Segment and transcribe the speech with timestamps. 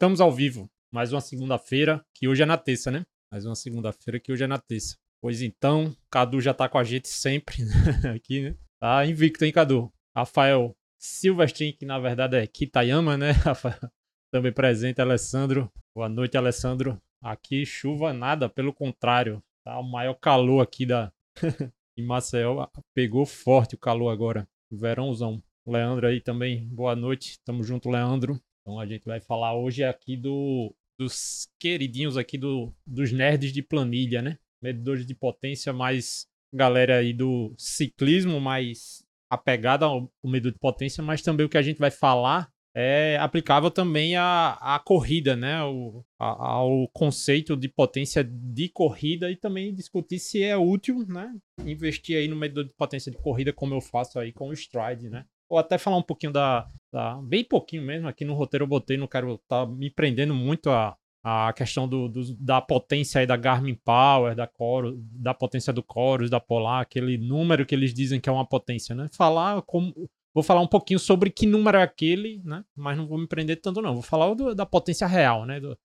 [0.00, 0.66] Estamos ao vivo.
[0.90, 3.04] Mais uma segunda-feira, que hoje é na terça, né?
[3.30, 4.96] Mais uma segunda-feira, que hoje é na terça.
[5.20, 7.56] Pois então, Cadu já tá com a gente sempre
[8.02, 8.14] né?
[8.16, 8.56] aqui, né?
[8.80, 9.92] Tá invicto, hein, Cadu?
[10.16, 13.32] Rafael Silvestrin, que na verdade é Kitayama, né?
[14.32, 15.70] Também presente, Alessandro.
[15.94, 16.98] Boa noite, Alessandro.
[17.22, 19.42] Aqui chuva nada, pelo contrário.
[19.66, 21.12] Tá o maior calor aqui da
[21.94, 22.66] em Maceió.
[22.94, 24.48] Pegou forte o calor agora.
[24.72, 25.42] Verãozão.
[25.66, 27.38] Leandro aí também, boa noite.
[27.44, 28.40] Tamo junto, Leandro.
[28.60, 33.62] Então a gente vai falar hoje aqui do, dos queridinhos aqui do, dos nerds de
[33.62, 34.38] planilha, né?
[34.62, 41.02] Medidores de potência, mais galera aí do ciclismo, mais apegada ao, ao medidor de potência,
[41.02, 45.62] mas também o que a gente vai falar é aplicável também à, à corrida, né?
[45.64, 51.34] O, a, ao conceito de potência de corrida e também discutir se é útil, né?
[51.64, 55.08] Investir aí no medidor de potência de corrida, como eu faço aí com o Stride,
[55.08, 55.24] né?
[55.50, 58.96] Ou até falar um pouquinho da, da, Bem pouquinho mesmo, aqui no roteiro eu botei,
[58.96, 63.26] não quero estar tá me prendendo muito a, a questão do, do, da potência aí
[63.26, 67.92] da Garmin Power, da Chorus, da potência do Chorus, da Polar, aquele número que eles
[67.92, 69.08] dizem que é uma potência, né?
[69.12, 69.92] Falar como.
[70.32, 72.64] Vou falar um pouquinho sobre que número é aquele, né?
[72.76, 73.94] Mas não vou me prender tanto, não.
[73.94, 75.58] Vou falar do, da potência real, né?
[75.58, 75.76] Do,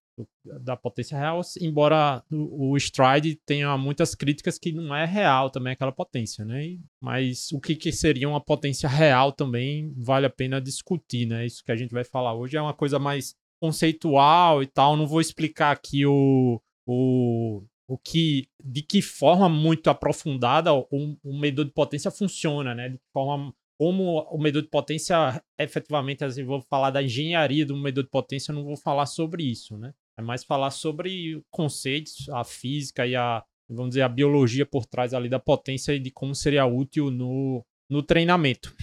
[0.43, 5.91] da potência real, embora o, Stride tenha muitas críticas que não é real também aquela
[5.91, 6.77] potência, né?
[7.01, 11.45] Mas o que, que seria uma potência real também vale a pena discutir, né?
[11.45, 14.95] Isso que a gente vai falar hoje é uma coisa mais conceitual e tal.
[14.95, 20.87] Não vou explicar aqui o, o, o que, de que forma muito aprofundada o,
[21.23, 22.89] o medidor de potência funciona, né?
[22.89, 28.05] De forma como o medidor de potência efetivamente, assim, vou falar da engenharia do medidor
[28.05, 29.93] de potência, não vou falar sobre isso, né?
[30.17, 35.13] É mais falar sobre conceitos, a física e a, vamos dizer, a biologia por trás
[35.13, 38.73] ali da potência e de como seria útil no, no treinamento.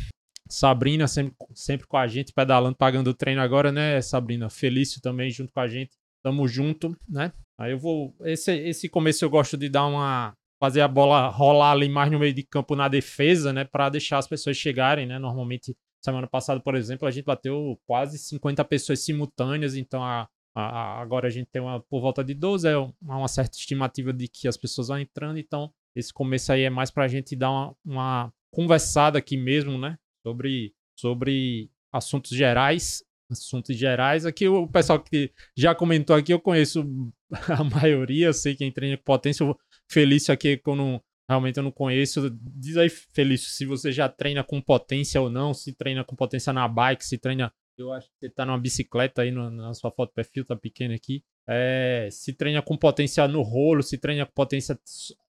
[0.49, 4.51] Sabrina sempre, sempre com a gente, pedalando, pagando o treino agora, né, Sabrina?
[4.51, 5.93] Felício também junto com a gente.
[6.23, 7.33] Tamo junto, né?
[7.59, 8.15] Aí eu vou.
[8.21, 10.35] Esse, esse começo eu gosto de dar uma.
[10.61, 13.65] Fazer a bola rolar ali mais no meio de campo na defesa, né?
[13.65, 15.19] Para deixar as pessoas chegarem, né?
[15.19, 21.29] Normalmente, semana passada, por exemplo, a gente bateu quase 50 pessoas simultâneas, então a, agora
[21.29, 24.57] a gente tem uma, por volta de 12, é uma certa estimativa de que as
[24.57, 28.35] pessoas vão entrando, então esse começo aí é mais para a gente dar uma, uma,
[28.51, 29.99] conversada aqui mesmo, né?
[30.27, 33.03] Sobre, sobre assuntos gerais.
[33.31, 34.27] Assuntos gerais.
[34.27, 36.85] Aqui o pessoal que já comentou aqui, eu conheço
[37.49, 39.45] a maioria, eu sei quem treina com potência.
[39.45, 39.57] O
[39.91, 42.31] Felício aqui, que eu não, realmente eu não conheço.
[42.31, 46.53] Diz aí, Felício, se você já treina com potência ou não, se treina com potência
[46.53, 49.91] na bike, se treina eu acho que você tá numa bicicleta aí no, na sua
[49.91, 51.23] foto perfil, tá pequena aqui.
[51.49, 54.79] É, se treina com potência no rolo, se treina com potência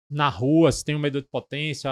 [0.10, 1.90] na rua, se tem um medo de potência.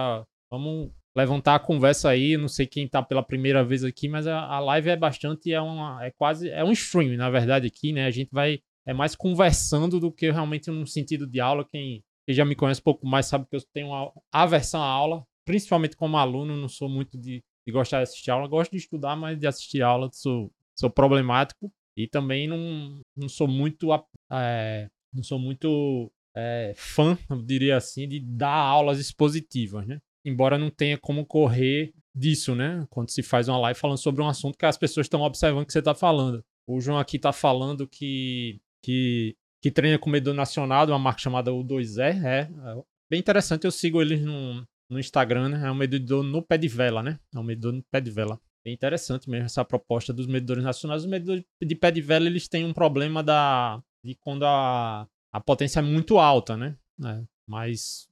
[0.52, 2.38] Vamos levantar a conversa aí.
[2.38, 5.62] Não sei quem tá pela primeira vez aqui, mas a, a live é bastante, é,
[5.62, 8.06] uma, é quase, é um stream, na verdade, aqui, né?
[8.06, 11.66] A gente vai, é mais conversando do que realmente num sentido de aula.
[11.66, 14.88] Quem, quem já me conhece um pouco mais sabe que eu tenho uma aversão à
[14.88, 18.48] aula, principalmente como aluno, não sou muito de de gostar de assistir aula.
[18.48, 21.72] Gosto de estudar, mas de assistir aula sou, sou problemático.
[21.96, 23.90] E também não, não sou muito.
[24.32, 30.00] É, não sou muito é, fã, eu diria assim, de dar aulas expositivas, né?
[30.24, 32.86] Embora não tenha como correr disso, né?
[32.90, 35.74] Quando se faz uma live falando sobre um assunto que as pessoas estão observando que
[35.74, 36.44] você está falando.
[36.68, 41.52] O João aqui está falando que, que, que treina com medidor nacional uma marca chamada
[41.52, 42.24] U2R.
[42.24, 45.68] É, é bem interessante, eu sigo eles no, no Instagram, né?
[45.68, 47.20] É um medidor no pé de vela, né?
[47.34, 48.40] É um medidor no pé de vela.
[48.66, 51.04] É interessante mesmo essa proposta dos medidores nacionais.
[51.04, 55.40] Os medidores de pé de vela, eles têm um problema da de quando a, a
[55.42, 56.78] potência é muito alta, né?
[57.04, 58.10] É, mas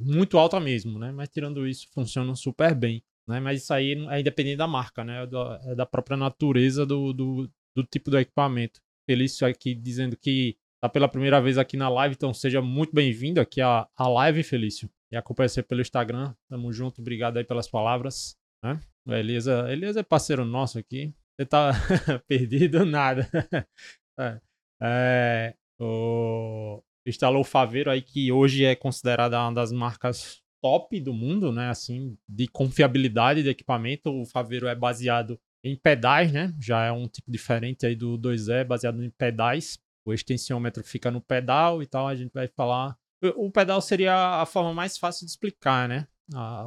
[0.00, 1.12] muito alta mesmo, né?
[1.12, 3.02] Mas tirando isso, funcionam super bem.
[3.26, 3.40] Né?
[3.40, 5.22] Mas isso aí é independente da marca, né?
[5.22, 8.80] É da, é própria natureza do, do, do, tipo do equipamento.
[9.06, 13.40] Felício aqui dizendo que tá pela primeira vez aqui na live, então seja muito bem-vindo
[13.40, 16.34] aqui à, à live, Felício e acompanha você pelo Instagram.
[16.46, 18.36] Tamo junto, obrigado aí pelas palavras.
[18.62, 18.78] Né?
[19.08, 21.14] Elisa, Elisa é parceiro nosso aqui.
[21.34, 21.72] Você tá
[22.28, 22.84] perdido?
[22.84, 23.26] Nada.
[24.20, 24.40] é,
[24.82, 31.14] é, o, instalou o Faveiro aí, que hoje é considerada uma das marcas top do
[31.14, 31.70] mundo, né?
[31.70, 34.10] Assim, de confiabilidade de equipamento.
[34.10, 36.54] O Faveiro é baseado em pedais, né?
[36.60, 39.78] Já é um tipo diferente aí do 2E, baseado em pedais.
[40.04, 42.06] O extensiômetro fica no pedal e tal.
[42.06, 42.96] A gente vai falar
[43.36, 46.06] o pedal seria a forma mais fácil de explicar, né?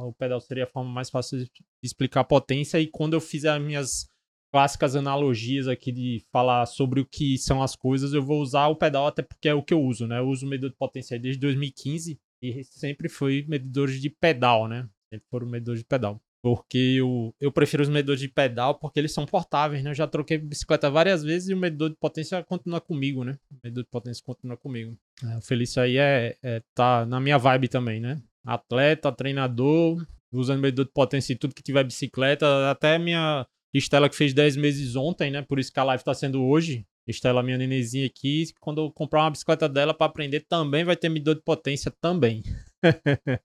[0.00, 1.50] o pedal seria a forma mais fácil de
[1.82, 2.80] explicar a potência.
[2.80, 4.08] E quando eu fizer as minhas
[4.52, 8.76] clássicas analogias aqui de falar sobre o que são as coisas, eu vou usar o
[8.76, 10.18] pedal até porque é o que eu uso, né?
[10.18, 14.88] Eu uso medidor de potência desde 2015 e sempre foi medidores de pedal, né?
[15.12, 16.20] Sempre foram medidores de pedal.
[16.42, 19.90] Porque eu, eu prefiro os medidores de pedal porque eles são portáveis, né?
[19.90, 23.36] Eu já troquei bicicleta várias vezes e o medidor de potência continua comigo, né?
[23.50, 24.96] O medidor de potência continua comigo.
[25.24, 28.22] É, o Felício aí é, é, tá na minha vibe também, né?
[28.46, 32.70] Atleta, treinador, usando medidor de potência e tudo que tiver bicicleta.
[32.70, 33.44] Até minha
[33.74, 35.42] Estela que fez 10 meses ontem, né?
[35.42, 36.86] Por isso que a live tá sendo hoje.
[37.06, 41.08] Estela, minha nenenzinha aqui, quando eu comprar uma bicicleta dela para aprender, também vai ter
[41.08, 42.42] medidor de potência também.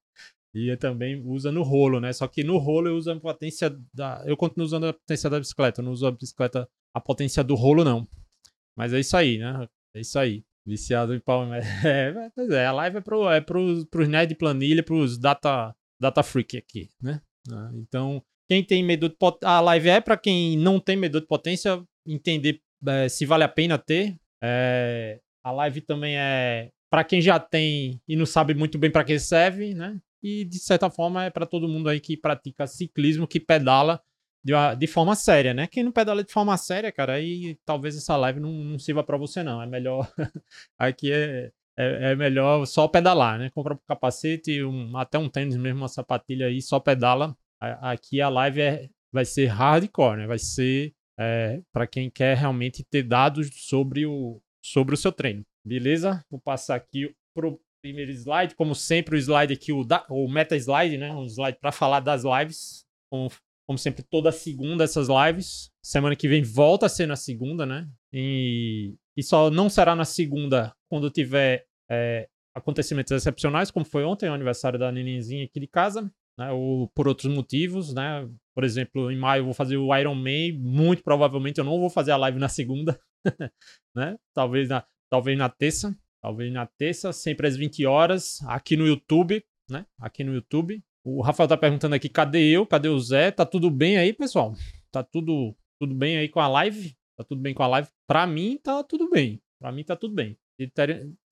[0.53, 2.13] e também usa no rolo, né?
[2.13, 4.23] Só que no rolo eu uso a potência da.
[4.25, 7.55] Eu continuo usando a potência da bicicleta, eu não uso a bicicleta, a potência do
[7.55, 8.07] rolo, não.
[8.77, 9.67] Mas é isso aí, né?
[9.95, 10.43] É isso aí.
[10.65, 11.63] Viciado em Palmer.
[11.85, 15.75] É, pois é, a live é, pro, é pros, pros nerd de planilha, pros data,
[15.99, 17.21] data freak aqui, né?
[17.51, 19.49] Ah, então, quem tem medidor de potência.
[19.49, 23.49] A live é para quem não tem medidor de potência entender é, se vale a
[23.49, 24.15] pena ter.
[24.41, 29.03] É, a live também é para quem já tem e não sabe muito bem para
[29.03, 29.99] que serve, né?
[30.23, 34.01] E de certa forma é para todo mundo aí que pratica ciclismo, que pedala
[34.43, 35.67] de, de, forma séria, né?
[35.67, 39.17] Quem não pedala de forma séria, cara, aí talvez essa live não, não sirva para
[39.17, 39.61] você, não.
[39.61, 40.11] É melhor.
[40.77, 43.49] aqui é, é, é, melhor só pedalar, né?
[43.51, 47.35] Compra um capacete, um, até um tênis mesmo, uma sapatilha aí, só pedala.
[47.59, 50.27] Aqui a live é, vai ser hardcore, né?
[50.27, 55.45] Vai ser é, para quem quer realmente ter dados sobre o, sobre o seu treino.
[55.65, 56.23] Beleza?
[56.29, 58.55] Vou passar aqui pro primeiro slide.
[58.55, 61.13] Como sempre, o slide aqui, o, da, o meta slide, né?
[61.13, 62.85] Um slide para falar das lives.
[63.11, 63.29] Como,
[63.67, 65.69] como sempre, toda segunda essas lives.
[65.83, 67.87] Semana que vem volta a ser na segunda, né?
[68.11, 74.29] E, e só não será na segunda quando tiver é, acontecimentos excepcionais, como foi ontem,
[74.29, 76.51] o aniversário da nenenzinha aqui de casa né?
[76.51, 78.27] Ou por outros motivos, né?
[78.55, 81.89] Por exemplo, em maio eu vou fazer o Iron Man, muito provavelmente eu não vou
[81.89, 82.99] fazer a live na segunda,
[83.95, 84.17] né?
[84.33, 89.43] Talvez na, talvez na terça, talvez na terça, sempre às 20 horas, aqui no YouTube,
[89.69, 89.85] né?
[89.99, 90.81] Aqui no YouTube.
[91.03, 92.65] O Rafael tá perguntando aqui, cadê eu?
[92.65, 93.29] Cadê o Zé?
[93.29, 94.55] Tá tudo bem aí, pessoal?
[94.89, 96.95] Tá tudo, tudo bem aí com a live?
[97.17, 97.89] Tá tudo bem com a live?
[98.07, 99.41] Pra mim, tá tudo bem.
[99.59, 100.37] Pra mim, tá tudo bem.
[100.55, 100.71] Se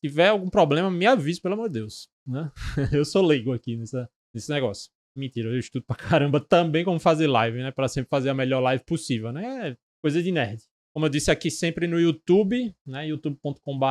[0.03, 2.09] tiver algum problema, me avise, pelo amor de Deus.
[2.27, 2.51] Né?
[2.91, 4.91] eu sou leigo aqui nessa, nesse negócio.
[5.15, 7.71] Mentira, eu estudo pra caramba também como fazer live, né?
[7.71, 9.69] Pra sempre fazer a melhor live possível, né?
[9.69, 10.61] É coisa de nerd.
[10.93, 13.07] Como eu disse aqui sempre no YouTube, né?
[13.07, 13.85] youtube.com.br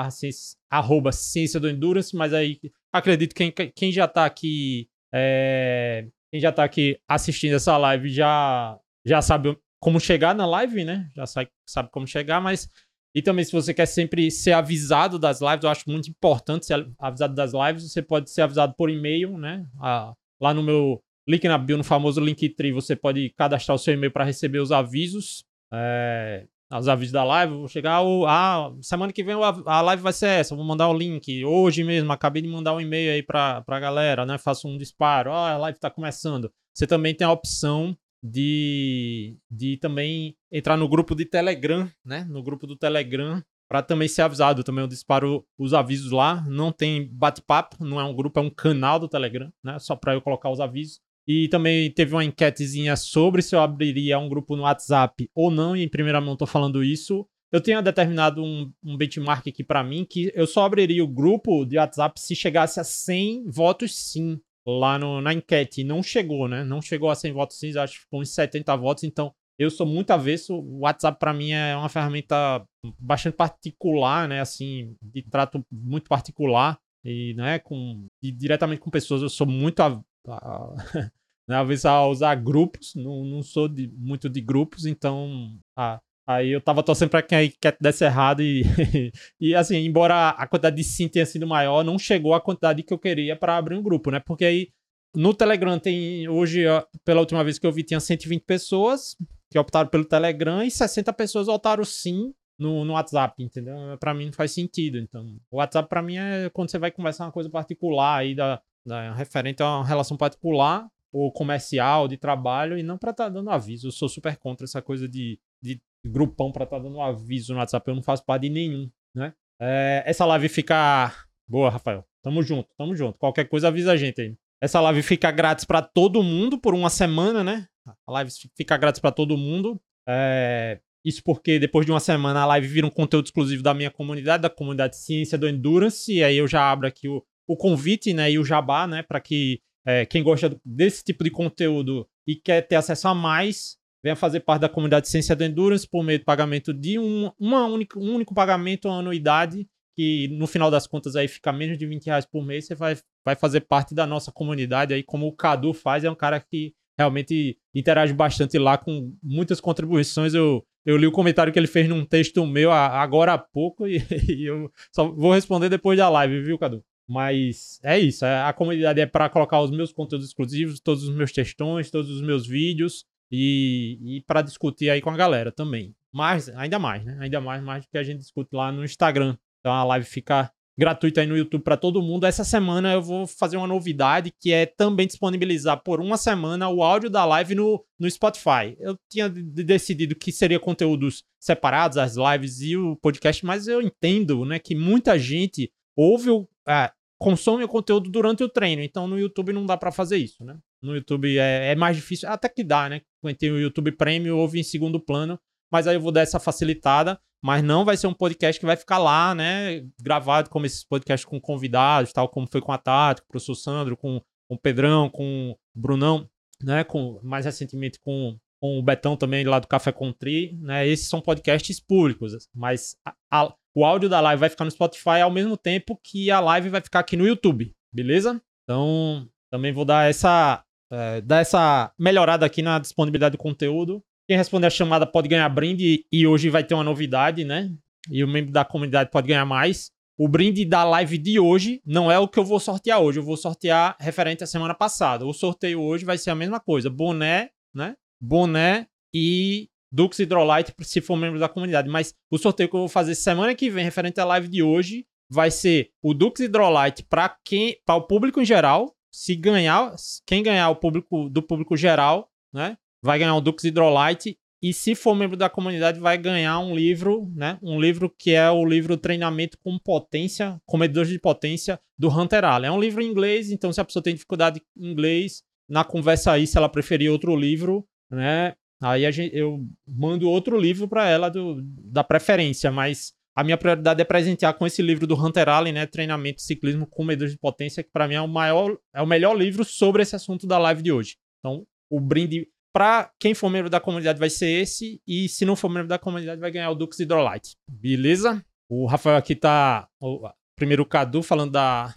[0.70, 2.58] arroba ciência do endurance, mas aí
[2.92, 8.08] acredito que quem, quem já tá aqui é, quem já tá aqui assistindo essa live
[8.08, 11.08] já já sabe como chegar na live, né?
[11.16, 12.70] Já sabe, sabe como chegar, mas
[13.14, 16.88] e também, se você quer sempre ser avisado das lives, eu acho muito importante ser
[16.98, 17.90] avisado das lives.
[17.90, 19.66] Você pode ser avisado por e-mail, né?
[19.80, 23.94] Ah, lá no meu link na bio, no famoso Linktree, você pode cadastrar o seu
[23.94, 25.44] e-mail para receber os avisos.
[25.72, 26.46] É,
[26.78, 27.54] os avisos da live.
[27.54, 28.02] Vou chegar.
[28.02, 30.54] O, ah, semana que vem a live vai ser essa.
[30.54, 31.44] Vou mandar o link.
[31.44, 34.38] Hoje mesmo, acabei de mandar um e-mail aí para a galera, né?
[34.38, 35.32] Faço um disparo.
[35.32, 36.52] Ah, a live está começando.
[36.72, 42.24] Você também tem a opção de, de também entrar no grupo de Telegram, né?
[42.28, 44.64] No grupo do Telegram para também ser avisado.
[44.64, 46.44] Também eu disparo os avisos lá.
[46.48, 49.78] Não tem bate-papo, não é um grupo, é um canal do Telegram, né?
[49.78, 51.00] Só para eu colocar os avisos.
[51.26, 55.76] E também teve uma enquetezinha sobre se eu abriria um grupo no WhatsApp ou não,
[55.76, 57.26] e em primeira mão tô falando isso.
[57.52, 61.64] Eu tenho determinado um, um benchmark aqui para mim que eu só abriria o grupo
[61.64, 65.82] de WhatsApp se chegasse a 100 votos sim lá no, na enquete.
[65.82, 66.62] Não chegou, né?
[66.62, 69.02] Não chegou a 100 votos sim, acho que ficou uns 70 votos.
[69.02, 70.54] Então eu sou muito avesso.
[70.54, 72.64] O WhatsApp para mim é uma ferramenta
[72.98, 74.40] bastante particular, né?
[74.40, 79.22] Assim, de trato muito particular e, né, com e diretamente com pessoas.
[79.22, 79.80] Eu sou muito
[80.26, 81.10] a, a,
[81.48, 82.94] né, a usar grupos.
[82.94, 86.00] Não, não sou de, muito de grupos, então a,
[86.30, 88.62] Aí eu tava torcendo pra que a enquete desse errado e,
[89.40, 92.94] e assim, embora a quantidade de sim tenha sido maior, não chegou a quantidade que
[92.94, 94.20] eu queria para abrir um grupo, né?
[94.20, 94.68] Porque aí
[95.12, 96.64] no Telegram tem, hoje,
[97.04, 99.16] pela última vez que eu vi, tinha 120 pessoas
[99.50, 103.74] que optaram pelo Telegram e 60 pessoas votaram sim no, no WhatsApp, entendeu?
[103.98, 104.98] Para mim não faz sentido.
[104.98, 108.62] Então, o WhatsApp para mim é quando você vai conversar uma coisa particular aí da,
[108.84, 113.30] da referente a uma relação particular ou comercial, de trabalho e não para estar tá
[113.30, 113.88] dando aviso.
[113.88, 117.58] Eu sou super contra essa coisa de, de grupão para estar tá dando aviso no
[117.58, 117.88] WhatsApp.
[117.88, 119.34] Eu não faço parte de nenhum, né?
[119.60, 121.12] É, essa live fica
[121.48, 122.04] boa, Rafael.
[122.22, 123.18] Tamo junto, tamo junto.
[123.18, 124.36] Qualquer coisa avisa a gente aí.
[124.60, 127.66] Essa live fica grátis para todo mundo por uma semana, né?
[128.06, 129.80] A live fica grátis para todo mundo.
[130.06, 133.90] É, isso porque depois de uma semana a live vira um conteúdo exclusivo da minha
[133.90, 136.12] comunidade, da comunidade Ciência do Endurance.
[136.12, 139.02] E aí eu já abro aqui o, o convite né, e o jabá, né?
[139.02, 143.76] Para que é, quem gosta desse tipo de conteúdo e quer ter acesso a mais,
[144.04, 147.66] venha fazer parte da comunidade Ciência do Endurance por meio do pagamento de um, uma
[147.66, 149.66] única, um único pagamento, uma anuidade,
[149.96, 152.68] que no final das contas aí fica menos de 20 reais por mês.
[152.68, 156.14] Você vai, vai fazer parte da nossa comunidade aí, como o Cadu faz, é um
[156.14, 160.34] cara que realmente interage bastante lá com muitas contribuições.
[160.34, 164.00] Eu, eu li o comentário que ele fez num texto meu agora há pouco e,
[164.28, 166.84] e eu só vou responder depois da live, viu, Cadu?
[167.10, 171.12] Mas é isso, é, a comunidade é para colocar os meus conteúdos exclusivos, todos os
[171.12, 175.92] meus textões, todos os meus vídeos e, e para discutir aí com a galera também.
[176.12, 177.18] Mas, ainda mais, né?
[177.20, 179.36] Ainda mais, mais do que a gente discute lá no Instagram.
[179.58, 182.26] Então a live fica gratuita aí no YouTube para todo mundo.
[182.26, 186.80] Essa semana eu vou fazer uma novidade que é também disponibilizar por uma semana o
[186.80, 188.76] áudio da live no, no Spotify.
[188.78, 194.44] Eu tinha decidido que seria conteúdos separados, as lives e o podcast, mas eu entendo,
[194.44, 198.82] né, que muita gente ouve o, é, consome o conteúdo durante o treino.
[198.82, 200.58] Então no YouTube não dá para fazer isso, né?
[200.82, 203.02] No YouTube é, é, mais difícil, até que dá, né?
[203.20, 205.38] Quando tem o YouTube Premium, ouve em segundo plano,
[205.70, 208.76] mas aí eu vou dar essa facilitada, mas não vai ser um podcast que vai
[208.76, 209.86] ficar lá, né?
[210.00, 213.54] Gravado como esses podcasts com convidados, tal como foi com a Tati, com o professor
[213.54, 216.26] Sandro, com, com o Pedrão, com o Brunão,
[216.62, 216.84] né?
[216.84, 220.88] Com, mais recentemente com, com o Betão também lá do Café Country, né?
[220.88, 225.20] Esses são podcasts públicos, mas a, a, o áudio da live vai ficar no Spotify
[225.22, 228.40] ao mesmo tempo que a live vai ficar aqui no YouTube, beleza?
[228.64, 234.02] Então, também vou dar essa, é, dar essa melhorada aqui na disponibilidade do conteúdo.
[234.28, 237.70] Quem responder a chamada pode ganhar brinde e hoje vai ter uma novidade, né?
[238.10, 239.90] E o membro da comunidade pode ganhar mais.
[240.18, 243.18] O brinde da live de hoje não é o que eu vou sortear hoje.
[243.18, 245.26] Eu vou sortear referente à semana passada.
[245.26, 247.96] O sorteio hoje vai ser a mesma coisa: boné, né?
[248.20, 251.88] Boné e Dux Hydrolite se for membro da comunidade.
[251.88, 255.06] Mas o sorteio que eu vou fazer semana que vem, referente à live de hoje,
[255.28, 258.94] vai ser o Dux Hydrolite para quem, para o público em geral.
[259.12, 259.94] Se ganhar,
[260.26, 264.94] quem ganhar o público do público geral, né, vai ganhar o Dux Hydrolite e se
[264.94, 268.96] for membro da comunidade vai ganhar um livro, né, um livro que é o livro
[268.96, 272.68] Treinamento com Potência, Comedores de Potência do Hunter Allen.
[272.68, 276.32] É um livro em inglês, então se a pessoa tem dificuldade em inglês, na conversa
[276.32, 281.28] aí, se ela preferir outro livro, né, Aí gente, eu mando outro livro para ela
[281.28, 285.72] do, da preferência, mas a minha prioridade é presentear com esse livro do Hunter Allen,
[285.72, 289.06] né, Treinamento Ciclismo com Medores de Potência, que para mim é o maior, é o
[289.06, 291.16] melhor livro sobre esse assunto da live de hoje.
[291.38, 295.56] Então, o brinde para quem for membro da comunidade vai ser esse e se não
[295.56, 297.56] for membro da comunidade vai ganhar o Dux Hydrolite.
[297.68, 298.44] Beleza?
[298.68, 301.94] O Rafael aqui tá o, primeiro o Cadu falando da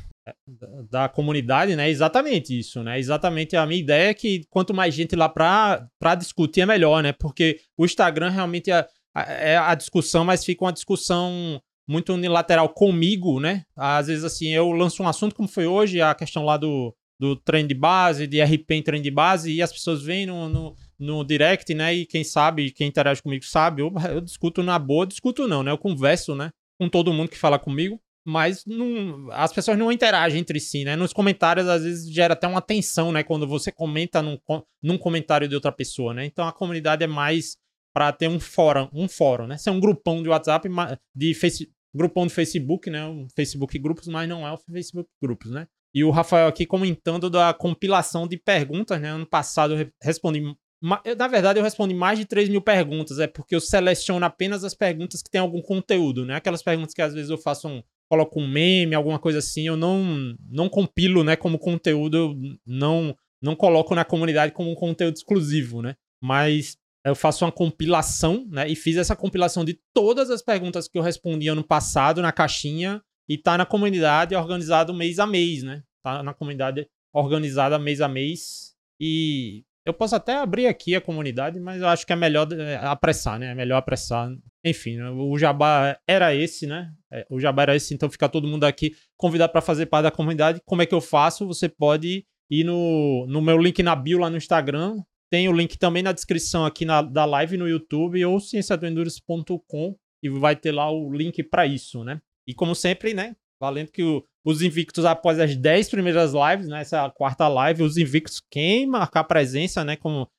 [0.89, 1.89] da comunidade, né?
[1.89, 2.97] Exatamente isso, né?
[2.97, 7.11] Exatamente a minha ideia é que quanto mais gente lá para discutir é melhor, né?
[7.11, 13.39] Porque o Instagram realmente é, é a discussão, mas fica uma discussão muito unilateral comigo,
[13.39, 13.63] né?
[13.75, 17.35] Às vezes, assim, eu lanço um assunto como foi hoje, a questão lá do, do
[17.35, 20.75] treino de base, de RP em treino de base, e as pessoas vêm no, no,
[20.97, 21.93] no direct, né?
[21.93, 25.71] E quem sabe, quem interage comigo sabe, eu, eu discuto na boa, discuto não, né?
[25.71, 26.49] Eu converso, né?
[26.79, 30.95] Com todo mundo que fala comigo mas não, as pessoas não interagem entre si, né?
[30.95, 33.23] Nos comentários, às vezes, gera até uma tensão, né?
[33.23, 34.37] Quando você comenta num,
[34.81, 36.25] num comentário de outra pessoa, né?
[36.25, 37.57] Então a comunidade é mais
[37.93, 39.57] para ter um fórum, um fórum, né?
[39.57, 40.67] Ser um grupão de WhatsApp,
[41.15, 43.05] de face, grupão de Facebook, né?
[43.05, 45.67] Um Facebook grupos, mas não é o Facebook grupos, né?
[45.93, 49.09] E o Rafael aqui comentando da compilação de perguntas, né?
[49.09, 50.41] Ano passado eu respondi.
[50.81, 54.73] Na verdade, eu respondi mais de 3 mil perguntas, é porque eu seleciono apenas as
[54.73, 56.35] perguntas que têm algum conteúdo, né?
[56.35, 59.77] Aquelas perguntas que às vezes eu faço um, coloco um meme, alguma coisa assim, eu
[59.77, 65.81] não, não compilo, né, como conteúdo, não, não coloco na comunidade como um conteúdo exclusivo,
[65.81, 65.95] né?
[66.21, 68.67] Mas eu faço uma compilação, né?
[68.69, 73.01] E fiz essa compilação de todas as perguntas que eu respondi ano passado na caixinha
[73.27, 75.83] e tá na comunidade organizado mês a mês, né?
[76.01, 78.73] Tá na comunidade organizada mês a mês.
[78.99, 82.75] E eu posso até abrir aqui a comunidade, mas eu acho que é melhor é,
[82.77, 83.51] apressar, né?
[83.51, 84.29] É melhor apressar.
[84.65, 85.09] Enfim, né?
[85.09, 86.91] o jabá era esse, né?
[87.11, 90.11] É, o jabá era esse, então fica todo mundo aqui convidado para fazer parte da
[90.11, 90.61] comunidade.
[90.65, 91.45] Como é que eu faço?
[91.47, 94.95] Você pode ir no, no meu link na bio lá no Instagram.
[95.29, 100.29] Tem o link também na descrição aqui na, da live no YouTube ou cienciadoendurance.com e
[100.29, 102.21] vai ter lá o link para isso, né?
[102.47, 103.35] E como sempre, né?
[103.59, 106.81] Valendo que o, os invictos, após as 10 primeiras lives, né?
[106.81, 109.95] Essa quarta live, os invictos, quem marcar presença, né?
[109.95, 110.29] Como,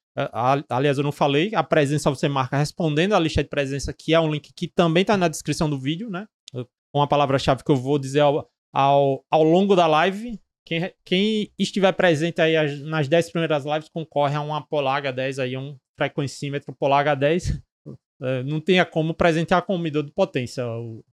[0.68, 4.20] aliás, eu não falei, a presença você marca respondendo a lista de presença, que é
[4.20, 6.26] um link que também está na descrição do vídeo, né?
[6.94, 10.38] Uma palavra-chave que eu vou dizer ao, ao, ao longo da live.
[10.64, 15.42] Quem, quem estiver presente aí as, nas 10 primeiras lives concorre a uma Polar H10
[15.42, 17.60] aí, um frequencímetro Polar H10.
[18.22, 20.64] É, não tenha como presentear com medidor de potência.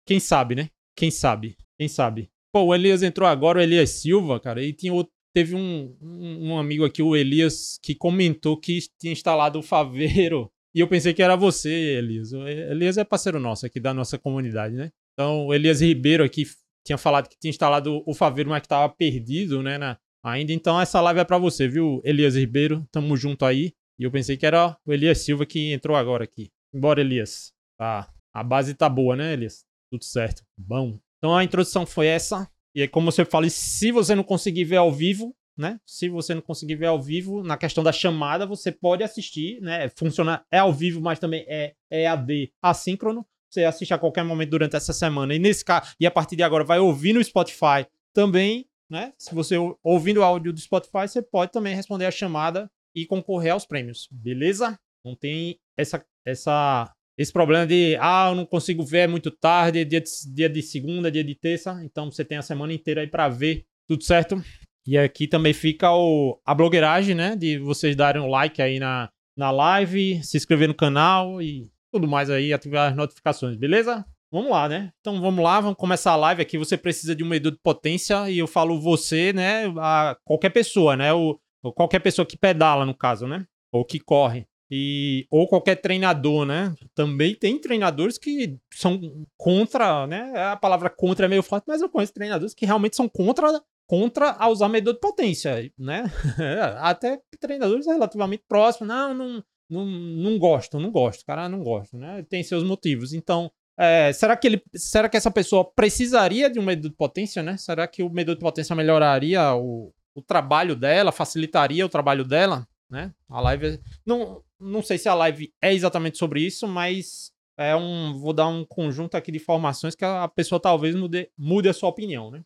[0.08, 0.70] Quem sabe, né?
[0.96, 1.58] Quem sabe?
[1.78, 2.32] Quem sabe?
[2.54, 6.58] Pô, o Elias entrou agora, o Elias Silva, cara, e tinha outro, teve um, um,
[6.58, 10.50] amigo aqui, o Elias, que comentou que tinha instalado o Faveiro.
[10.74, 12.32] E eu pensei que era você, Elias.
[12.32, 14.92] O Elias é parceiro nosso aqui da nossa comunidade, né?
[15.13, 16.46] Então, o Elias Ribeiro aqui
[16.86, 19.77] tinha falado que tinha instalado o Faveiro, mas que estava perdido, né?
[19.77, 20.54] Na, ainda.
[20.54, 22.88] Então essa live é para você, viu, Elias Ribeiro?
[22.89, 23.74] Tamo junto aí.
[24.00, 26.50] E eu pensei que era o Elias Silva que entrou agora aqui.
[26.74, 27.51] Bora, Elias.
[27.77, 28.10] Tá.
[28.34, 29.65] A base tá boa, né, Elias?
[29.92, 30.44] Tudo certo.
[30.58, 30.98] Bom.
[31.18, 32.50] Então a introdução foi essa.
[32.75, 35.79] E aí, como você fala, se você não conseguir ver ao vivo, né?
[35.86, 39.89] Se você não conseguir ver ao vivo, na questão da chamada, você pode assistir, né?
[39.96, 43.25] Funciona, é ao vivo, mas também é, é AD assíncrono.
[43.50, 45.34] Você assiste a qualquer momento durante essa semana.
[45.34, 49.13] E nesse caso, e a partir de agora vai ouvir no Spotify também, né?
[49.17, 53.53] Se você ouvindo o áudio do Spotify, você pode também responder a chamada e concorrer
[53.53, 54.77] aos prêmios, beleza?
[55.03, 59.86] Não tem essa, essa, esse problema de, ah, eu não consigo ver, é muito tarde,
[59.86, 63.08] dia de, dia de segunda, dia de terça, então você tem a semana inteira aí
[63.08, 64.44] para ver, tudo certo?
[64.86, 67.36] E aqui também fica o, a blogueiragem, né?
[67.36, 72.08] De vocês darem um like aí na, na live, se inscrever no canal e tudo
[72.08, 74.06] mais aí, ativar as notificações, beleza?
[74.32, 74.92] Vamos lá, né?
[75.00, 76.58] Então vamos lá, vamos começar a live aqui.
[76.58, 79.66] Você precisa de um medidor de potência e eu falo você, né?
[79.78, 81.14] A qualquer pessoa, né?
[81.14, 81.40] O,
[81.74, 83.46] qualquer pessoa que pedala, no caso, né?
[83.72, 84.46] Ou que corre.
[84.77, 86.75] E, ou qualquer treinador, né?
[86.94, 89.00] Também tem treinadores que são
[89.38, 90.34] contra, né?
[90.51, 94.32] A palavra contra é meio forte, mas eu conheço treinadores que realmente são contra contra
[94.32, 96.12] a usar medidor de potência, né?
[96.79, 102.25] Até treinadores relativamente próximos, não, não, não, não gosto, não gosto, cara, não gosto, né?
[102.29, 103.13] Tem seus motivos.
[103.13, 107.41] Então, é, será que ele, será que essa pessoa precisaria de um medidor de potência,
[107.41, 107.55] né?
[107.55, 112.67] Será que o medidor de potência melhoraria o, o trabalho dela, facilitaria o trabalho dela,
[112.89, 113.13] né?
[113.29, 118.18] A live, não, não sei se a live é exatamente sobre isso, mas é um,
[118.20, 121.90] vou dar um conjunto aqui de informações que a pessoa talvez mude, mude a sua
[121.90, 122.44] opinião, né?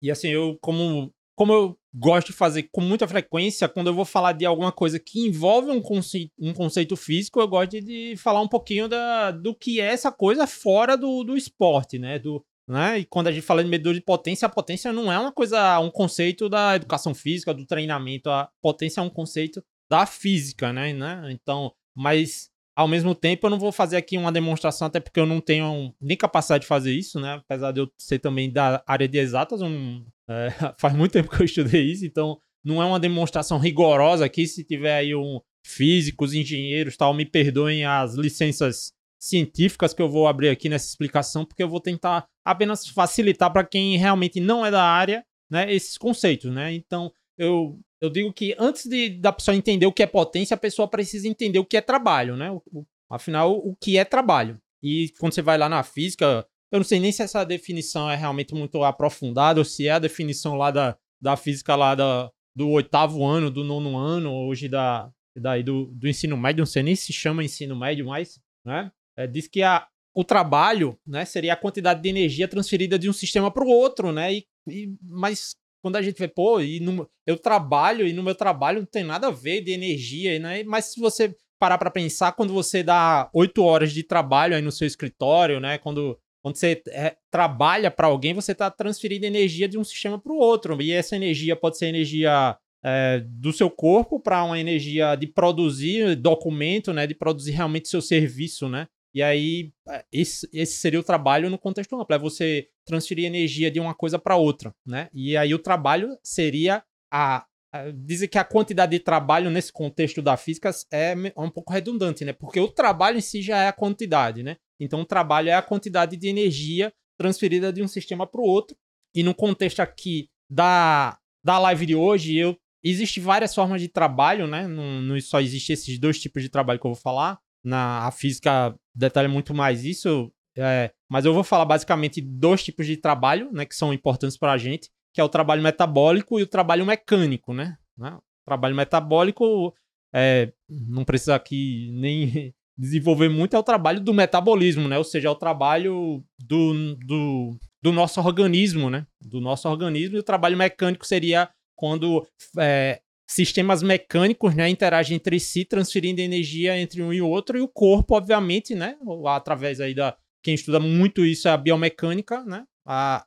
[0.00, 4.04] E assim, eu, como, como eu gosto de fazer com muita frequência, quando eu vou
[4.04, 8.16] falar de alguma coisa que envolve um conceito, um conceito físico, eu gosto de, de
[8.16, 12.18] falar um pouquinho da, do que é essa coisa fora do, do esporte, né?
[12.20, 13.00] Do, né?
[13.00, 15.80] E quando a gente fala de medidor de potência, a potência não é uma coisa,
[15.80, 18.30] um conceito da educação física, do treinamento.
[18.30, 20.92] A potência é um conceito da física, né?
[20.92, 21.28] né?
[21.30, 25.26] Então, mas ao mesmo tempo, eu não vou fazer aqui uma demonstração, até porque eu
[25.26, 27.34] não tenho nem capacidade de fazer isso, né?
[27.34, 30.48] Apesar de eu ser também da área de exatas, um, é,
[30.78, 34.46] faz muito tempo que eu estudei isso, então não é uma demonstração rigorosa aqui.
[34.46, 40.28] Se tiver aí um físicos, engenheiros tal, me perdoem as licenças científicas que eu vou
[40.28, 44.70] abrir aqui nessa explicação, porque eu vou tentar apenas facilitar para quem realmente não é
[44.70, 46.72] da área, né, esses conceitos, né?
[46.72, 50.58] Então, eu eu digo que antes de, da pessoa entender o que é potência, a
[50.58, 52.50] pessoa precisa entender o que é trabalho, né?
[52.50, 54.60] O, o, afinal, o que é trabalho.
[54.82, 58.14] E quando você vai lá na física, eu não sei nem se essa definição é
[58.14, 62.70] realmente muito aprofundada ou se é a definição lá da, da física lá da, do
[62.70, 66.94] oitavo ano, do nono ano, hoje da, daí do, do ensino médio, não sei nem
[66.94, 68.92] se chama ensino médio mais, né?
[69.16, 73.12] É, diz que a, o trabalho, né, seria a quantidade de energia transferida de um
[73.12, 74.34] sistema para o outro, né?
[74.34, 78.34] E, e, mas quando a gente vê, pô, e no, eu trabalho e no meu
[78.34, 80.62] trabalho não tem nada a ver de energia, né?
[80.64, 84.72] Mas se você parar para pensar, quando você dá oito horas de trabalho aí no
[84.72, 85.78] seu escritório, né?
[85.78, 90.32] Quando, quando você é, trabalha para alguém, você está transferindo energia de um sistema para
[90.32, 90.80] o outro.
[90.80, 96.16] E essa energia pode ser energia é, do seu corpo para uma energia de produzir
[96.16, 97.06] documento, né?
[97.06, 98.86] De produzir realmente seu serviço, né?
[99.14, 103.70] E aí, é, esse, esse seria o trabalho no contexto amplo, é você transferir energia
[103.70, 105.08] de uma coisa para outra, né?
[105.12, 110.20] E aí o trabalho seria a, a dizer que a quantidade de trabalho nesse contexto
[110.22, 112.32] da física é, é um pouco redundante, né?
[112.32, 114.56] Porque o trabalho em si já é a quantidade, né?
[114.80, 118.76] Então o trabalho é a quantidade de energia transferida de um sistema para o outro.
[119.14, 124.46] E no contexto aqui da, da live de hoje, eu existe várias formas de trabalho,
[124.46, 124.66] né?
[124.66, 128.10] Não, não só existe esses dois tipos de trabalho que eu vou falar na a
[128.10, 133.50] física detalha muito mais isso, é, mas eu vou falar basicamente dois tipos de trabalho,
[133.52, 136.84] né, que são importantes para a gente, que é o trabalho metabólico e o trabalho
[136.84, 137.76] mecânico, né?
[137.96, 138.18] né?
[138.44, 139.74] Trabalho metabólico
[140.14, 144.98] é, não precisa aqui nem desenvolver muito, é o trabalho do metabolismo, né?
[144.98, 149.06] Ou seja, é o trabalho do, do, do nosso organismo, né?
[149.20, 150.16] Do nosso organismo.
[150.16, 152.26] E o trabalho mecânico seria quando
[152.58, 157.68] é, sistemas mecânicos, né, interagem entre si, transferindo energia entre um e outro, e o
[157.68, 163.26] corpo, obviamente, né, através aí da quem estuda muito isso é a biomecânica, né, a,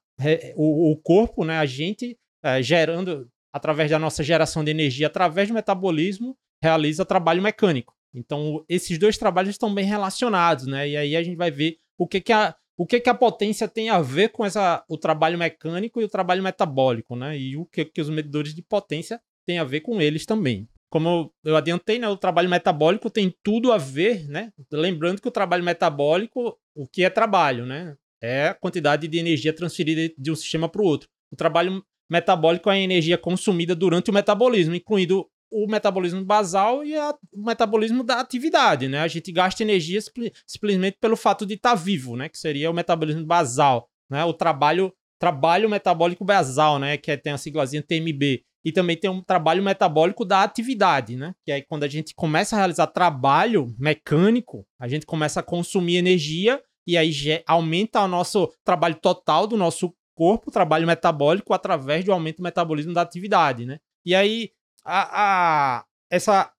[0.55, 5.49] o, o corpo, né, a gente é, gerando através da nossa geração de energia, através
[5.49, 7.93] do metabolismo, realiza trabalho mecânico.
[8.13, 10.87] Então, esses dois trabalhos estão bem relacionados, né?
[10.87, 13.67] E aí a gente vai ver o que, que a o que, que a potência
[13.67, 17.37] tem a ver com essa, o trabalho mecânico e o trabalho metabólico, né?
[17.37, 20.67] E o que, que os medidores de potência tem a ver com eles também.
[20.89, 24.51] Como eu adiantei, né, o trabalho metabólico tem tudo a ver, né?
[24.71, 27.95] Lembrando que o trabalho metabólico, o que é trabalho, né?
[28.21, 31.09] É a quantidade de energia transferida de um sistema para o outro.
[31.31, 36.95] O trabalho metabólico é a energia consumida durante o metabolismo, incluindo o metabolismo basal e
[36.95, 38.99] a, o metabolismo da atividade, né?
[38.99, 39.99] A gente gasta energia
[40.45, 42.29] simplesmente pelo fato de estar tá vivo, né?
[42.29, 44.23] Que seria o metabolismo basal, né?
[44.23, 46.97] O trabalho trabalho metabólico basal, né?
[46.97, 48.43] Que é, tem a siglazinha TMB.
[48.63, 51.33] E também tem um trabalho metabólico da atividade, né?
[51.43, 55.97] Que aí quando a gente começa a realizar trabalho mecânico, a gente começa a consumir
[55.97, 57.11] energia e aí
[57.47, 62.93] aumenta o nosso trabalho total do nosso corpo, trabalho metabólico, através do aumento do metabolismo
[62.93, 63.79] da atividade, né?
[64.05, 64.51] E aí
[64.83, 66.51] a, a, essa,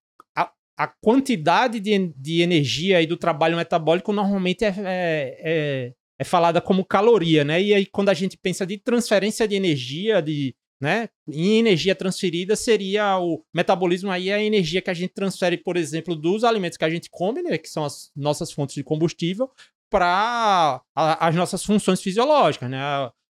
[0.82, 6.60] a, quantidade de, de energia e do trabalho metabólico normalmente é, é, é, é, falada
[6.60, 7.62] como caloria, né?
[7.62, 11.08] E aí, quando a gente pensa de transferência de energia, de, né?
[11.30, 15.76] Em energia transferida seria o metabolismo aí é a energia que a gente transfere, por
[15.76, 17.56] exemplo, dos alimentos que a gente come, né?
[17.56, 19.48] Que são as nossas fontes de combustível,
[19.88, 22.80] para as nossas funções fisiológicas, né?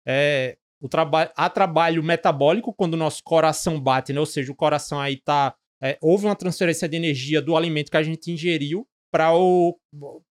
[0.08, 4.20] É, o trabalho, há trabalho metabólico quando o nosso coração bate, né?
[4.20, 5.56] Ou seja, o coração aí tá.
[5.82, 9.76] É, houve uma transferência de energia do alimento que a gente ingeriu para o,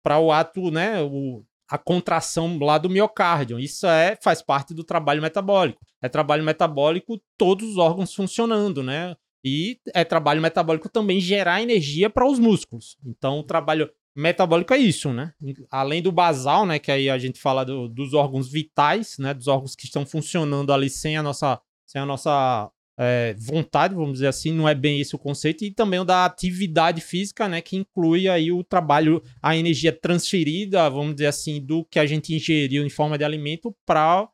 [0.04, 1.02] para o ato, né?
[1.02, 3.58] O, a contração lá do miocárdio.
[3.58, 5.84] Isso é, faz parte do trabalho metabólico.
[6.00, 9.14] É trabalho metabólico, todos os órgãos funcionando, né?
[9.44, 12.96] E é trabalho metabólico também gerar energia para os músculos.
[13.04, 15.32] Então, o trabalho metabólico é isso, né?
[15.70, 16.78] Além do basal, né?
[16.78, 19.34] Que aí a gente fala do, dos órgãos vitais, né?
[19.34, 24.14] Dos órgãos que estão funcionando ali sem a nossa, sem a nossa é, vontade, vamos
[24.14, 27.60] dizer assim, não é bem esse o conceito, e também o da atividade física, né?
[27.60, 32.34] Que inclui aí o trabalho, a energia transferida, vamos dizer assim, do que a gente
[32.34, 34.28] ingeriu em forma de alimento para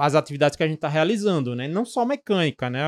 [0.00, 1.66] as atividades que a gente está realizando, né?
[1.66, 2.80] Não só mecânica, né?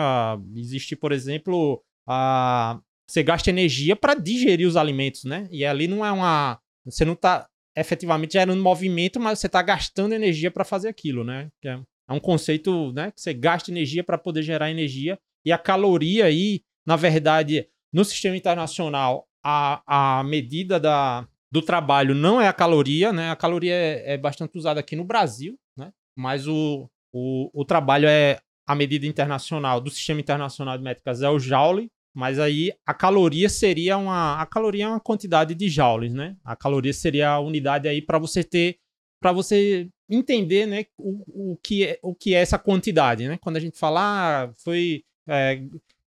[0.54, 2.78] Existe, por exemplo, a
[3.08, 5.48] você gasta energia para digerir os alimentos, né?
[5.50, 6.60] E ali não é uma.
[6.84, 11.48] Você não está efetivamente gerando movimento, mas você está gastando energia para fazer aquilo, né?
[11.64, 13.10] É, é, um conceito, né?
[13.10, 15.18] Que você gasta energia para poder gerar energia.
[15.44, 19.82] E a caloria aí, na verdade, no sistema internacional, a,
[20.18, 23.30] a medida da, do trabalho não é a caloria, né?
[23.30, 25.92] A caloria é, é bastante usada aqui no Brasil, né?
[26.16, 31.28] Mas o, o, o trabalho é a medida internacional do sistema internacional de métricas é
[31.30, 34.40] o Joule, mas aí a caloria seria uma.
[34.40, 36.36] A caloria é uma quantidade de joules, né?
[36.44, 38.76] A caloria seria a unidade aí para você ter.
[39.20, 43.38] Para você entender, né, o, o, que é, o que é essa quantidade, né?
[43.40, 44.00] Quando a gente fala,
[44.44, 45.04] ah, foi.
[45.26, 45.60] É,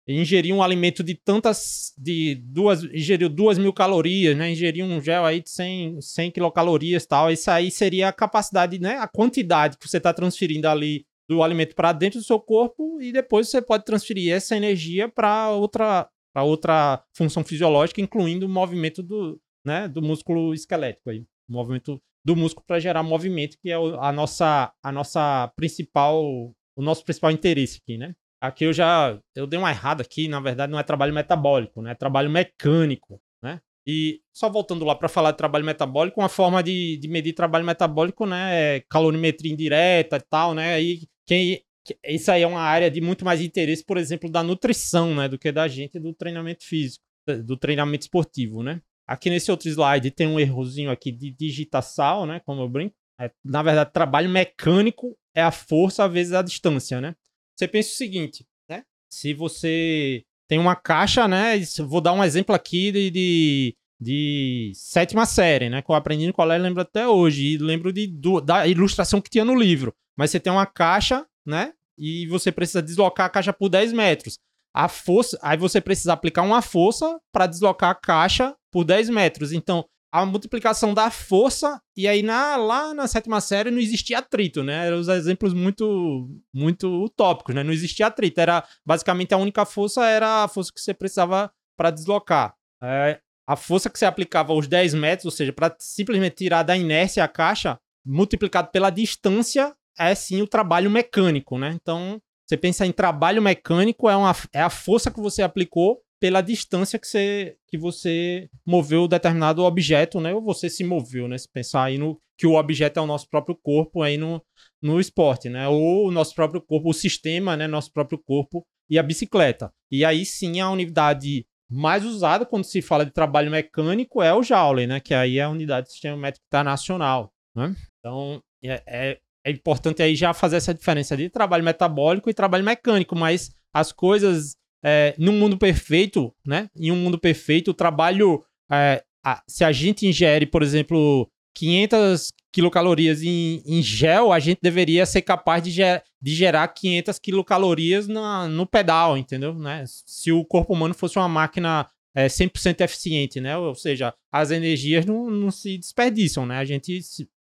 [0.06, 1.94] ingerir um alimento de tantas.
[1.96, 2.84] de duas.
[2.84, 4.50] ingeriu duas mil calorias, né?
[4.50, 7.30] Ingerir um gel aí de 100, 100 quilocalorias tal.
[7.30, 8.98] Isso aí seria a capacidade, né?
[8.98, 13.10] A quantidade que você está transferindo ali do alimento para dentro do seu corpo e
[13.12, 19.40] depois você pode transferir essa energia para outra, outra função fisiológica, incluindo o movimento do,
[19.64, 21.24] né, do músculo esquelético aí.
[21.48, 27.04] Movimento do músculo para gerar movimento, que é a nossa, a nossa principal, o nosso
[27.04, 28.14] principal interesse aqui, né?
[28.40, 31.92] Aqui eu já eu dei uma errada aqui, na verdade não é trabalho metabólico, né?
[31.92, 33.60] É trabalho mecânico, né?
[33.87, 37.64] E só voltando lá para falar de trabalho metabólico, uma forma de, de medir trabalho
[37.64, 40.74] metabólico, né, é calorimetria indireta e tal, né?
[40.74, 41.62] Aí quem,
[42.06, 45.38] isso aí é uma área de muito mais interesse, por exemplo, da nutrição, né, do
[45.38, 47.04] que da gente do treinamento físico,
[47.44, 48.80] do treinamento esportivo, né?
[49.06, 52.94] Aqui nesse outro slide tem um errozinho aqui de digitação, né, como eu brinco.
[53.20, 57.14] É, na verdade, trabalho mecânico é a força vezes a distância, né?
[57.54, 58.82] Você pensa o seguinte, né?
[59.08, 61.54] Se você tem uma caixa, né?
[61.86, 65.80] Vou dar um exemplo aqui de, de, de sétima série, né?
[65.80, 67.54] Que eu aprendi no colégio, lembro até hoje.
[67.54, 71.26] E lembro de, do, da ilustração que tinha no livro mas você tem uma caixa,
[71.44, 71.72] né?
[71.98, 74.38] E você precisa deslocar a caixa por 10 metros.
[74.74, 79.52] A força, aí você precisa aplicar uma força para deslocar a caixa por 10 metros.
[79.52, 84.64] Então, a multiplicação da força, e aí na, lá na sétima série não existia atrito,
[84.64, 84.88] né?
[84.88, 87.62] Eram os exemplos muito, muito utópicos, né?
[87.62, 88.40] Não existia atrito.
[88.40, 92.56] Era basicamente a única força era a força que você precisava para deslocar.
[92.82, 96.76] É, a força que você aplicava aos 10 metros, ou seja, para simplesmente tirar da
[96.76, 101.70] inércia a caixa, multiplicado pela distância é sim o trabalho mecânico, né?
[101.80, 106.40] Então, você pensa em trabalho mecânico, é, uma, é a força que você aplicou pela
[106.40, 110.32] distância que você, que você moveu determinado objeto, né?
[110.32, 111.37] Ou você se moveu, né?
[111.37, 114.42] Se pensar aí no que o objeto é o nosso próprio corpo aí no,
[114.80, 115.68] no esporte, né?
[115.68, 117.66] Ou o nosso próprio corpo, o sistema, né?
[117.66, 119.70] Nosso próprio corpo e a bicicleta.
[119.90, 124.42] E aí sim a unidade mais usada quando se fala de trabalho mecânico é o
[124.42, 125.00] Joule, né?
[125.00, 127.76] Que aí é a unidade do sistema métrico internacional, né?
[127.98, 132.64] Então, é, é, é importante aí já fazer essa diferença de trabalho metabólico e trabalho
[132.64, 136.68] mecânico, mas as coisas é, num mundo perfeito, né?
[136.79, 142.29] Em um mundo perfeito, o trabalho, é, a, se a gente ingere, por exemplo, 500,
[142.53, 148.07] quilocalorias em, em gel, a gente deveria ser capaz de, ger, de gerar 500 quilocalorias
[148.07, 149.55] na, no pedal, entendeu?
[149.55, 149.85] Né?
[149.87, 153.57] Se o corpo humano fosse uma máquina é, 100% eficiente, né?
[153.57, 156.59] Ou seja, as energias não, não se desperdiçam, né?
[156.59, 157.01] A gente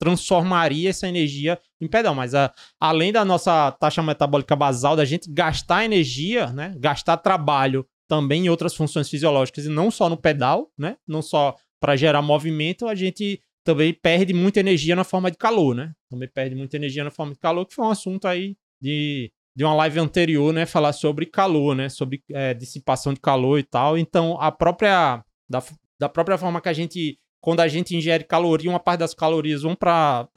[0.01, 5.31] transformaria essa energia em pedal, mas a, além da nossa taxa metabólica basal, da gente
[5.31, 6.75] gastar energia, né?
[6.79, 10.97] Gastar trabalho também em outras funções fisiológicas e não só no pedal, né?
[11.07, 15.75] Não só para gerar movimento, a gente também perde muita energia na forma de calor,
[15.75, 15.93] né?
[16.11, 19.65] Também perde muita energia na forma de calor, que foi um assunto aí de, de
[19.65, 20.65] uma live anterior, né?
[20.65, 21.89] Falar sobre calor, né?
[21.91, 23.99] Sobre é, dissipação de calor e tal.
[23.99, 25.23] Então, a própria.
[25.49, 25.63] Da,
[26.01, 27.19] da própria forma que a gente.
[27.41, 30.29] Quando a gente ingere caloria, uma parte das calorias vão para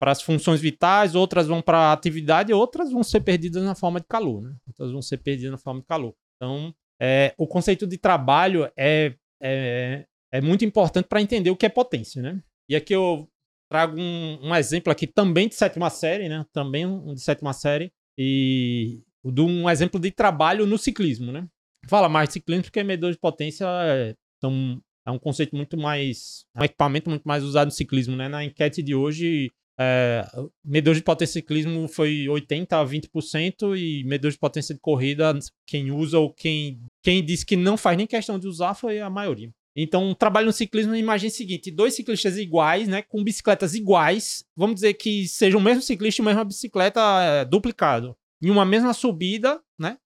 [0.00, 4.42] as funções vitais, outras vão para atividade, outras vão ser perdidas na forma de calor,
[4.42, 4.54] né?
[4.66, 6.14] Outras vão ser perdidas na forma de calor.
[6.36, 11.66] Então, é, o conceito de trabalho é, é, é muito importante para entender o que
[11.66, 12.42] é potência, né?
[12.68, 13.28] E aqui eu
[13.68, 16.46] trago um, um, exemplo aqui também de sétima série, né?
[16.52, 21.46] Também um de sétima série e de um exemplo de trabalho no ciclismo, né?
[21.88, 26.44] Fala mais de ciclismo porque medidor de potência é, tão, é um conceito muito mais,
[26.54, 28.28] é um equipamento muito mais usado no ciclismo, né?
[28.28, 30.24] Na enquete de hoje, é,
[30.64, 35.38] medidor de potência de ciclismo foi 80 a 20% e medidor de potência de corrida,
[35.66, 39.10] quem usa ou quem, quem disse que não faz nem questão de usar foi a
[39.10, 39.50] maioria.
[39.74, 43.02] Então, um trabalho no ciclismo, imagine o seguinte: dois ciclistas iguais, né?
[43.02, 44.44] Com bicicletas iguais.
[44.56, 48.14] Vamos dizer que seja o mesmo ciclista e a mesma bicicleta é, duplicado.
[48.42, 49.96] Em uma mesma subida, né?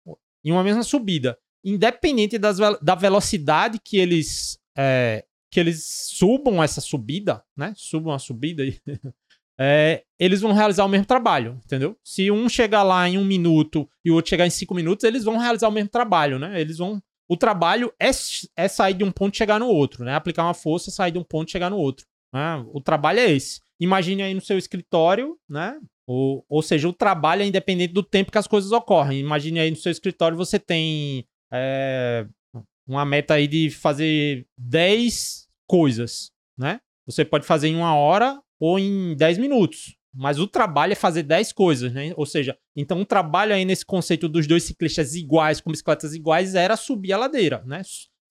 [0.45, 1.37] Em uma mesma subida.
[1.65, 4.59] Independente das, da velocidade que eles.
[4.77, 7.73] É, que eles subam essa subida, né?
[7.77, 8.79] Subam a subida e.
[9.59, 11.97] É, eles vão realizar o mesmo trabalho, entendeu?
[12.05, 15.25] Se um chegar lá em um minuto e o outro chegar em cinco minutos, eles
[15.25, 16.61] vão realizar o mesmo trabalho, né?
[16.61, 18.11] Eles vão o trabalho é,
[18.57, 20.15] é sair de um ponto e chegar no outro, né?
[20.15, 22.07] Aplicar uma força, sair de um ponto e chegar no outro.
[22.33, 22.65] Né?
[22.73, 23.61] O trabalho é esse.
[23.81, 25.79] Imagine aí no seu escritório, né?
[26.07, 29.19] Ou, ou seja, o trabalho é independente do tempo que as coisas ocorrem.
[29.19, 32.27] Imagine aí no seu escritório você tem é,
[32.87, 36.81] uma meta aí de fazer 10 coisas, né?
[37.07, 39.97] Você pode fazer em uma hora ou em 10 minutos.
[40.15, 42.13] Mas o trabalho é fazer 10 coisas, né?
[42.17, 46.55] Ou seja, então o trabalho aí nesse conceito dos dois ciclistas iguais, com bicicletas iguais,
[46.55, 47.83] era subir a ladeira, né?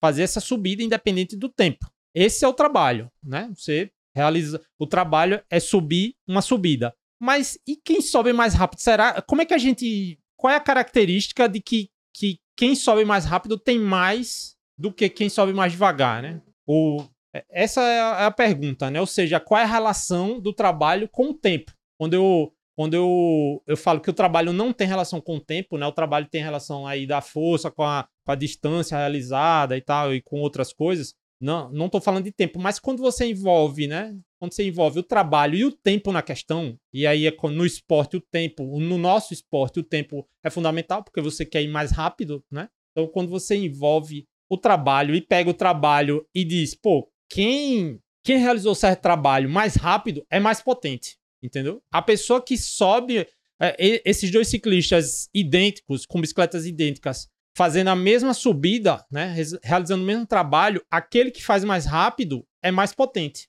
[0.02, 1.88] Fazer essa subida independente do tempo.
[2.14, 3.52] Esse é o trabalho, né?
[3.54, 4.62] Você realiza.
[4.80, 6.94] O trabalho é subir uma subida.
[7.20, 8.80] Mas e quem sobe mais rápido?
[8.80, 9.22] Será?
[9.22, 10.20] Como é que a gente.
[10.36, 15.10] Qual é a característica de que, que quem sobe mais rápido tem mais do que
[15.10, 16.42] quem sobe mais devagar, né?
[16.66, 19.00] Ou é, essa é, é a pergunta, né?
[19.00, 21.74] Ou seja, qual é a relação do trabalho com o tempo?
[21.98, 25.78] Quando eu, quando eu, eu falo que o trabalho não tem relação com o tempo,
[25.78, 25.86] né?
[25.86, 30.14] O trabalho tem relação aí da força com a, com a distância realizada e tal,
[30.14, 31.14] e com outras coisas.
[31.46, 34.18] Não, não tô falando de tempo, mas quando você envolve, né?
[34.40, 38.18] Quando você envolve o trabalho e o tempo na questão, e aí é no esporte
[38.18, 42.44] o tempo, no nosso esporte o tempo é fundamental, porque você quer ir mais rápido,
[42.52, 42.68] né?
[42.92, 48.40] Então, quando você envolve o trabalho e pega o trabalho e diz, pô, quem, quem
[48.40, 51.80] realizou certo trabalho mais rápido é mais potente, entendeu?
[51.92, 53.20] A pessoa que sobe,
[53.62, 60.06] é, esses dois ciclistas idênticos, com bicicletas idênticas, fazendo a mesma subida, né, realizando o
[60.06, 63.48] mesmo trabalho, aquele que faz mais rápido é mais potente.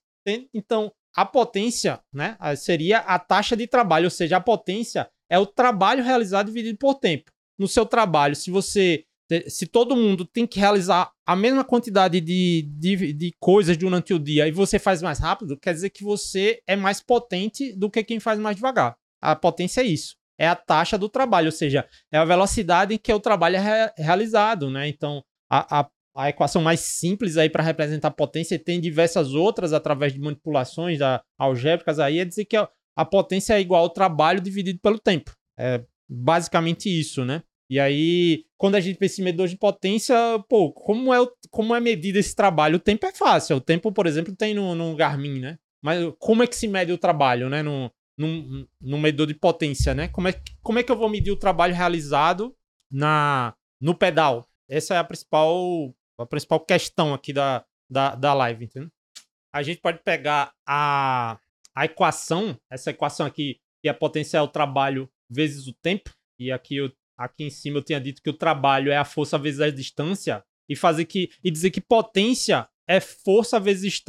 [0.54, 5.46] Então, a potência né, seria a taxa de trabalho, ou seja, a potência é o
[5.46, 7.30] trabalho realizado dividido por tempo.
[7.58, 9.04] No seu trabalho, se você
[9.48, 14.20] se todo mundo tem que realizar a mesma quantidade de, de, de, coisas durante o
[14.20, 18.04] dia e você faz mais rápido, quer dizer que você é mais potente do que
[18.04, 18.96] quem faz mais devagar.
[19.20, 20.16] A potência é isso.
[20.38, 23.58] É a taxa do trabalho, ou seja, é a velocidade em que o trabalho é
[23.58, 24.88] re realizado, né?
[24.88, 30.12] Então, a, a, a, equação mais simples aí para representar potência tem diversas outras através
[30.12, 34.40] de manipulações da, algébricas aí, é dizer que a, a potência é igual ao trabalho
[34.40, 35.32] dividido pelo tempo.
[35.58, 37.42] É basicamente isso, né?
[37.68, 40.16] E aí, quando a gente pensa em medidor de potência,
[40.48, 41.18] pô, como é,
[41.50, 42.76] como é medido esse trabalho?
[42.76, 43.56] O tempo é fácil.
[43.56, 45.58] O tempo, por exemplo, tem no, no Garmin, né?
[45.82, 47.62] Mas como é que se mede o trabalho, né?
[47.62, 50.08] No, no, no medidor de potência, né?
[50.08, 52.56] Como é, como é que eu vou medir o trabalho realizado
[52.90, 54.48] na, no pedal?
[54.68, 58.90] Essa é a principal, a principal questão aqui da, da, da live, entendeu?
[59.52, 61.38] A gente pode pegar a,
[61.74, 66.50] a equação, essa equação aqui, que a potência é o trabalho vezes o tempo, e
[66.50, 69.60] aqui eu aqui em cima eu tinha dito que o trabalho é a força vezes
[69.60, 74.02] a distância e fazer que e dizer que potência é força vezes,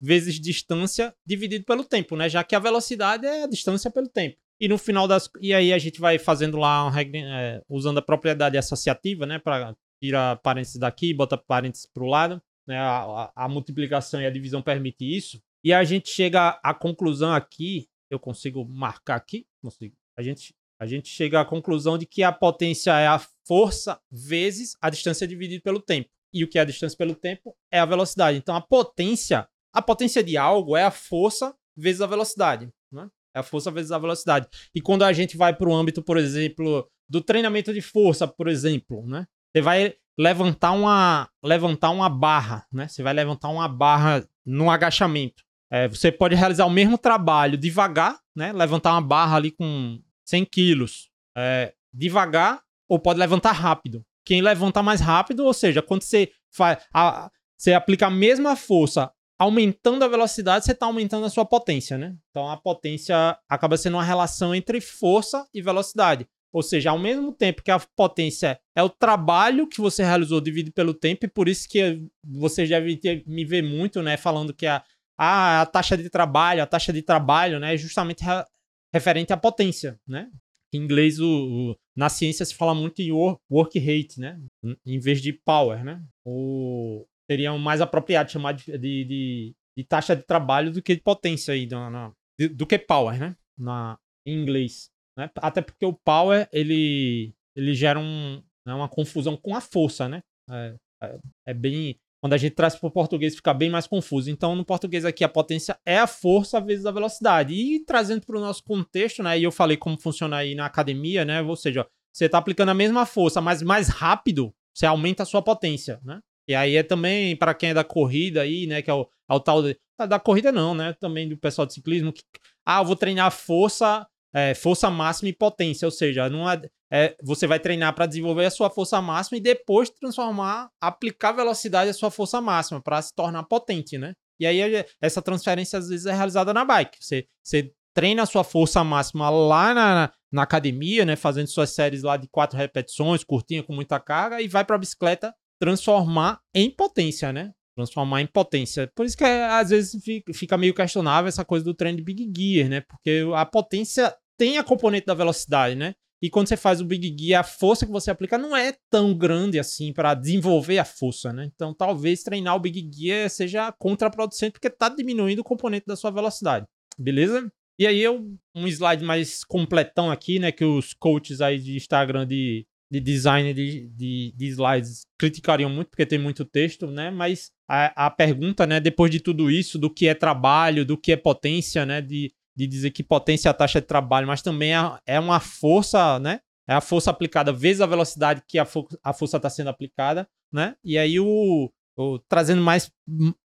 [0.00, 2.28] vezes distância dividido pelo tempo, né?
[2.28, 4.36] Já que a velocidade é a distância pelo tempo.
[4.60, 8.02] E no final das e aí a gente vai fazendo lá regra, é, usando a
[8.02, 12.78] propriedade associativa, né, para tirar parênteses daqui, bota parênteses para o lado, né?
[12.78, 15.40] A, a, a multiplicação e a divisão permite isso.
[15.62, 19.46] E a gente chega à conclusão aqui, eu consigo marcar aqui?
[19.62, 19.94] Consigo.
[20.16, 24.76] A gente, a gente chega à conclusão de que a potência é a força vezes
[24.80, 26.08] a distância dividida pelo tempo.
[26.32, 28.38] E o que é a distância pelo tempo é a velocidade.
[28.38, 32.68] Então a potência, a potência de algo é a força vezes a velocidade.
[32.90, 33.08] Né?
[33.34, 34.48] É a força vezes a velocidade.
[34.74, 38.48] E quando a gente vai para o âmbito, por exemplo, do treinamento de força, por
[38.48, 39.26] exemplo, né?
[39.52, 42.86] Você vai levantar uma, levantar uma barra, né?
[42.86, 45.42] Você vai levantar uma barra no agachamento.
[45.72, 48.52] É, você pode realizar o mesmo trabalho devagar, né?
[48.52, 54.04] Levantar uma barra ali com 100 quilos é, devagar, ou pode levantar rápido.
[54.24, 59.12] Quem levanta mais rápido, ou seja, quando você faz, a, você aplica a mesma força
[59.40, 62.14] aumentando a velocidade, você está aumentando a sua potência, né?
[62.28, 63.16] Então a potência
[63.48, 66.28] acaba sendo uma relação entre força e velocidade.
[66.52, 70.74] Ou seja, ao mesmo tempo que a potência é o trabalho que você realizou dividido
[70.74, 74.66] pelo tempo, e por isso que vocês devem ter, me ver muito, né, falando que
[74.66, 74.84] a,
[75.18, 78.44] a, a taxa de trabalho, a taxa de trabalho, né, é justamente re,
[78.92, 80.28] referente à potência, né?
[80.72, 84.38] Em inglês, o, o, na ciência se fala muito em work, rate, né?
[84.84, 86.02] Em vez de power, né?
[86.24, 91.00] O, seria mais apropriado chamar de, de, de, de, taxa de trabalho do que de
[91.00, 93.36] potência aí, do, que power, né?
[93.56, 94.90] Na, em inglês.
[95.16, 95.30] Né?
[95.36, 100.22] Até porque o power, ele, ele gera um, né, uma confusão com a força, né?
[100.50, 101.96] É, é, é bem...
[102.20, 104.28] Quando a gente traz para o português, fica bem mais confuso.
[104.28, 107.54] Então, no português aqui, a potência é a força vezes a velocidade.
[107.54, 109.38] E trazendo para o nosso contexto, né?
[109.38, 111.40] E eu falei como funciona aí na academia, né?
[111.40, 115.40] Ou seja, você está aplicando a mesma força, mas mais rápido, você aumenta a sua
[115.40, 116.20] potência, né?
[116.50, 118.82] E aí é também para quem é da corrida aí, né?
[118.82, 120.92] Que é o, é o tal de, ah, da corrida não, né?
[120.98, 122.12] Também do pessoal de ciclismo.
[122.12, 122.24] Que,
[122.66, 125.86] ah, eu vou treinar força, é, força máxima e potência.
[125.86, 126.60] Ou seja, não é,
[126.92, 131.88] é você vai treinar para desenvolver a sua força máxima e depois transformar, aplicar velocidade
[131.88, 134.12] à sua força máxima para se tornar potente, né?
[134.40, 136.98] E aí essa transferência às vezes é realizada na bike.
[137.00, 141.14] Você, você treina a sua força máxima lá na, na academia, né?
[141.14, 144.80] Fazendo suas séries lá de quatro repetições, curtinha, com muita carga, e vai para a
[144.80, 147.52] bicicleta transformar em potência, né?
[147.76, 148.90] Transformar em potência.
[148.96, 150.02] Por isso que às vezes
[150.34, 152.80] fica meio questionável essa coisa do treino de Big Gear, né?
[152.80, 155.94] Porque a potência tem a componente da velocidade, né?
[156.22, 159.16] E quando você faz o Big Gear, a força que você aplica não é tão
[159.16, 161.50] grande assim para desenvolver a força, né?
[161.54, 166.10] Então talvez treinar o Big Gear seja contraproducente porque está diminuindo o componente da sua
[166.10, 166.66] velocidade.
[166.98, 167.50] Beleza?
[167.78, 170.52] E aí eu, um slide mais completão aqui, né?
[170.52, 175.88] Que os coaches aí de Instagram de de design de, de, de, slides criticariam muito,
[175.88, 177.10] porque tem muito texto, né?
[177.10, 181.12] Mas a, a, pergunta, né, depois de tudo isso, do que é trabalho, do que
[181.12, 182.00] é potência, né?
[182.00, 185.38] De, de dizer que potência é a taxa de trabalho, mas também é, é uma
[185.38, 186.40] força, né?
[186.68, 190.28] É a força aplicada vezes a velocidade que a, fo a força está sendo aplicada,
[190.52, 190.74] né?
[190.84, 192.90] E aí o, o trazendo mais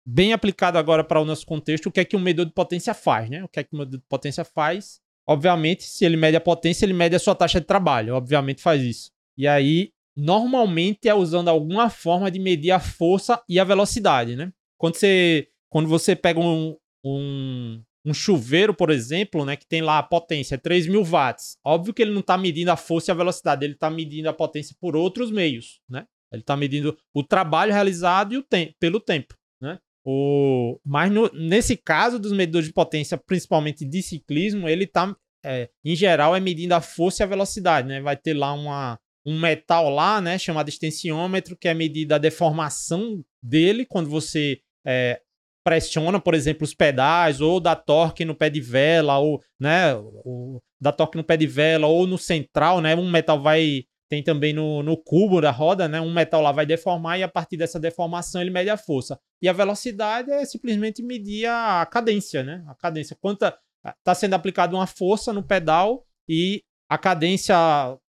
[0.06, 2.94] bem aplicado agora para o nosso contexto, o que é que um medidor de potência
[2.94, 3.44] faz, né?
[3.44, 5.02] O que é que o medidor de potência faz?
[5.28, 8.16] Obviamente, se ele mede a potência, ele mede a sua taxa de trabalho.
[8.16, 9.15] Obviamente faz isso.
[9.38, 14.52] E aí, normalmente é usando alguma forma de medir a força e a velocidade, né?
[14.78, 19.98] Quando você, quando você pega um, um, um chuveiro, por exemplo, né, que tem lá
[19.98, 23.16] a potência, 3 mil watts, óbvio que ele não está medindo a força e a
[23.16, 26.06] velocidade, ele está medindo a potência por outros meios, né?
[26.32, 28.46] Ele está medindo o trabalho realizado e o
[28.80, 29.80] pelo tempo, né?
[30.06, 35.70] O, mas no, nesse caso dos medidores de potência, principalmente de ciclismo, ele está, é,
[35.84, 38.02] em geral, é medindo a força e a velocidade, né?
[38.02, 43.24] Vai ter lá uma, um metal lá, né, chamado extensiômetro, que é medida a deformação
[43.42, 45.20] dele quando você é,
[45.64, 50.62] pressiona, por exemplo, os pedais, ou dá torque no pé de vela, ou, né, ou
[50.80, 54.54] dá torque no pé de vela, ou no central, né, um metal vai, tem também
[54.54, 57.80] no, no cubo da roda, né, um metal lá vai deformar e a partir dessa
[57.80, 59.20] deformação ele mede a força.
[59.42, 63.58] E a velocidade é simplesmente medir a cadência, né, a cadência, quanta
[64.00, 67.56] está sendo aplicada uma força no pedal e a cadência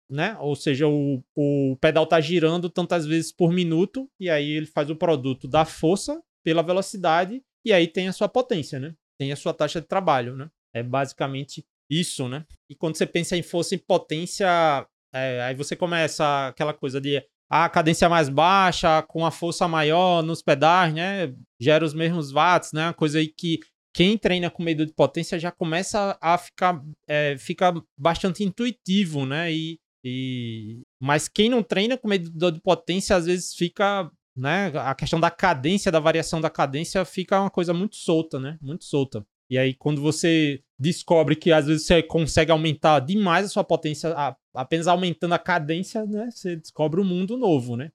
[0.09, 0.37] né?
[0.39, 4.89] Ou seja, o, o pedal tá girando tantas vezes por minuto e aí ele faz
[4.89, 8.93] o produto da força pela velocidade e aí tem a sua potência, né?
[9.17, 10.49] Tem a sua taxa de trabalho, né?
[10.73, 12.45] É basicamente isso, né?
[12.69, 14.47] E quando você pensa em força e potência,
[15.13, 20.23] é, aí você começa aquela coisa de a cadência mais baixa, com a força maior
[20.23, 21.33] nos pedais, né?
[21.59, 22.91] Gera os mesmos watts, né?
[22.93, 23.59] Coisa aí que
[23.93, 29.53] quem treina com medo de potência já começa a ficar é, fica bastante intuitivo, né?
[29.53, 30.83] E, e...
[31.01, 34.09] Mas quem não treina com medidor de potência, às vezes fica.
[34.37, 34.71] Né?
[34.75, 38.57] A questão da cadência, da variação da cadência, fica uma coisa muito solta, né?
[38.61, 39.25] Muito solta.
[39.49, 44.13] E aí, quando você descobre que às vezes você consegue aumentar demais a sua potência,
[44.53, 46.29] apenas aumentando a cadência, né?
[46.31, 47.91] Você descobre um mundo novo, né?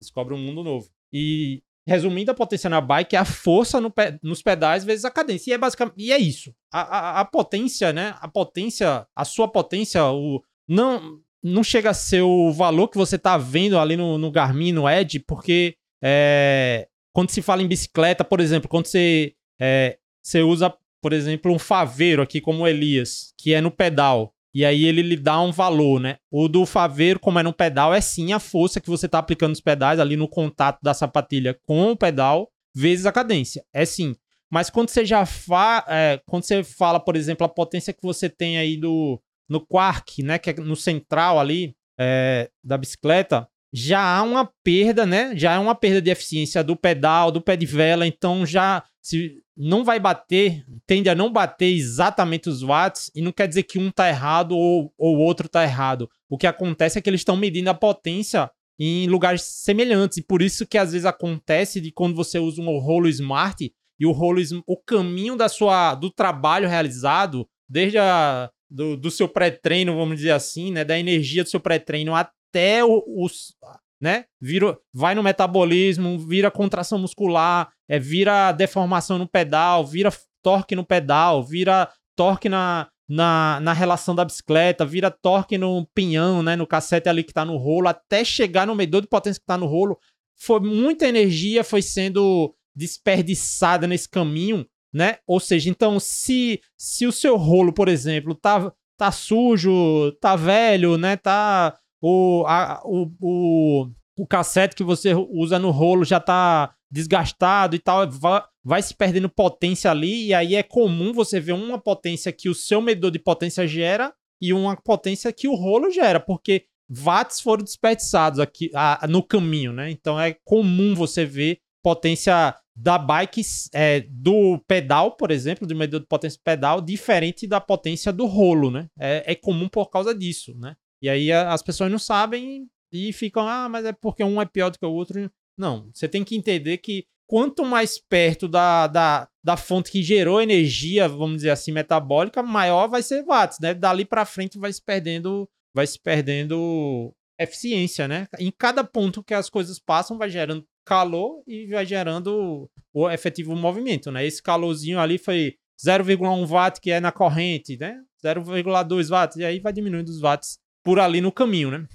[0.00, 0.88] Descobre um mundo novo.
[1.12, 5.10] E resumindo, a potência na bike é a força no pe nos pedais vezes a
[5.10, 5.50] cadência.
[5.50, 6.54] E é basicamente e é isso.
[6.72, 8.14] A, a, a, potência, né?
[8.20, 13.18] A potência, a sua potência, o não não chega a ser o valor que você
[13.18, 18.24] tá vendo ali no, no Garmin, no Edge, porque é, quando se fala em bicicleta,
[18.24, 23.34] por exemplo, quando você, é, você usa, por exemplo, um faveiro aqui como o Elias,
[23.36, 26.18] que é no pedal, e aí ele lhe dá um valor, né?
[26.30, 29.50] O do faveiro, como é no pedal, é sim a força que você está aplicando
[29.50, 33.64] nos pedais ali no contato da sapatilha com o pedal, vezes a cadência.
[33.72, 34.14] É sim.
[34.50, 38.28] Mas quando você já fa é, quando você fala, por exemplo, a potência que você
[38.28, 39.18] tem aí do,
[39.48, 40.38] no quark, né?
[40.38, 45.34] Que é no central ali é, da bicicleta, já há uma perda, né?
[45.34, 49.42] Já é uma perda de eficiência do pedal, do pé de vela, então já se
[49.56, 53.78] não vai bater, tende a não bater exatamente os watts, e não quer dizer que
[53.78, 56.08] um tá errado ou o outro tá errado.
[56.28, 60.42] O que acontece é que eles estão medindo a potência em lugares semelhantes, e por
[60.42, 64.40] isso que às vezes acontece de quando você usa um rolo smart e o rolo
[64.66, 70.30] o caminho da sua do trabalho realizado, desde a do, do seu pré-treino, vamos dizer
[70.30, 73.54] assim, né, da energia do seu pré-treino até os,
[74.00, 74.24] né?
[74.40, 80.10] Vira, vai no metabolismo, vira contração muscular, é, vira deformação no pedal, vira
[80.42, 86.42] torque no pedal, vira torque na, na, na relação da bicicleta, vira torque no pinhão,
[86.42, 86.56] né?
[86.56, 89.56] No cassete ali que tá no rolo, até chegar no medidor de potência que tá
[89.56, 89.98] no rolo.
[90.36, 95.18] Foi muita energia foi sendo desperdiçada nesse caminho, né?
[95.26, 100.96] Ou seja, então se se o seu rolo, por exemplo, tá tá sujo, tá velho,
[100.96, 101.16] né?
[101.16, 107.74] Tá o, a, o, o, o cassete que você usa no rolo já tá desgastado
[107.74, 111.78] e tal, vai, vai, se perdendo potência ali, e aí é comum você ver uma
[111.78, 116.20] potência que o seu medidor de potência gera e uma potência que o rolo gera,
[116.20, 119.90] porque watts foram desperdiçados aqui a, no caminho, né?
[119.90, 123.42] Então é comum você ver potência da bike
[123.72, 128.70] é, do pedal, por exemplo, do medidor de potência pedal, diferente da potência do rolo,
[128.70, 128.88] né?
[128.98, 130.74] É, é comum por causa disso, né?
[131.02, 134.70] E aí as pessoas não sabem e ficam, ah, mas é porque um é pior
[134.70, 135.30] do que o outro.
[135.58, 140.40] Não, você tem que entender que quanto mais perto da, da, da fonte que gerou
[140.40, 143.74] energia, vamos dizer assim, metabólica, maior vai ser watts, né?
[143.74, 148.26] Dali para frente vai se perdendo, vai se perdendo eficiência, né?
[148.38, 153.54] Em cada ponto que as coisas passam, vai gerando calor e vai gerando o efetivo
[153.56, 154.24] movimento, né?
[154.24, 158.00] Esse calorzinho ali foi 0,1 watt que é na corrente, né?
[158.24, 161.86] 0,2 watts e aí vai diminuindo os watts por ali no caminho, né?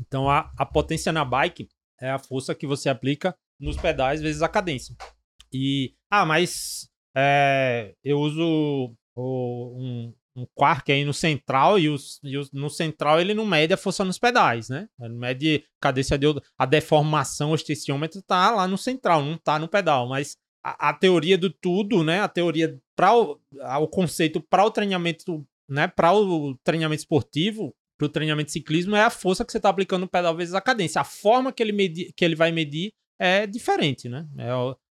[0.00, 1.68] Então a, a potência na bike
[2.00, 4.94] é a força que você aplica nos pedais vezes a cadência.
[5.52, 12.18] E, ah, mas é, eu uso o, um, um quark aí no central e, os,
[12.22, 14.88] e os, no central ele não mede a força nos pedais, né?
[15.00, 16.26] Ele mede cadência de
[16.58, 20.94] a deformação, o estenciômetro tá lá no central, não tá no pedal, mas a, a
[20.94, 22.20] teoria do tudo, né?
[22.20, 23.38] A teoria para o,
[23.80, 28.96] o conceito para o treinamento, né, para o treinamento esportivo para o treinamento de ciclismo
[28.96, 31.00] é a força que você está aplicando no pedal vezes a cadência.
[31.00, 34.26] A forma que ele, medir, que ele vai medir é diferente, né?
[34.38, 34.50] É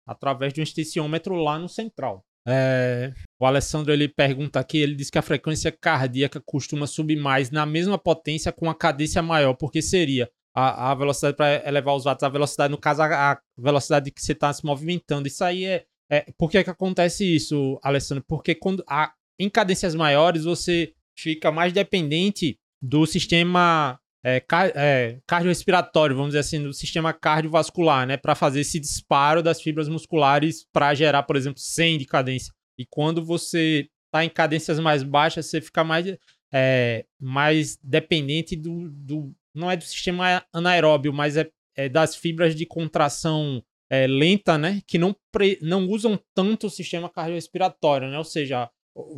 [0.06, 2.24] através de um estenciômetro lá no central.
[2.50, 7.50] É, o Alessandro ele pergunta aqui, ele diz que a frequência cardíaca costuma subir mais
[7.50, 12.04] na mesma potência com a cadência maior, porque seria a, a velocidade para elevar os
[12.04, 15.28] watts, a velocidade, no caso, a, a velocidade que você está se movimentando.
[15.28, 16.24] Isso aí é, é.
[16.38, 18.24] Por que, que acontece isso, Alessandro?
[18.26, 24.00] Porque quando a, em cadências maiores você fica mais dependente do sistema
[24.36, 29.62] é, é, cardiorrespiratório, vamos dizer assim, do sistema cardiovascular, né, para fazer esse disparo das
[29.62, 32.52] fibras musculares para gerar, por exemplo, 100 de cadência.
[32.78, 36.06] E quando você está em cadências mais baixas, você fica mais,
[36.52, 42.54] é, mais dependente do, do, não é do sistema anaeróbio, mas é, é das fibras
[42.54, 48.18] de contração é, lenta, né, que não, pre, não usam tanto o sistema cardiorrespiratório, né,
[48.18, 48.70] ou seja,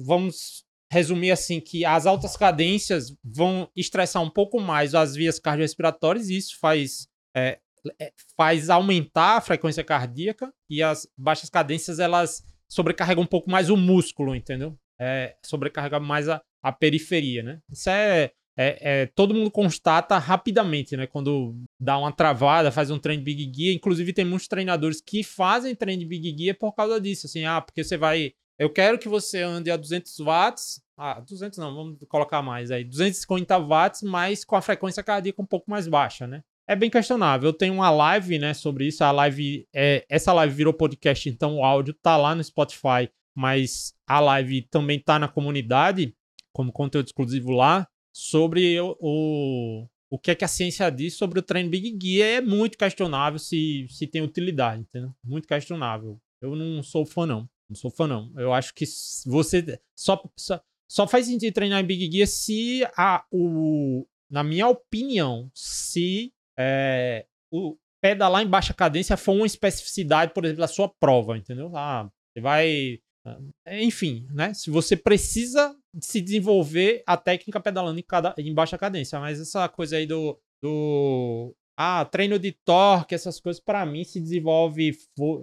[0.05, 6.29] vamos resumir assim que as altas cadências vão estressar um pouco mais as vias cardiorrespiratórias
[6.29, 7.59] e isso faz, é,
[8.01, 13.71] é, faz aumentar a frequência cardíaca e as baixas cadências elas sobrecarregam um pouco mais
[13.71, 14.77] o músculo, entendeu?
[14.99, 17.61] É, sobrecarrega mais a, a periferia, né?
[17.71, 21.07] Isso é, é, é, todo mundo constata rapidamente, né?
[21.07, 23.75] Quando dá uma travada, faz um treino de Big Gear.
[23.75, 27.27] Inclusive, tem muitos treinadores que fazem treino de Big Gear por causa disso.
[27.27, 30.83] Assim, ah, porque você vai eu quero que você ande a 200 watts.
[30.95, 32.85] Ah, 200 não, vamos colocar mais aí.
[32.85, 36.45] 250 watts, mas com a frequência cardíaca um pouco mais baixa, né?
[36.69, 37.49] É bem questionável.
[37.49, 39.03] Eu tenho uma live, né, sobre isso.
[39.03, 43.95] A live, é, essa live virou podcast, então o áudio tá lá no Spotify, mas
[44.07, 46.15] a live também tá na comunidade,
[46.53, 51.39] como conteúdo exclusivo lá, sobre o, o o que é que a ciência diz sobre
[51.39, 55.15] o treino Big Gear é muito questionável se, se tem utilidade, entendeu?
[55.25, 56.21] Muito questionável.
[56.43, 57.49] Eu não sou fã, não.
[57.71, 58.33] Não sou fã, não.
[58.37, 58.85] Eu acho que
[59.25, 60.61] você só, só,
[60.91, 67.27] só faz sentido treinar em Big Gear se a, o, na minha opinião, se é,
[67.49, 71.71] o pedalar em baixa cadência for uma especificidade, por exemplo, da sua prova, entendeu?
[71.77, 72.99] Ah, você vai.
[73.25, 73.39] Ah,
[73.81, 74.53] enfim, né?
[74.53, 79.69] Se você precisa se desenvolver a técnica pedalando em, cada, em baixa cadência, mas essa
[79.69, 84.93] coisa aí do, do ah, treino de torque, essas coisas, para mim se desenvolve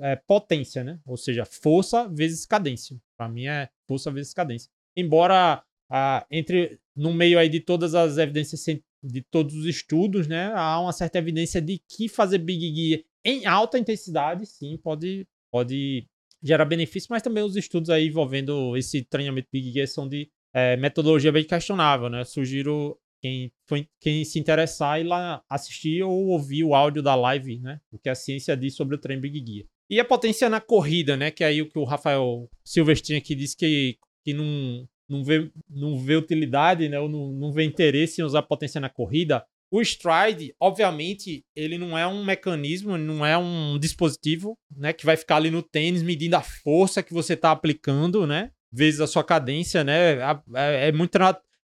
[0.02, 1.00] é, potência, né?
[1.06, 2.96] Ou seja, força vezes cadência.
[3.18, 8.18] Para mim é força vezes cadência embora ah, entre no meio aí de todas as
[8.18, 8.66] evidências
[9.04, 13.46] de todos os estudos, né, há uma certa evidência de que fazer Big Gear em
[13.46, 16.08] alta intensidade, sim, pode, pode
[16.42, 20.76] gerar benefício, mas também os estudos aí envolvendo esse treinamento Big Gear são de é,
[20.78, 22.24] metodologia bem questionável, né?
[22.24, 27.60] Sugiro quem, foi, quem se interessar ir lá assistir ou ouvir o áudio da live,
[27.60, 27.80] né?
[27.92, 29.68] O que a ciência diz sobre o treino Big Gear.
[29.90, 31.32] E a potência na corrida, né?
[31.32, 33.98] Que é aí o que o Rafael Silvestrin aqui disse que
[34.28, 38.42] que não, não, vê, não vê utilidade, né, ou não, não vê interesse em usar
[38.42, 39.42] potência na corrida,
[39.72, 45.16] o Stride, obviamente, ele não é um mecanismo, não é um dispositivo, né, que vai
[45.16, 49.24] ficar ali no tênis medindo a força que você está aplicando, né, vezes a sua
[49.24, 50.18] cadência, né,
[50.56, 51.12] é, é muito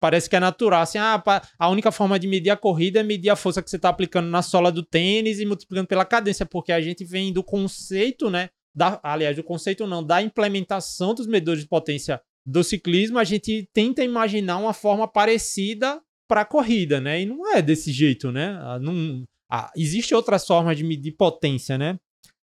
[0.00, 1.22] parece que é natural, assim, ah,
[1.58, 4.28] a única forma de medir a corrida é medir a força que você está aplicando
[4.28, 8.50] na sola do tênis e multiplicando pela cadência, porque a gente vem do conceito, né,
[8.74, 13.68] da, aliás, do conceito não, da implementação dos medidores de potência do ciclismo, a gente
[13.72, 17.22] tenta imaginar uma forma parecida para a corrida, né?
[17.22, 18.56] E não é desse jeito, né?
[18.80, 21.98] Não, ah, existe outras formas de medir potência, né?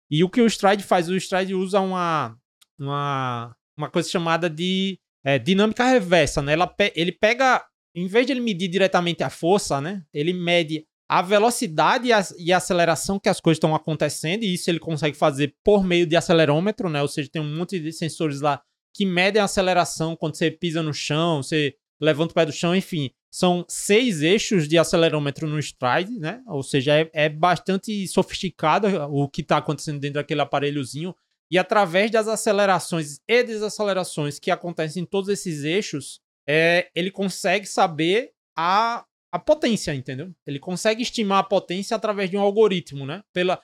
[0.10, 1.10] E o que o Stride faz?
[1.10, 2.38] O Stride usa uma,
[2.80, 6.54] uma, uma coisa chamada de é, dinâmica reversa, né?
[6.54, 7.64] Ela, ele pega,
[7.96, 10.02] em vez de ele medir diretamente a força, né?
[10.12, 14.54] Ele mede a velocidade e a, e a aceleração que as coisas estão acontecendo, e
[14.54, 17.02] isso ele consegue fazer por meio de acelerômetro, né?
[17.02, 18.62] Ou seja, tem um monte de sensores lá
[18.96, 22.76] que medem a aceleração quando você pisa no chão, você levanta o pé do chão,
[22.76, 23.12] enfim.
[23.32, 26.42] São seis eixos de acelerômetro no stride, né?
[26.48, 31.14] Ou seja, é, é bastante sofisticado o que está acontecendo dentro daquele aparelhozinho.
[31.52, 37.66] E através das acelerações e desacelerações que acontecem em todos esses eixos, é, ele consegue
[37.66, 40.32] saber a, a potência, entendeu?
[40.46, 43.24] Ele consegue estimar a potência através de um algoritmo, né?
[43.34, 43.60] Pela,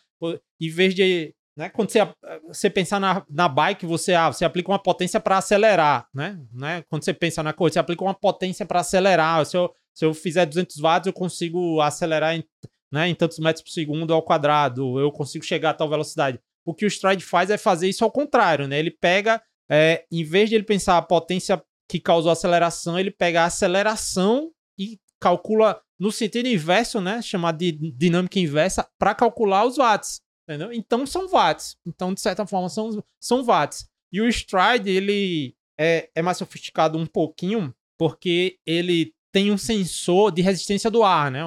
[0.60, 1.70] em vez de né?
[1.70, 2.00] Quando você,
[2.48, 6.08] você pensar na, na bike, você, ah, você aplica uma potência para acelerar.
[6.14, 6.38] Né?
[6.52, 6.84] Né?
[6.90, 9.46] Quando você pensa na coisa, você aplica uma potência para acelerar.
[9.46, 12.44] Se eu, se eu fizer 200 watts, eu consigo acelerar em,
[12.92, 15.00] né, em tantos metros por segundo ao quadrado.
[15.00, 16.42] Eu consigo chegar a tal velocidade.
[16.66, 18.68] O que o Stride faz é fazer isso ao contrário.
[18.68, 18.80] Né?
[18.80, 23.12] Ele pega, é, em vez de ele pensar a potência que causou a aceleração, ele
[23.12, 29.66] pega a aceleração e calcula no sentido inverso, né, chamado de dinâmica inversa, para calcular
[29.66, 30.20] os watts.
[30.48, 30.72] Entendeu?
[30.74, 31.76] Então são watts.
[31.86, 33.88] Então, de certa forma, são, são watts.
[34.12, 40.32] E o Stride, ele é, é mais sofisticado um pouquinho, porque ele tem um sensor
[40.32, 41.42] de resistência do ar, né?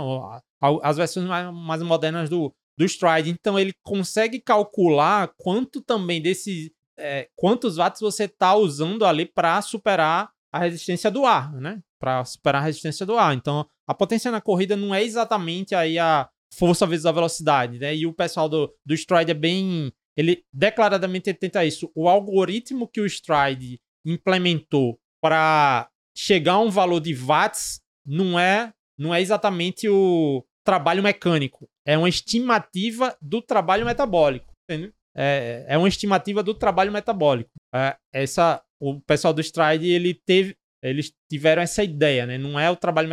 [0.82, 3.30] As versões mais, mais modernas do, do Stride.
[3.30, 6.72] Então, ele consegue calcular quanto também desse.
[6.96, 11.80] É, quantos watts você está usando ali para superar a resistência do ar, né?
[12.00, 13.34] Para superar a resistência do ar.
[13.34, 17.94] Então, a potência na corrida não é exatamente aí a, força vezes a velocidade, né?
[17.94, 19.92] E o pessoal do, do Stride é bem.
[20.16, 21.90] Ele declaradamente tenta isso.
[21.94, 28.72] O algoritmo que o Stride implementou para chegar a um valor de watts não é,
[28.98, 31.68] não é exatamente o trabalho mecânico.
[31.88, 34.52] É uma estimativa do trabalho metabólico.
[34.68, 34.92] Entendeu?
[35.16, 37.50] É, é uma estimativa do trabalho metabólico.
[37.74, 42.36] É, essa, o pessoal do Stride ele teve, eles tiveram essa ideia, né?
[42.36, 43.08] Não é o trabalho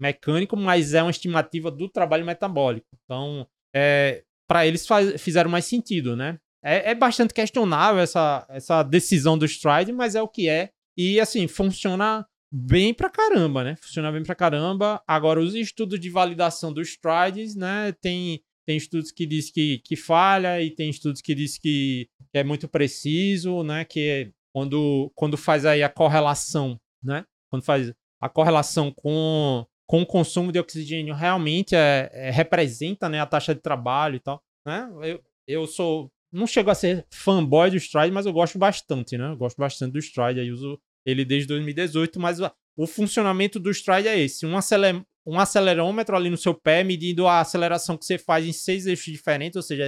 [0.00, 2.86] mecânico, mas é uma estimativa do trabalho metabólico.
[3.04, 6.38] Então, é, para eles faz, fizeram mais sentido, né?
[6.62, 10.70] É, é, bastante questionável essa, essa decisão do Stride, mas é o que é.
[10.96, 13.76] E, assim, funciona bem pra caramba, né?
[13.76, 15.02] Funciona bem pra caramba.
[15.06, 17.92] Agora, os estudos de validação dos Strides, né?
[18.00, 22.38] Tem, tem estudos que diz que, que falha e tem estudos que diz que, que
[22.38, 23.84] é muito preciso, né?
[23.84, 27.24] Que é quando, quando faz aí a correlação, né?
[27.50, 33.20] Quando faz a correlação com com o consumo de oxigênio realmente é, é, representa né,
[33.20, 34.42] a taxa de trabalho e tal.
[34.64, 34.88] Né?
[35.02, 36.12] Eu, eu sou.
[36.30, 39.30] Não chego a ser fanboy do Stride, mas eu gosto bastante, né?
[39.32, 40.78] Eu gosto bastante do Stride, aí uso
[41.08, 42.38] ele desde 2018, mas
[42.76, 47.26] o funcionamento do Stride é esse: um, aceler, um acelerômetro ali no seu pé, medindo
[47.26, 49.86] a aceleração que você faz em seis eixos diferentes, ou seja,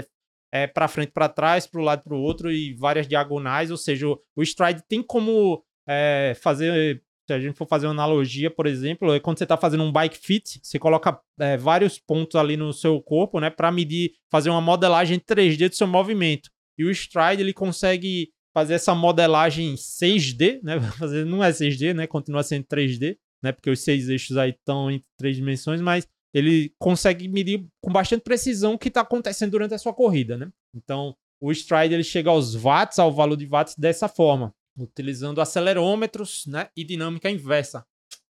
[0.52, 3.70] é, é para frente, para trás, para o lado, para o outro e várias diagonais,
[3.70, 7.92] ou seja, o, o Stride tem como é, fazer Se a gente for fazer uma
[7.92, 11.98] analogia, por exemplo, é quando você está fazendo um bike fit, você coloca é, vários
[11.98, 16.48] pontos ali no seu corpo, né, para medir, fazer uma modelagem 3D do seu movimento.
[16.78, 18.30] E o Stride ele consegue
[18.60, 20.78] fazer essa modelagem 6D, né?
[20.98, 22.06] Fazer, não é 6D, né?
[22.06, 23.52] Continua sendo 3D, né?
[23.52, 28.22] Porque os seis eixos aí estão em três dimensões, mas ele consegue medir com bastante
[28.22, 30.50] precisão o que está acontecendo durante a sua corrida, né?
[30.76, 36.44] Então, o Stride ele chega aos watts, ao valor de watts dessa forma, utilizando acelerômetros,
[36.46, 36.68] né?
[36.76, 37.84] E dinâmica inversa.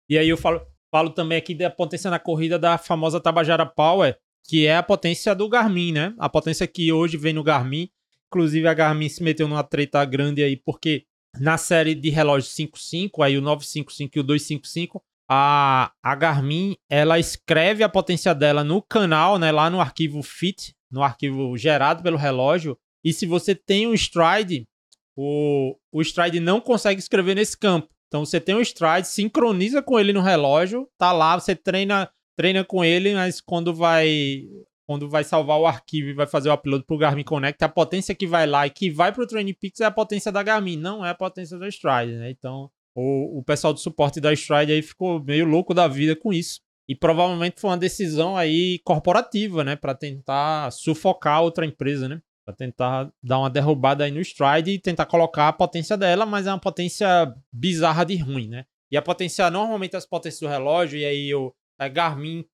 [0.09, 4.17] E aí eu falo, falo também aqui da potência na corrida da famosa Tabajara Power,
[4.47, 6.15] que é a potência do Garmin, né?
[6.17, 7.89] A potência que hoje vem no Garmin.
[8.33, 11.05] Inclusive a Garmin se meteu numa treta grande aí, porque
[11.39, 17.19] na série de relógios 55, aí o 955 e o 255, a, a Garmin ela
[17.19, 22.17] escreve a potência dela no canal, né, lá no arquivo FIT, no arquivo gerado pelo
[22.17, 22.75] relógio.
[23.03, 24.67] E se você tem um stride,
[25.15, 27.89] o, o stride não consegue escrever nesse campo.
[28.07, 32.63] Então você tem um stride, sincroniza com ele no relógio, tá lá, você treina treina
[32.63, 34.43] com ele, mas quando vai
[34.85, 38.13] quando vai salvar o arquivo e vai fazer o upload pro Garmin Connect, a potência
[38.13, 41.05] que vai lá e que vai pro Training Peaks é a potência da Garmin, não
[41.05, 42.29] é a potência do Stride, né?
[42.31, 46.33] Então, o, o pessoal do suporte da Stride aí ficou meio louco da vida com
[46.33, 46.61] isso.
[46.87, 52.21] E provavelmente foi uma decisão aí corporativa, né, para tentar sufocar outra empresa, né?
[52.45, 56.45] Para tentar dar uma derrubada aí no Stride e tentar colocar a potência dela, mas
[56.45, 58.65] é uma potência bizarra de ruim, né?
[58.91, 62.45] E a potência, normalmente as potências do relógio, e aí eu, a Garmin,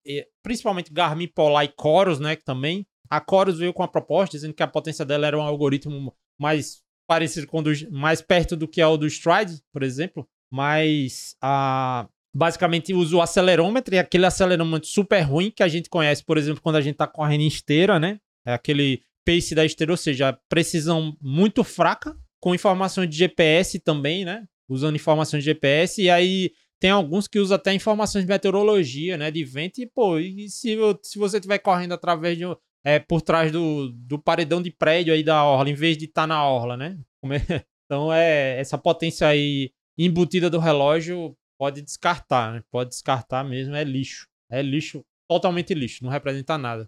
[0.44, 2.86] principalmente Garmin Polar e Coros, né, que também.
[3.10, 6.82] A Coros veio com a proposta dizendo que a potência dela era um algoritmo mais
[7.08, 12.08] parecido com do, mais perto do que é o do Stride, por exemplo, mas a
[12.32, 16.62] basicamente usa o acelerômetro, e aquele acelerômetro super ruim que a gente conhece, por exemplo,
[16.62, 18.20] quando a gente tá correndo em esteira, né?
[18.46, 24.24] É aquele pace da esteira, ou seja, precisão muito fraca, com informações de GPS também,
[24.24, 24.46] né?
[24.70, 29.30] Usando informações de GPS, e aí tem alguns que usam até informações de meteorologia, né?
[29.30, 32.46] De vento, e pô, e se, se você estiver correndo através de
[32.84, 36.24] é, por trás do, do paredão de prédio aí da orla, em vez de estar
[36.24, 36.98] tá na orla, né?
[37.92, 42.64] Então é essa potência aí embutida do relógio pode descartar, né?
[42.72, 44.28] Pode descartar mesmo, é lixo.
[44.48, 46.88] É lixo, totalmente lixo, não representa nada.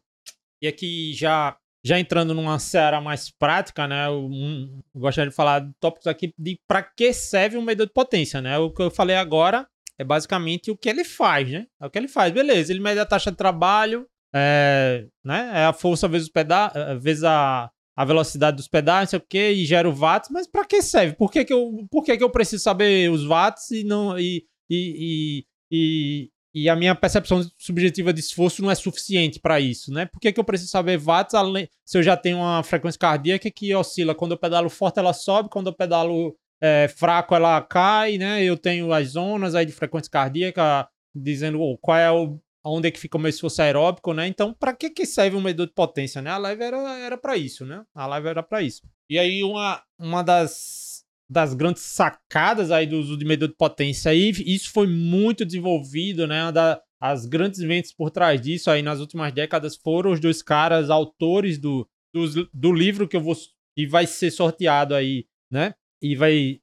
[0.61, 4.05] E aqui já já entrando numa seara mais prática, né?
[4.05, 7.93] Eu, um, gostaria de falar de tópicos aqui de para que serve um medidor de
[7.93, 8.59] potência, né?
[8.59, 9.67] O que eu falei agora
[10.01, 11.67] é basicamente o que ele faz, né?
[11.79, 12.33] É o que ele faz.
[12.33, 15.51] Beleza, ele mede a taxa de trabalho, é, né?
[15.53, 19.19] É a força vezes, o peda é, vezes a, a velocidade dos pedais, não sei
[19.19, 21.15] o que, e gera o watts, mas para que serve?
[21.15, 24.17] Por que, que, eu, por que, que eu preciso saber os watts e não.
[24.17, 29.93] E, e, e, e, a minha percepção subjetiva de esforço não é suficiente para isso,
[29.93, 30.07] né?
[30.07, 33.51] Por que, que eu preciso saber watts além, se eu já tenho uma frequência cardíaca
[33.51, 34.15] que oscila?
[34.15, 38.43] Quando eu pedalo forte, ela sobe, quando eu pedalo é, fraco, ela cai, né?
[38.43, 42.91] Eu tenho as zonas aí de frequência cardíaca dizendo oh, qual é o onde é
[42.91, 44.27] que fica o meu esforço aeróbico, né?
[44.27, 46.29] Então, para que que serve um medidor de potência, né?
[46.29, 47.83] A live era era para isso, né?
[47.93, 48.81] A live era para isso.
[49.09, 54.11] E aí uma uma das das grandes sacadas aí do uso de medidor de potência
[54.11, 56.51] aí, isso foi muito desenvolvido, né?
[56.51, 60.89] Da, as grandes mentes por trás disso aí nas últimas décadas foram os dois caras
[60.89, 63.35] autores do, do, do livro que eu vou
[63.75, 65.73] que vai ser sorteado aí, né?
[66.01, 66.59] E vai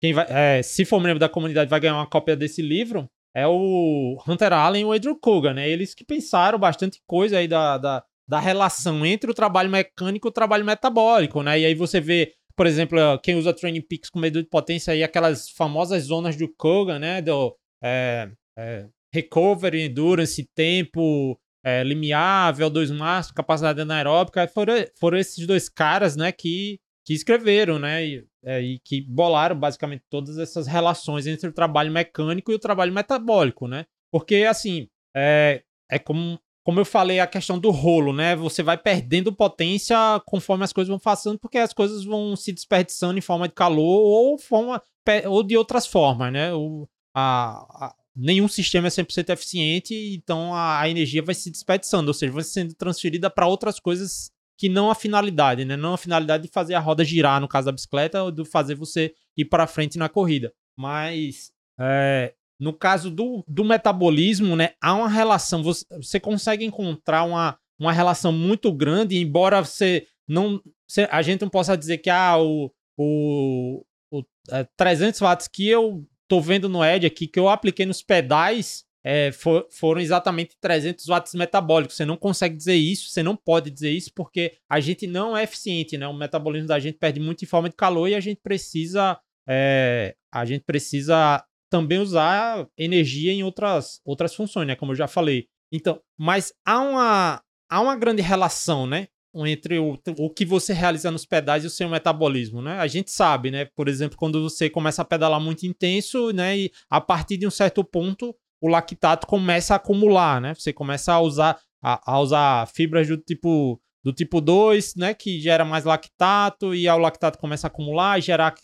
[0.00, 3.46] quem vai é, se for membro da comunidade vai ganhar uma cópia desse livro é
[3.46, 5.68] o Hunter Allen e o Andrew Koga, né?
[5.68, 10.30] Eles que pensaram bastante coisa aí da, da, da relação entre o trabalho mecânico e
[10.30, 11.60] o trabalho metabólico, né?
[11.60, 15.04] E aí você vê, por exemplo, quem usa Training Peaks com medidor de potência aí,
[15.04, 17.20] aquelas famosas zonas do Koga, né?
[17.20, 17.54] Do
[17.84, 25.68] é, é, recovery, endurance, tempo, é, limiar, VO2 máximo, capacidade anaeróbica, foram, foram esses dois
[25.68, 28.04] caras, né, que que escreveram, né?
[28.04, 32.58] E, é, e, que bolaram basicamente todas essas relações entre o trabalho mecânico e o
[32.58, 33.86] trabalho metabólico, né?
[34.10, 38.34] Porque, assim, é, é como, como eu falei, a questão do rolo, né?
[38.34, 39.96] Você vai perdendo potência
[40.26, 44.00] conforme as coisas vão passando, porque as coisas vão se desperdiçando em forma de calor
[44.00, 44.82] ou, forma,
[45.26, 46.52] ou de outras formas, né?
[46.52, 52.08] O, a, a, nenhum sistema é 100% eficiente, então a, a energia vai se desperdiçando,
[52.08, 55.76] ou seja, vai sendo transferida para outras coisas que não a finalidade, né?
[55.76, 58.74] Não a finalidade de fazer a roda girar, no caso da bicicleta, ou de fazer
[58.74, 60.52] você ir para frente na corrida.
[60.76, 64.70] Mas é, no caso do, do metabolismo, né?
[64.80, 70.60] Há uma relação, você, você consegue encontrar uma, uma relação muito grande, embora você não.
[70.88, 75.68] Você, a gente não possa dizer que ah, o, o, o é, 300 watts que
[75.68, 80.56] eu tô vendo no Edge aqui, que eu apliquei nos pedais, é, for, foram exatamente
[80.60, 81.94] 300 watts metabólicos.
[81.94, 85.44] Você não consegue dizer isso, você não pode dizer isso, porque a gente não é
[85.44, 86.08] eficiente, né?
[86.08, 89.16] O metabolismo da gente perde muito em forma de calor e a gente precisa,
[89.48, 91.40] é, a gente precisa
[91.70, 94.74] também usar energia em outras, outras funções, né?
[94.74, 95.46] Como eu já falei.
[95.70, 99.06] Então, mas há uma, há uma grande relação, né?
[99.36, 102.76] Entre o, o que você realiza nos pedais e o seu metabolismo, né?
[102.80, 103.66] A gente sabe, né?
[103.66, 106.58] Por exemplo, quando você começa a pedalar muito intenso, né?
[106.58, 110.54] E a partir de um certo ponto, o lactato começa a acumular, né?
[110.54, 115.40] Você começa a usar, a, a usar fibras do tipo do tipo 2, né, que
[115.40, 118.54] gera mais lactato e o lactato começa a acumular e gerar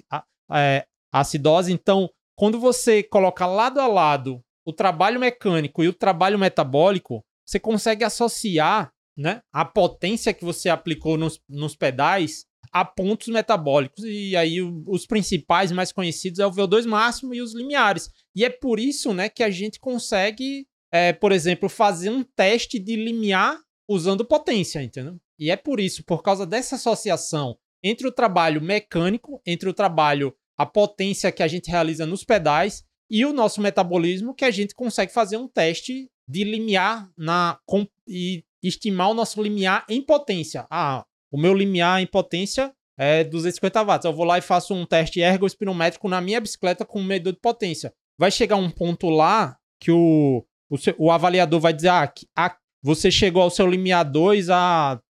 [0.53, 1.73] é, acidose.
[1.73, 7.59] Então, quando você coloca lado a lado o trabalho mecânico e o trabalho metabólico, você
[7.59, 14.03] consegue associar né, a potência que você aplicou nos, nos pedais a pontos metabólicos.
[14.05, 18.11] E aí os principais mais conhecidos é o VO2 máximo e os limiares.
[18.35, 22.79] E é por isso né, que a gente consegue, é, por exemplo, fazer um teste
[22.79, 23.59] de limiar
[23.89, 25.21] usando potência, entendeu?
[25.39, 30.35] E é por isso, por causa dessa associação entre o trabalho mecânico, entre o trabalho,
[30.57, 34.75] a potência que a gente realiza nos pedais e o nosso metabolismo, que a gente
[34.75, 40.67] consegue fazer um teste de limiar na, com, e estimar o nosso limiar em potência.
[40.71, 44.05] Ah, o meu limiar em potência é 250 watts.
[44.05, 47.41] Eu vou lá e faço um teste ergospirométrico na minha bicicleta com um medidor de
[47.41, 47.93] potência.
[48.19, 53.11] Vai chegar um ponto lá que o, o, o avaliador vai dizer: ah, a, você
[53.11, 55.01] chegou ao seu limiar 2 a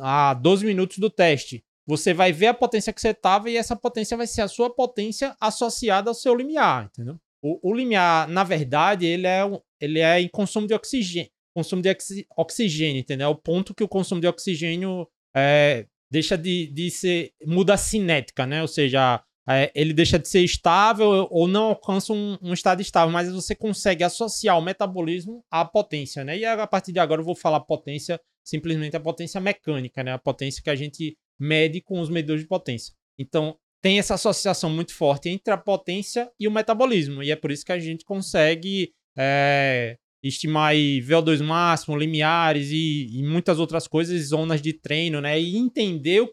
[0.00, 1.64] a 12 minutos do teste.
[1.86, 4.72] Você vai ver a potência que você estava e essa potência vai ser a sua
[4.72, 7.18] potência associada ao seu limiar, entendeu?
[7.42, 9.40] O, o limiar, na verdade, ele é,
[9.80, 11.30] ele é em consumo de oxigênio.
[11.54, 11.94] Consumo de
[12.36, 13.26] oxigênio, entendeu?
[13.26, 17.32] É o ponto que o consumo de oxigênio é, deixa de, de ser.
[17.46, 18.62] muda a cinética, né?
[18.62, 23.12] Ou seja, é, ele deixa de ser estável ou não alcança um, um, estado estável,
[23.12, 26.38] mas você consegue associar o metabolismo à potência, né?
[26.38, 30.12] E a partir de agora eu vou falar potência simplesmente a potência mecânica, né?
[30.12, 32.94] A potência que a gente mede com os medidores de potência.
[33.18, 37.22] Então, tem essa associação muito forte entre a potência e o metabolismo.
[37.22, 43.08] E é por isso que a gente consegue é, estimar aí VO2 máximo, limiares e,
[43.10, 45.40] e, muitas outras coisas, zonas de treino, né?
[45.40, 46.24] E entender,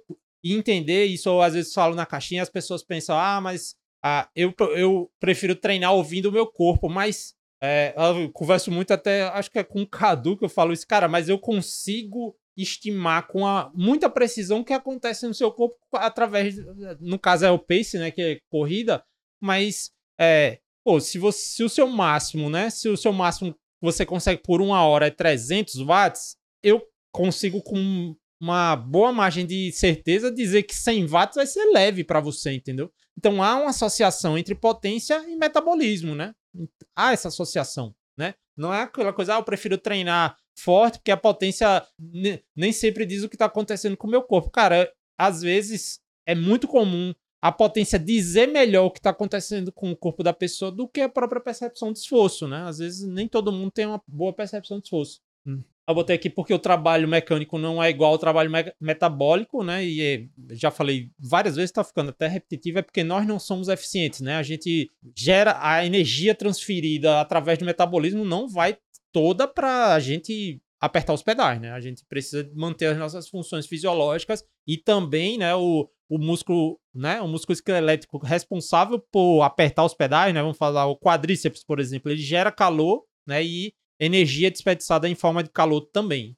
[0.44, 4.30] e entender isso eu às vezes falo na caixinha, as pessoas pensam, ah, mas ah,
[4.36, 9.52] eu, eu prefiro treinar ouvindo o meu corpo, mas é, eu converso muito até, acho
[9.52, 13.46] que é com o Cadu que eu falo isso, cara, mas eu consigo estimar com
[13.46, 16.56] a, muita precisão o que acontece no seu corpo através,
[17.00, 19.04] no caso é o pace, né, que é corrida,
[19.42, 24.06] mas é, pô, se, você, se o seu máximo, né, se o seu máximo você
[24.06, 30.32] consegue por uma hora é 300 watts, eu consigo com uma boa margem de certeza
[30.32, 32.92] dizer que 100 watts vai ser leve para você, entendeu?
[33.18, 36.34] Então há uma associação entre potência e metabolismo, né?
[36.96, 38.34] Há essa associação, né?
[38.56, 41.86] Não é aquela coisa, ah, eu prefiro treinar forte porque a potência
[42.56, 44.50] nem sempre diz o que está acontecendo com o meu corpo.
[44.50, 49.92] Cara, às vezes é muito comum a potência dizer melhor o que está acontecendo com
[49.92, 52.64] o corpo da pessoa do que a própria percepção de esforço, né?
[52.64, 55.22] Às vezes nem todo mundo tem uma boa percepção de esforço.
[55.46, 55.62] Hum.
[55.88, 59.84] Eu botei aqui porque o trabalho mecânico não é igual ao trabalho me metabólico, né?
[59.84, 63.70] E é, já falei várias vezes, tá ficando até repetitivo, é porque nós não somos
[63.70, 64.36] eficientes, né?
[64.36, 68.78] A gente gera a energia transferida através do metabolismo, não vai
[69.12, 71.72] toda para a gente apertar os pedais, né?
[71.72, 77.22] A gente precisa manter as nossas funções fisiológicas e também, né, o, o músculo, né,
[77.22, 80.42] o músculo esquelético responsável por apertar os pedais, né?
[80.42, 85.44] Vamos falar o quadríceps, por exemplo, ele gera calor, né, e energia desperdiçada em forma
[85.44, 86.36] de calor também.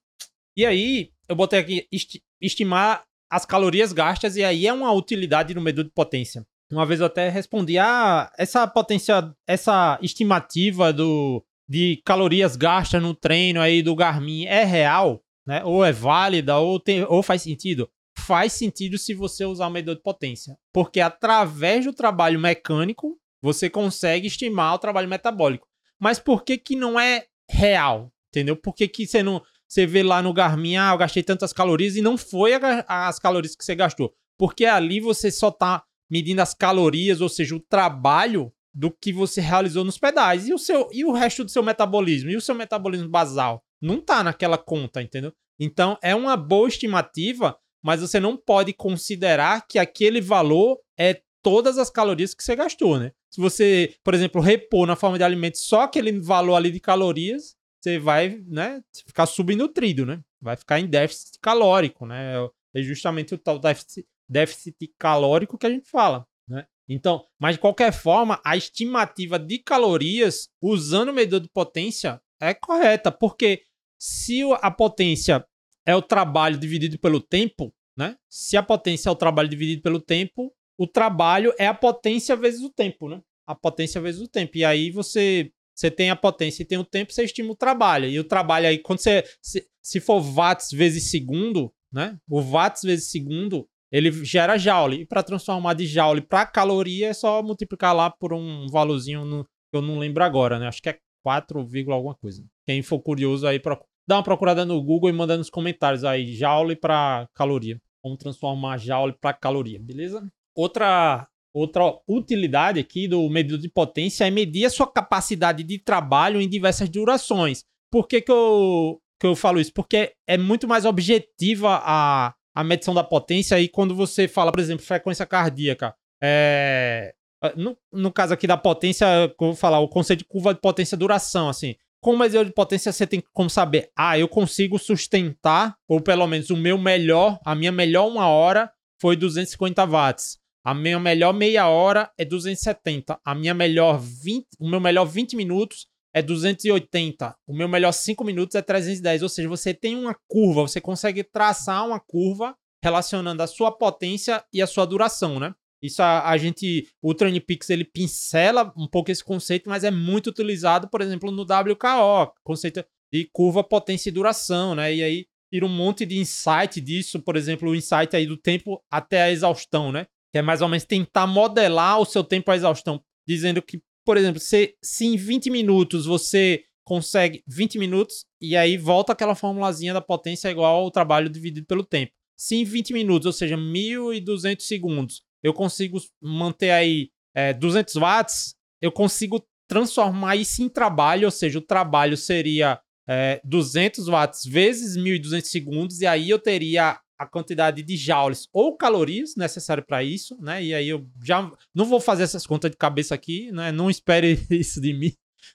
[0.57, 5.53] E aí, eu botei aqui esti estimar as calorias gastas, e aí é uma utilidade
[5.53, 6.45] no medidor de potência.
[6.71, 13.15] Uma vez eu até respondi: ah, essa potência, essa estimativa do, de calorias gastas no
[13.15, 15.23] treino aí do Garmin é real?
[15.47, 15.63] Né?
[15.63, 17.89] Ou é válida, ou, tem, ou faz sentido?
[18.19, 20.57] Faz sentido se você usar o medidor de potência.
[20.73, 25.65] Porque através do trabalho mecânico, você consegue estimar o trabalho metabólico.
[25.97, 28.57] Mas por que, que não é real, entendeu?
[28.57, 29.41] Por que, que você não.
[29.65, 33.17] Você vê lá no Garmin, ah, eu gastei tantas calorias e não foi a, as
[33.17, 34.13] calorias que você gastou.
[34.37, 39.41] Porque ali você só tá medindo as calorias, ou seja, o trabalho do que você
[39.41, 40.47] realizou nos pedais.
[40.47, 42.29] E o, seu, e o resto do seu metabolismo?
[42.29, 43.63] E o seu metabolismo basal?
[43.81, 45.33] Não tá naquela conta, entendeu?
[45.59, 51.77] Então é uma boa estimativa, mas você não pode considerar que aquele valor é todas
[51.77, 53.11] as calorias que você gastou, né?
[53.29, 57.55] Se você, por exemplo, repor na forma de alimento só aquele valor ali de calorias,
[57.81, 60.21] você vai, né, ficar subnutrido, né?
[60.39, 62.35] Vai ficar em déficit calórico, né?
[62.75, 66.65] É justamente o tal déficit, déficit calórico que a gente fala, né?
[66.93, 72.53] Então, mas de qualquer forma, a estimativa de calorias usando o medidor de potência é
[72.53, 73.63] correta, porque
[73.99, 75.45] se a potência
[75.85, 78.15] é o trabalho dividido pelo tempo, né?
[78.29, 82.61] Se a potência é o trabalho dividido pelo tempo, o trabalho é a potência vezes
[82.61, 83.21] o tempo, né?
[83.51, 84.57] a potência vezes o tempo.
[84.57, 88.07] E aí você você tem a potência e tem o tempo, você estima o trabalho.
[88.07, 89.23] E o trabalho aí, quando você.
[89.41, 92.17] Se, se for watts vezes segundo, né?
[92.29, 95.01] O watts vezes segundo, ele gera joule.
[95.01, 99.77] E para transformar de joule para caloria, é só multiplicar lá por um valorzinho que
[99.77, 100.67] eu não lembro agora, né?
[100.67, 102.43] Acho que é 4, alguma coisa.
[102.65, 103.61] Quem for curioso aí,
[104.07, 107.79] dá uma procurada no Google e manda nos comentários aí, joule para caloria.
[108.03, 110.27] Como transformar joule para caloria, beleza?
[110.55, 116.39] Outra Outra utilidade aqui do medidor de potência é medir a sua capacidade de trabalho
[116.39, 117.65] em diversas durações.
[117.91, 119.73] Por que, que, eu, que eu falo isso?
[119.73, 124.59] Porque é muito mais objetiva a, a medição da potência aí quando você fala, por
[124.59, 125.95] exemplo, frequência cardíaca.
[126.21, 127.13] É,
[127.55, 130.97] no, no caso aqui da potência, eu vou falar o conceito de curva de potência
[130.97, 131.75] duração, assim.
[131.99, 136.49] Com medidor de potência, você tem como saber, ah, eu consigo sustentar, ou pelo menos
[136.49, 140.39] o meu melhor, a minha melhor uma hora foi 250 watts.
[140.63, 143.19] A minha melhor meia hora é 270.
[143.25, 147.35] A minha melhor 20, o meu melhor 20 minutos é 280.
[147.47, 149.23] O meu melhor 5 minutos é 310.
[149.23, 154.43] Ou seja, você tem uma curva, você consegue traçar uma curva relacionando a sua potência
[154.51, 155.53] e a sua duração, né?
[155.81, 160.27] Isso a, a gente, o TrainPix, ele pincela um pouco esse conceito, mas é muito
[160.29, 164.93] utilizado, por exemplo, no WKO, conceito de curva potência e duração, né?
[164.93, 168.81] E aí tira um monte de insight disso, por exemplo, o insight aí do tempo
[168.91, 170.07] até a exaustão, né?
[170.31, 174.17] que é mais ou menos tentar modelar o seu tempo à exaustão, dizendo que, por
[174.17, 179.93] exemplo, se, se em 20 minutos você consegue 20 minutos e aí volta aquela formulazinha
[179.93, 182.11] da potência igual ao trabalho dividido pelo tempo.
[182.37, 188.55] Se em 20 minutos, ou seja, 1.200 segundos, eu consigo manter aí é, 200 watts,
[188.81, 194.97] eu consigo transformar isso em trabalho, ou seja, o trabalho seria é, 200 watts vezes
[194.97, 200.35] 1.200 segundos, e aí eu teria a quantidade de joules ou calorias necessário para isso,
[200.41, 200.63] né?
[200.63, 203.71] E aí eu já não vou fazer essas contas de cabeça aqui, né?
[203.71, 205.13] Não espere isso de mim,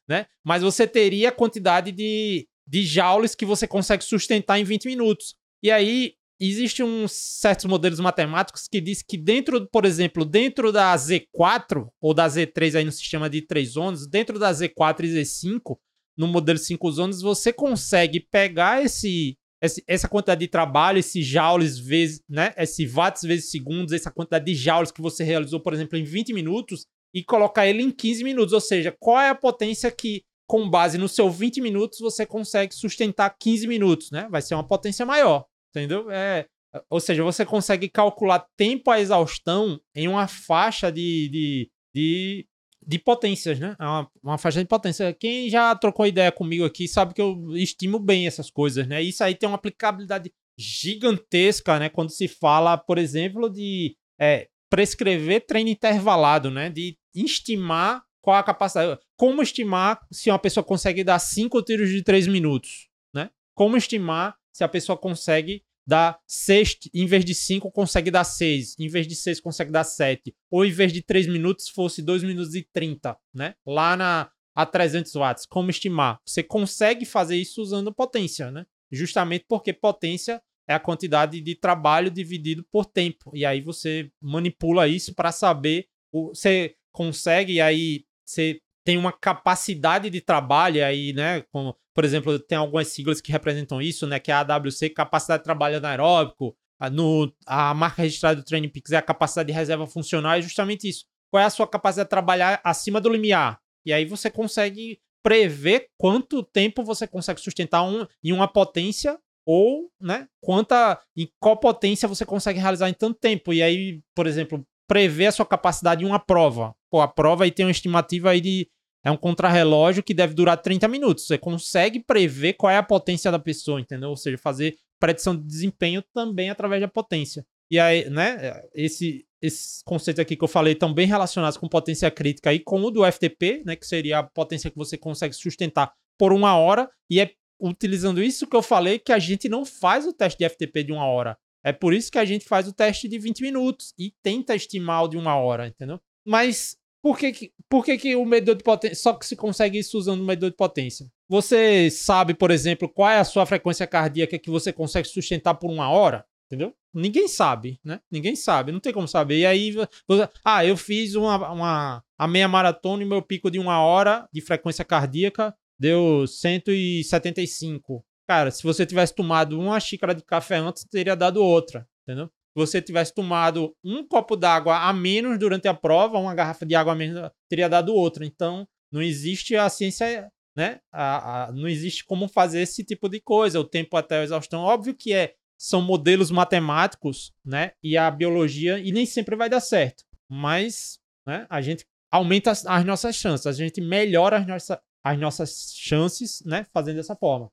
[0.09, 0.27] né?
[0.45, 5.35] Mas você teria a quantidade de, de joules que você consegue sustentar em 20 minutos.
[5.61, 10.95] E aí existem uns certos modelos matemáticos que diz que dentro, por exemplo, dentro da
[10.95, 15.77] Z4 ou da Z3 aí no sistema de três zonas, dentro da Z4 e Z5,
[16.17, 22.23] no modelo 5 zonas, você consegue pegar esse essa quantidade de trabalho, esse joules vezes,
[22.29, 22.53] né?
[22.57, 26.33] Esse watts vezes segundos, essa quantidade de joules que você realizou, por exemplo, em 20
[26.33, 28.53] minutos e colocar ele em 15 minutos.
[28.53, 32.75] Ou seja, qual é a potência que, com base no seu 20 minutos, você consegue
[32.75, 34.29] sustentar 15 minutos, né?
[34.31, 36.11] Vai ser uma potência maior, entendeu?
[36.11, 36.47] É,
[36.91, 42.47] ou seja, você consegue calcular tempo à exaustão em uma faixa de, de, de
[42.87, 43.75] de potências, né?
[43.81, 45.13] É uma, uma faixa de potência.
[45.13, 49.03] Quem já trocou ideia comigo aqui sabe que eu estimo bem essas coisas, né?
[49.03, 51.89] Isso aí tem uma aplicabilidade gigantesca, né?
[51.89, 56.71] Quando se fala, por exemplo, de é, prescrever treino intervalado, né?
[56.71, 59.01] De estimar qual a capacidade.
[59.17, 63.31] Como estimar se uma pessoa consegue dar cinco tiros de três minutos, né?
[63.55, 68.77] Como estimar se a pessoa consegue dá 6, em vez de 5, consegue dar 6,
[68.79, 72.23] em vez de 6, consegue dar 7, ou em vez de 3 minutos, fosse 2
[72.25, 73.55] minutos e 30, né?
[73.65, 76.19] Lá na a 300 watts, como estimar?
[76.25, 78.65] Você consegue fazer isso usando potência, né?
[78.91, 83.31] Justamente porque potência é a quantidade de trabalho dividido por tempo.
[83.35, 90.21] E aí você manipula isso para saber, você consegue, aí você tem uma capacidade de
[90.21, 91.43] trabalho aí, né?
[91.51, 94.21] Como, por exemplo, tem algumas siglas que representam isso, né?
[94.21, 96.57] Que é a AWC, capacidade de trabalho anaeróbico.
[96.79, 100.41] A, no, a marca registrada do Training Peaks é a capacidade de reserva funcional, é
[100.43, 101.05] justamente isso.
[101.33, 103.59] Qual é a sua capacidade de trabalhar acima do limiar?
[103.85, 109.91] E aí você consegue prever quanto tempo você consegue sustentar um, em uma potência ou,
[110.01, 113.53] né, quanta, em qual potência você consegue realizar em tanto tempo.
[113.53, 116.75] E aí, por exemplo, prever a sua capacidade em uma prova.
[116.91, 118.69] Pô, a prova aí tem uma estimativa aí de
[119.07, 121.29] é um contrarrelógio que deve durar 30 minutos.
[121.29, 124.09] Você consegue prever qual é a potência da pessoa, entendeu?
[124.09, 127.47] Ou seja, fazer predição de desempenho também através da potência.
[127.71, 132.11] E aí, né, esse, esses conceitos aqui que eu falei estão bem relacionados com potência
[132.11, 135.93] crítica e com o do FTP, né, que seria a potência que você consegue sustentar
[136.19, 136.91] por uma hora.
[137.09, 137.31] E é
[137.61, 140.93] utilizando isso que eu falei que a gente não faz o teste de FTP de
[140.93, 141.39] uma hora.
[141.65, 145.05] É por isso que a gente faz o teste de 20 minutos e tenta estimar
[145.05, 146.01] o de uma hora, entendeu?
[146.27, 146.77] Mas
[147.07, 148.97] por que, que, por que, que o medidor de potência.
[148.97, 151.07] Só que se consegue isso usando o medidor de potência?
[151.29, 155.71] Você sabe, por exemplo, qual é a sua frequência cardíaca que você consegue sustentar por
[155.71, 156.27] uma hora?
[156.47, 156.75] Entendeu?
[156.93, 158.01] Ninguém sabe, né?
[158.11, 159.39] Ninguém sabe, não tem como saber.
[159.39, 159.71] E aí,
[160.09, 164.29] você, ah, eu fiz uma, uma, a meia maratona e meu pico de uma hora
[164.33, 168.05] de frequência cardíaca deu 175.
[168.27, 172.29] Cara, se você tivesse tomado uma xícara de café antes, teria dado outra, entendeu?
[172.57, 176.95] Você tivesse tomado um copo d'água a menos durante a prova, uma garrafa de água
[176.95, 178.25] a menos teria dado outra.
[178.25, 180.81] Então, não existe a ciência, né?
[180.91, 183.61] A, a, não existe como fazer esse tipo de coisa.
[183.61, 187.73] O tempo até a exaustão, óbvio que é são modelos matemáticos, né?
[187.83, 190.05] E a biologia, e nem sempre vai dar certo.
[190.27, 195.19] Mas né, a gente aumenta as, as nossas chances, a gente melhora as, nossa, as
[195.19, 196.67] nossas chances, né?
[196.73, 197.51] Fazendo dessa forma.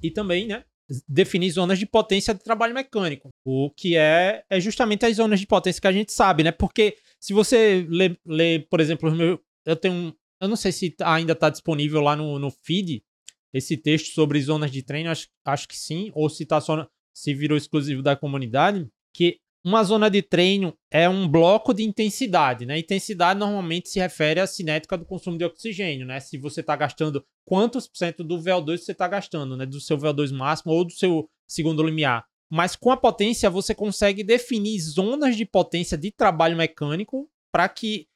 [0.00, 0.64] E também, né?
[1.08, 3.28] Definir zonas de potência de trabalho mecânico.
[3.44, 6.50] O que é, é justamente as zonas de potência que a gente sabe, né?
[6.50, 10.14] Porque se você lê, lê por exemplo, meu, eu tenho.
[10.40, 13.02] Eu não sei se ainda está disponível lá no, no feed
[13.52, 17.34] esse texto sobre zonas de treino, acho, acho que sim, ou se tá só se
[17.34, 22.78] virou exclusivo da comunidade, que uma zona de treino é um bloco de intensidade, né?
[22.78, 26.18] Intensidade normalmente se refere à cinética do consumo de oxigênio, né?
[26.18, 29.66] Se você está gastando quantos por cento do VO2 você está gastando, né?
[29.66, 32.24] Do seu VO2 máximo ou do seu segundo limiar.
[32.50, 38.08] Mas com a potência você consegue definir zonas de potência de trabalho mecânico para que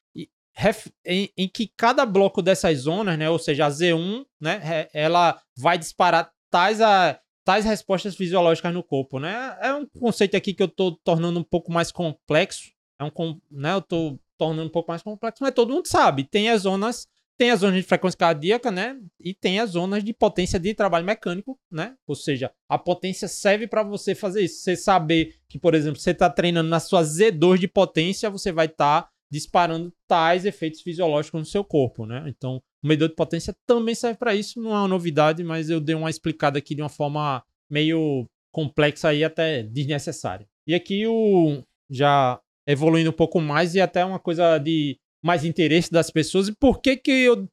[1.05, 3.29] em, em, que cada bloco dessas zonas, né?
[3.29, 4.87] Ou seja, a Z1, né?
[4.93, 9.55] Ela vai disparar tais a tais respostas fisiológicas no corpo, né?
[9.61, 13.73] É um conceito aqui que eu estou tornando um pouco mais complexo, é um, né?
[13.73, 17.51] Eu estou tornando um pouco mais complexo, mas todo mundo sabe, tem as zonas, tem
[17.51, 18.99] as zonas de frequência cardíaca, né?
[19.19, 21.95] E tem as zonas de potência de trabalho mecânico, né?
[22.07, 24.61] Ou seja, a potência serve para você fazer isso.
[24.61, 28.65] Você saber que, por exemplo, você está treinando na sua Z2 de potência, você vai
[28.65, 32.23] estar tá disparando tais efeitos fisiológicos no seu corpo, né?
[32.27, 35.81] Então, o medidor de potência também serve para isso, não é uma novidade, mas eu
[35.81, 40.47] dei uma explicada aqui de uma forma meio complexa e até desnecessária.
[40.67, 45.91] E aqui o já evoluindo um pouco mais e até uma coisa de mais interesse
[45.91, 46.47] das pessoas.
[46.47, 47.47] E por que que eu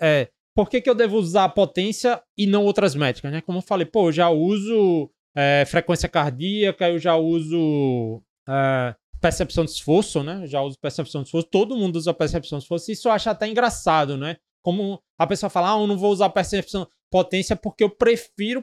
[0.00, 3.40] é, por que que eu devo usar a potência e não outras métricas, né?
[3.40, 9.64] Como eu falei, pô, eu já uso é, frequência cardíaca, eu já uso é, percepção
[9.64, 10.46] de esforço, né?
[10.46, 12.90] Já uso percepção de esforço, todo mundo usa percepção de esforço.
[12.90, 14.36] Isso eu acho até engraçado, né?
[14.60, 18.62] Como a pessoa fala, ah, eu não vou usar percepção potência porque eu prefiro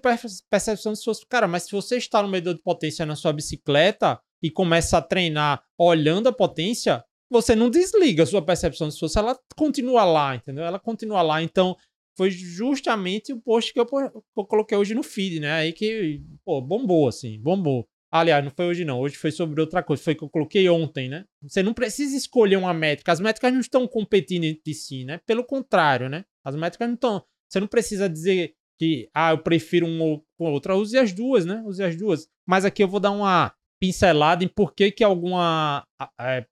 [0.49, 1.25] percepção de esforço.
[1.29, 5.01] Cara, mas se você está no medidor de potência na sua bicicleta e começa a
[5.01, 10.35] treinar olhando a potência, você não desliga a sua percepção de esforço, ela continua lá,
[10.35, 10.63] entendeu?
[10.63, 11.41] Ela continua lá.
[11.41, 11.75] Então,
[12.17, 13.87] foi justamente o post que eu,
[14.35, 15.51] eu coloquei hoje no feed, né?
[15.53, 17.87] Aí que, pô, bombou, assim, bombou.
[18.11, 18.99] Aliás, não foi hoje não.
[18.99, 20.01] Hoje foi sobre outra coisa.
[20.01, 21.25] Foi que eu coloquei ontem, né?
[21.43, 23.11] Você não precisa escolher uma métrica.
[23.11, 25.19] As métricas não estão competindo entre si, né?
[25.25, 26.25] Pelo contrário, né?
[26.43, 27.23] As métricas não estão.
[27.47, 30.75] Você não precisa dizer que, ah, eu prefiro uma ou outra.
[30.75, 31.61] Use as duas, né?
[31.65, 32.27] Use as duas.
[32.47, 35.83] Mas aqui eu vou dar uma pincelada em por que que alguma...
[36.19, 36.45] É,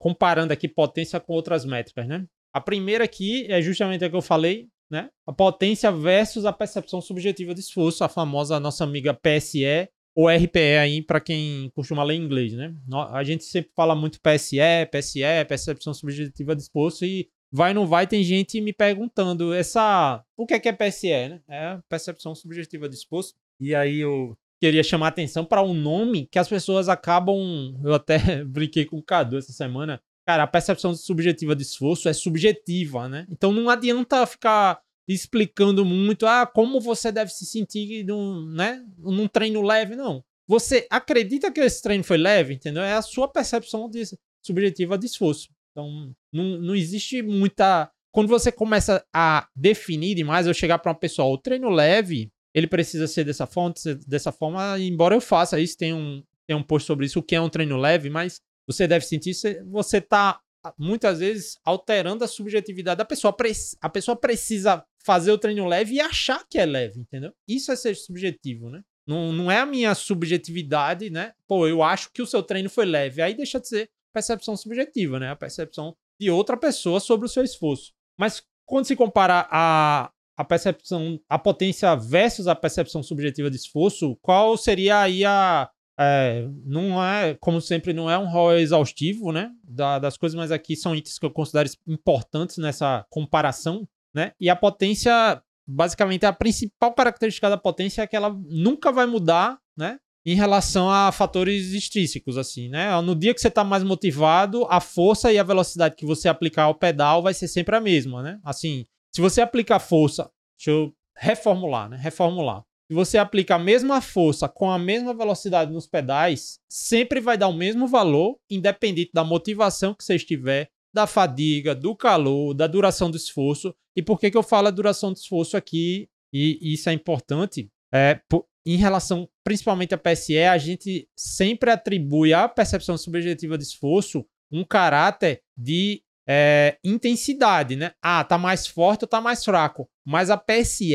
[0.00, 2.26] comparando aqui potência com outras métricas, né?
[2.54, 5.10] A primeira aqui é justamente a que eu falei, né?
[5.26, 10.78] A potência versus a percepção subjetiva de esforço, a famosa nossa amiga PSE ou RPE
[10.80, 12.74] aí para quem costuma ler inglês, né?
[13.10, 14.58] A gente sempre fala muito PSE,
[14.90, 20.46] PSE, percepção subjetiva de esforço e vai não vai tem gente me perguntando essa o
[20.46, 21.40] que é que é PSE, né?
[21.48, 23.34] É percepção subjetiva de esforço.
[23.60, 28.18] E aí eu queria chamar atenção para um nome que as pessoas acabam, eu até
[28.44, 30.00] brinquei com o Cadu essa semana.
[30.26, 33.26] Cara, a percepção subjetiva de esforço é subjetiva, né?
[33.30, 39.28] Então não adianta ficar explicando muito, ah, como você deve se sentir num, né, num
[39.28, 40.24] treino leve, não.
[40.46, 42.82] Você acredita que esse treino foi leve, entendeu?
[42.82, 44.02] É a sua percepção de,
[44.42, 45.48] subjetiva de esforço.
[45.72, 47.90] Então, não, não existe muita.
[48.12, 52.66] Quando você começa a definir demais, eu chegar para uma pessoa, o treino leve, ele
[52.66, 53.74] precisa ser dessa forma,
[54.06, 57.34] dessa forma, embora eu faça isso, tem um, tem um post sobre isso, o que
[57.34, 59.34] é um treino leve, mas você deve sentir,
[59.66, 60.40] você está
[60.78, 63.34] muitas vezes alterando a subjetividade da pessoa.
[63.80, 67.32] A pessoa precisa fazer o treino leve e achar que é leve, entendeu?
[67.46, 68.82] Isso é ser subjetivo, né?
[69.06, 71.32] Não, não é a minha subjetividade, né?
[71.46, 73.20] Pô, eu acho que o seu treino foi leve.
[73.20, 75.30] Aí deixa de ser percepção subjetiva, né?
[75.30, 77.92] A percepção de outra pessoa sobre o seu esforço.
[78.18, 84.16] Mas quando se compara a, a percepção, a potência versus a percepção subjetiva de esforço,
[84.22, 89.50] qual seria aí a, é, não é, como sempre, não é um rol exaustivo, né?
[89.62, 94.32] Da, das coisas, mas aqui são itens que eu considero importantes nessa comparação, né?
[94.40, 99.58] E a potência, basicamente, a principal característica da potência é que ela nunca vai mudar,
[99.76, 99.98] né?
[100.26, 102.98] Em relação a fatores extrínsecos, assim, né?
[103.02, 106.64] No dia que você está mais motivado, a força e a velocidade que você aplicar
[106.64, 108.38] ao pedal vai ser sempre a mesma, né?
[108.42, 111.98] Assim, se você aplicar força, deixa eu reformular, né?
[112.00, 117.38] Reformular se você aplica a mesma força com a mesma velocidade nos pedais, sempre vai
[117.38, 122.68] dar o mesmo valor, independente da motivação que você estiver, da fadiga, do calor, da
[122.68, 123.74] duração do esforço.
[123.96, 126.08] E por que, que eu falo a duração do esforço aqui?
[126.32, 127.68] E isso é importante.
[127.92, 128.20] É,
[128.64, 134.64] em relação principalmente à PSE, a gente sempre atribui à percepção subjetiva de esforço um
[134.64, 137.92] caráter de é, intensidade, né?
[138.00, 139.88] Ah, tá mais forte ou tá mais fraco.
[140.06, 140.94] Mas a PSE,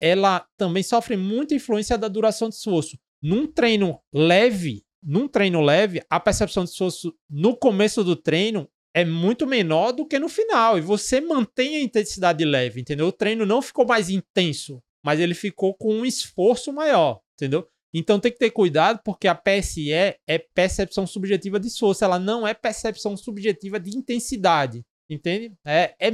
[0.00, 2.96] ela também sofre muita influência da duração de esforço.
[3.20, 9.04] Num treino leve, num treino leve, a percepção de esforço no começo do treino é
[9.04, 10.78] muito menor do que no final.
[10.78, 13.06] E você mantém a intensidade leve, entendeu?
[13.06, 17.66] O treino não ficou mais intenso, mas ele ficou com um esforço maior, entendeu?
[17.94, 20.16] Então tem que ter cuidado porque a PSE é
[20.54, 25.52] percepção subjetiva de esforço, ela não é percepção subjetiva de intensidade, entende?
[25.64, 26.10] É, é,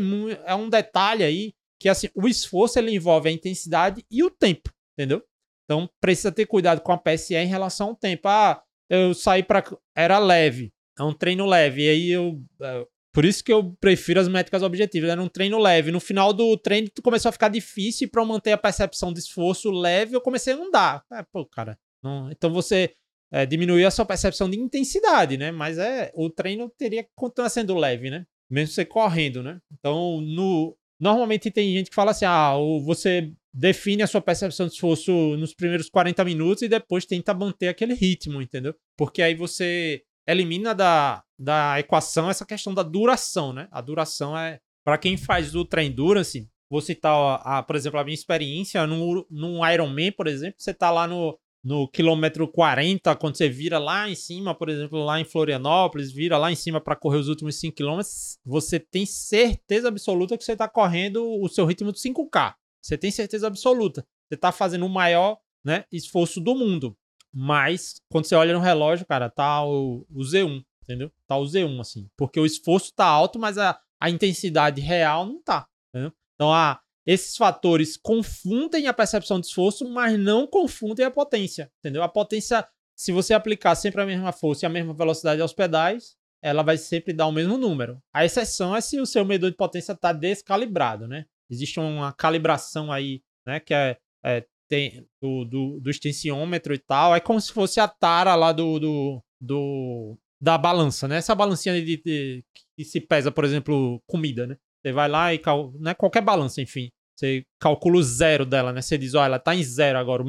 [0.47, 4.70] é um detalhe aí que assim, o esforço ele envolve a intensidade e o tempo,
[4.99, 5.22] entendeu?
[5.64, 8.26] Então precisa ter cuidado com a PSE em relação ao tempo.
[8.26, 8.61] Ah,
[8.91, 9.62] eu saí para
[9.97, 12.84] era leve, é um treino leve, e aí eu é,
[13.18, 15.11] por isso que eu prefiro as métricas objetivas.
[15.11, 15.90] Era um treino leve.
[15.90, 19.72] No final do treino, começou a ficar difícil para eu manter a percepção de esforço
[19.72, 21.03] leve, eu comecei a andar.
[21.12, 21.76] É, pô, cara.
[22.01, 22.30] Não...
[22.30, 22.92] Então você
[23.32, 25.51] é, diminuiu a sua percepção de intensidade, né?
[25.51, 28.24] Mas é o treino teria que continuar sendo leve, né?
[28.49, 29.59] Mesmo você correndo, né?
[29.72, 30.76] Então, no...
[31.01, 35.53] normalmente tem gente que fala assim: ah, você define a sua percepção de esforço nos
[35.53, 38.74] primeiros 40 minutos e depois tenta manter aquele ritmo, entendeu?
[38.96, 43.66] Porque aí você elimina da, da equação essa questão da duração, né?
[43.72, 44.61] A duração é.
[44.85, 49.66] Para quem faz Ultra Endurance, vou citar, a, por exemplo, a minha experiência no, num
[49.66, 54.14] Ironman, por exemplo, você tá lá no, no quilômetro 40, quando você vira lá em
[54.14, 57.76] cima, por exemplo, lá em Florianópolis, vira lá em cima para correr os últimos 5
[57.76, 62.55] quilômetros, você tem certeza absoluta que você está correndo o seu ritmo de 5K.
[62.83, 64.07] Você tem certeza absoluta.
[64.29, 66.97] Você está fazendo o maior né, esforço do mundo.
[67.33, 71.11] Mas, quando você olha no relógio, cara, tá o, o Z1, entendeu?
[71.26, 72.09] Tá o Z1, assim.
[72.16, 76.12] Porque o esforço tá alto, mas a, a intensidade real não tá, entendeu?
[76.35, 82.03] Então, a, esses fatores confundem a percepção de esforço, mas não confundem a potência, entendeu?
[82.03, 86.16] A potência, se você aplicar sempre a mesma força e a mesma velocidade aos pedais,
[86.43, 88.01] ela vai sempre dar o mesmo número.
[88.12, 91.24] A exceção é se o seu medidor de potência está descalibrado, né?
[91.51, 97.14] Existe uma calibração aí, né, que é, é tem, do, do, do extensiômetro e tal.
[97.14, 101.16] É como se fosse a tara lá do, do, do da balança, né?
[101.16, 102.45] Essa balancinha de, de,
[102.77, 104.57] que se pesa, por exemplo, comida, né?
[104.81, 105.73] Você vai lá e cal...
[105.81, 105.95] né?
[105.95, 106.91] qualquer balança, enfim.
[107.19, 108.81] Você calcula o zero dela, né?
[108.81, 110.23] Você diz, olha, ela tá em zero agora.
[110.23, 110.27] O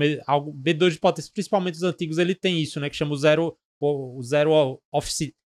[0.54, 2.90] B2 de potência, principalmente os antigos, ele tem isso, né?
[2.90, 4.82] Que chama o zero, o zero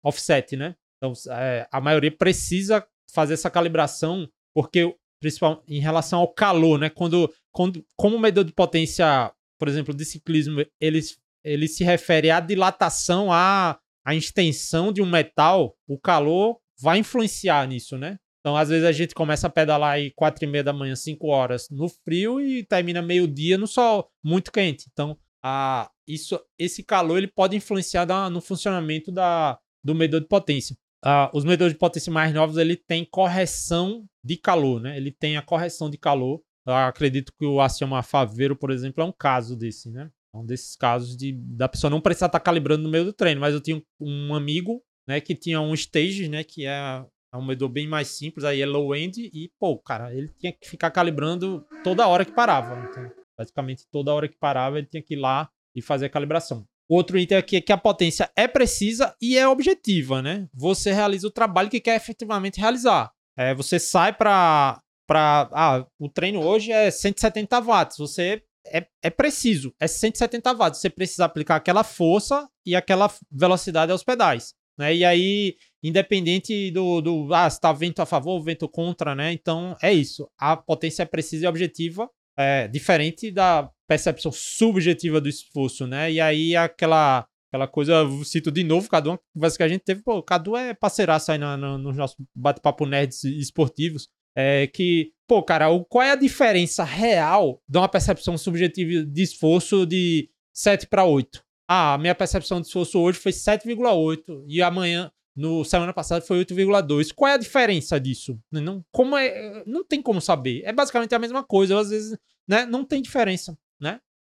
[0.04, 0.76] offset, né?
[0.98, 6.90] Então, é, a maioria precisa fazer essa calibração, porque principalmente em relação ao calor, né?
[6.90, 11.00] Quando, quando como o medidor de potência, por exemplo, de ciclismo, ele,
[11.44, 17.68] ele se refere à dilatação, à, à extensão de um metal, o calor vai influenciar
[17.68, 18.18] nisso, né?
[18.40, 21.28] Então, às vezes a gente começa a pedalar aí quatro e meia da manhã, 5
[21.28, 24.86] horas no frio e termina meio-dia no sol muito quente.
[24.92, 30.28] Então, a, isso, esse calor ele pode influenciar da, no funcionamento da, do medidor de
[30.28, 30.76] potência.
[31.06, 34.98] Uh, os medidores de potência mais novos ele tem correção de calor, né?
[34.98, 36.42] Ele tem a correção de calor.
[36.68, 40.12] Eu acredito que o Acioma Faveiro, por exemplo, é um caso desse, né?
[40.34, 43.42] É um desses casos de da pessoa não precisar estar calibrando no meio do treino.
[43.42, 47.46] Mas eu tinha um amigo, né, que tinha um stage, né, que é, é um
[47.46, 50.92] medidor bem mais simples, aí é low end e pô, cara, ele tinha que ficar
[50.92, 52.88] calibrando toda hora que parava.
[52.88, 56.68] Então, basicamente toda hora que parava ele tinha que ir lá e fazer a calibração.
[56.90, 60.48] Outro item aqui é que a potência é precisa e é objetiva, né?
[60.52, 63.12] Você realiza o trabalho que quer efetivamente realizar.
[63.38, 64.82] É, você sai para.
[65.12, 67.98] Ah, o treino hoje é 170 watts.
[67.98, 70.82] Você é, é preciso, é 170 watts.
[70.82, 74.56] Você precisa aplicar aquela força e aquela velocidade aos pedais.
[74.78, 74.96] Né?
[74.96, 79.32] E aí, independente do, do ah, se está vento a favor vento contra, né?
[79.32, 80.28] Então é isso.
[80.40, 86.12] A potência é precisa e objetiva, é diferente da percepção subjetiva do esforço, né?
[86.12, 89.82] E aí aquela aquela coisa, eu cito de novo, Cadu, uma conversa que a gente
[89.82, 95.12] teve, pô, Cadu é parceiraço aí no, no, nos nossos bate-papo nerds esportivos, é que,
[95.28, 100.30] pô, cara, o, qual é a diferença real de uma percepção subjetiva de esforço de
[100.54, 101.44] 7 para 8?
[101.68, 106.46] Ah, a minha percepção de esforço hoje foi 7,8 e amanhã, no semana passada, foi
[106.46, 107.12] 8,2.
[107.16, 108.40] Qual é a diferença disso?
[108.52, 110.62] Não, como é, não tem como saber.
[110.66, 111.80] É basicamente a mesma coisa.
[111.80, 112.18] Às vezes,
[112.48, 113.58] né, não tem diferença?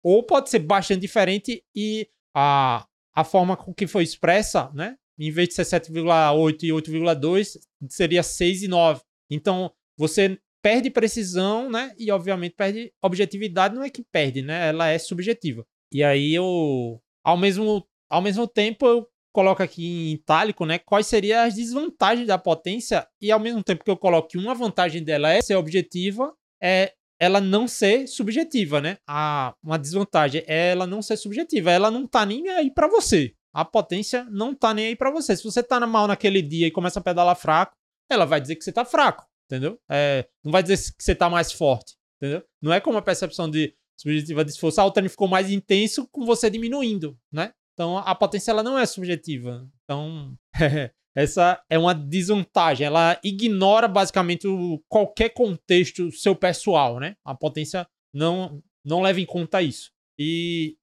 [0.10, 4.96] Ou pode ser bastante diferente e a, a forma com que foi expressa, né?
[5.20, 7.58] Em vez de ser 7,8 e 8,2,
[7.90, 9.02] seria 6 e 9.
[9.30, 11.94] Então, você perde precisão, né?
[11.98, 14.70] E obviamente perde objetividade, não é que perde, né?
[14.70, 15.66] Ela é subjetiva.
[15.92, 21.06] E aí eu ao mesmo ao mesmo tempo eu coloco aqui em itálico, né, quais
[21.06, 25.04] seriam as desvantagens da potência e ao mesmo tempo que eu coloco que uma vantagem
[25.04, 28.98] dela é ser objetiva, é ela não ser subjetiva, né?
[29.08, 31.72] A, uma desvantagem é ela não ser subjetiva.
[31.72, 33.34] Ela não tá nem aí para você.
[33.54, 35.36] A potência não tá nem aí para você.
[35.36, 37.76] Se você tá mal naquele dia e começa a pedalar fraco,
[38.10, 39.80] ela vai dizer que você tá fraco, entendeu?
[39.90, 42.44] É, não vai dizer que você tá mais forte, entendeu?
[42.62, 44.80] Não é como a percepção de subjetiva de esforço.
[44.80, 47.52] Ah, o treino ficou mais intenso com você diminuindo, né?
[47.74, 49.68] Então a potência ela não é subjetiva.
[49.84, 50.38] Então
[51.18, 52.86] essa é uma desvantagem.
[52.86, 54.48] Ela ignora basicamente
[54.88, 57.16] qualquer contexto seu pessoal, né?
[57.26, 59.90] A potência não não leva em conta isso.
[60.20, 60.78] E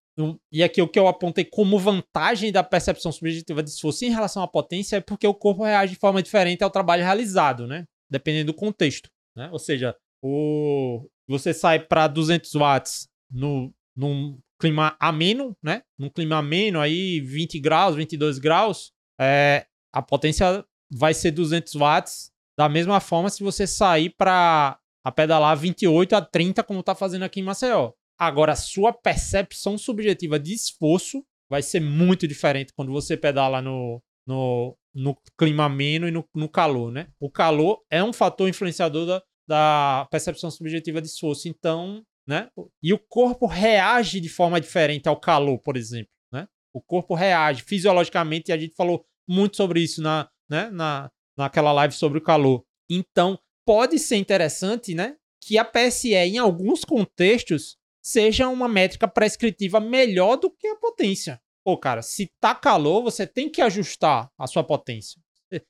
[0.50, 4.42] e aqui o que eu apontei como vantagem da percepção subjetiva de esforço em relação
[4.42, 7.84] à potência é porque o corpo reage de forma diferente ao trabalho realizado, né?
[8.10, 9.48] Dependendo do contexto, né?
[9.52, 15.82] Ou seja, o você sai para 200 watts no num clima ameno, né?
[15.96, 18.90] Num clima ameno aí 20 graus, 22 graus,
[19.20, 25.12] é, a potência vai ser 200 watts da mesma forma se você sair para a
[25.12, 27.92] pedalar 28 a 30 como está fazendo aqui em Maceió.
[28.18, 34.02] Agora, a sua percepção subjetiva de esforço vai ser muito diferente quando você pedala no,
[34.26, 37.08] no, no clima ameno e no, no calor, né?
[37.20, 41.48] O calor é um fator influenciador da, da percepção subjetiva de esforço.
[41.48, 42.48] Então, né?
[42.82, 46.48] E o corpo reage de forma diferente ao calor, por exemplo, né?
[46.72, 50.70] O corpo reage fisiologicamente, e a gente falou muito sobre isso na, né?
[50.70, 52.64] na, naquela live sobre o calor.
[52.88, 55.16] Então, pode ser interessante, né?
[55.42, 61.40] Que a PSE, em alguns contextos, seja uma métrica prescritiva melhor do que a potência.
[61.64, 65.20] Pô, cara, se tá calor, você tem que ajustar a sua potência.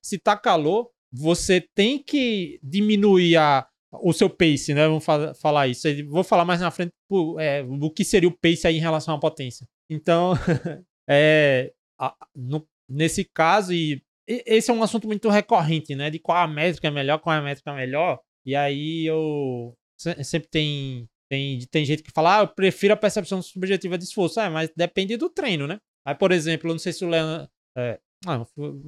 [0.02, 4.88] Se tá calor, você tem que diminuir a, o seu pace, né?
[4.88, 5.86] Vamos fa falar isso.
[6.08, 6.92] Vou falar mais na frente
[7.38, 9.66] é, o que seria o pace aí em relação à potência.
[9.88, 10.32] Então,
[11.08, 16.10] é, a, no, nesse caso, e, esse é um assunto muito recorrente, né?
[16.10, 18.20] De qual a métrica é melhor, qual a métrica é melhor.
[18.44, 19.76] E aí eu
[20.22, 24.40] sempre tem tem, tem gente que fala, ah, eu prefiro a percepção subjetiva de esforço.
[24.40, 25.78] É, mas depende do treino, né?
[26.06, 27.48] Aí, por exemplo, eu não sei se o Leandro.
[27.76, 28.44] É, ah,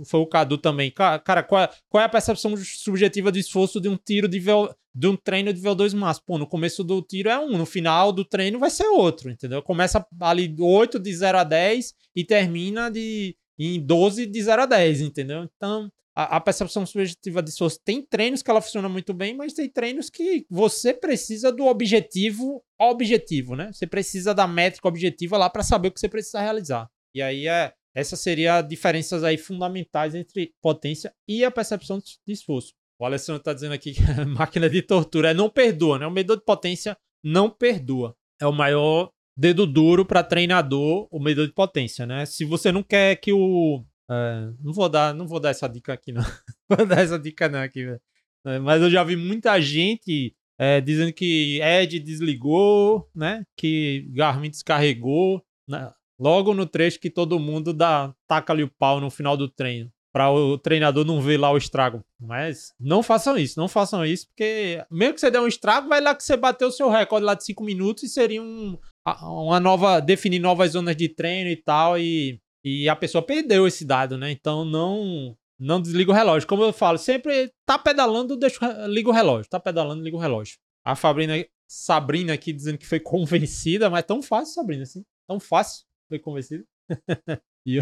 [0.06, 0.90] foi, o Cadu também.
[0.90, 5.06] Cara, qual qual é a percepção subjetiva de esforço de um tiro de, VO, de
[5.08, 6.24] um treino de VO2 máximo?
[6.26, 9.62] Pô, no começo do tiro é um, no final do treino vai ser outro, entendeu?
[9.62, 14.66] Começa ali 8 de 0 a 10 e termina de, em 12 de 0 a
[14.66, 15.44] 10, entendeu?
[15.44, 19.52] Então, a, a, percepção subjetiva de esforço tem treinos que ela funciona muito bem, mas
[19.52, 23.70] tem treinos que você precisa do objetivo objetivo, né?
[23.72, 26.88] Você precisa da métrica objetiva lá para saber o que você precisa realizar.
[27.14, 32.74] E aí é essas seriam diferenças aí fundamentais entre potência e a percepção de esforço.
[32.98, 36.06] O Alessandro está dizendo aqui que a máquina de tortura é não perdoa, né?
[36.06, 38.14] O medidor de potência não perdoa.
[38.40, 42.24] É o maior dedo duro para treinador, o medidor de potência, né?
[42.24, 45.92] Se você não quer que o é, não vou dar, não vou dar essa dica
[45.92, 46.22] aqui não.
[46.70, 48.00] vou dar essa dica não aqui, velho.
[48.46, 53.44] É, mas eu já vi muita gente é, dizendo que Ed desligou, né?
[53.56, 55.92] Que Garmin descarregou, né?
[56.18, 59.90] Logo no trecho que todo mundo dá taca ali o pau no final do treino,
[60.12, 62.02] para o treinador não ver lá o estrago.
[62.18, 66.00] Mas não façam isso, não façam isso, porque mesmo que você der um estrago, vai
[66.00, 68.78] lá que você bateu o seu recorde lá de 5 minutos e seria um,
[69.22, 73.84] uma nova definir novas zonas de treino e tal e e a pessoa perdeu esse
[73.84, 74.32] dado, né?
[74.32, 76.48] Então não não desliga o relógio.
[76.48, 79.48] Como eu falo, sempre tá pedalando, deixa, liga o relógio.
[79.48, 80.58] Tá pedalando, liga o relógio.
[80.84, 81.34] A Fabrina,
[81.68, 85.04] Sabrina aqui dizendo que foi convencida, mas tão fácil, Sabrina, assim.
[85.28, 86.64] Tão fácil foi convencida.
[87.64, 87.78] e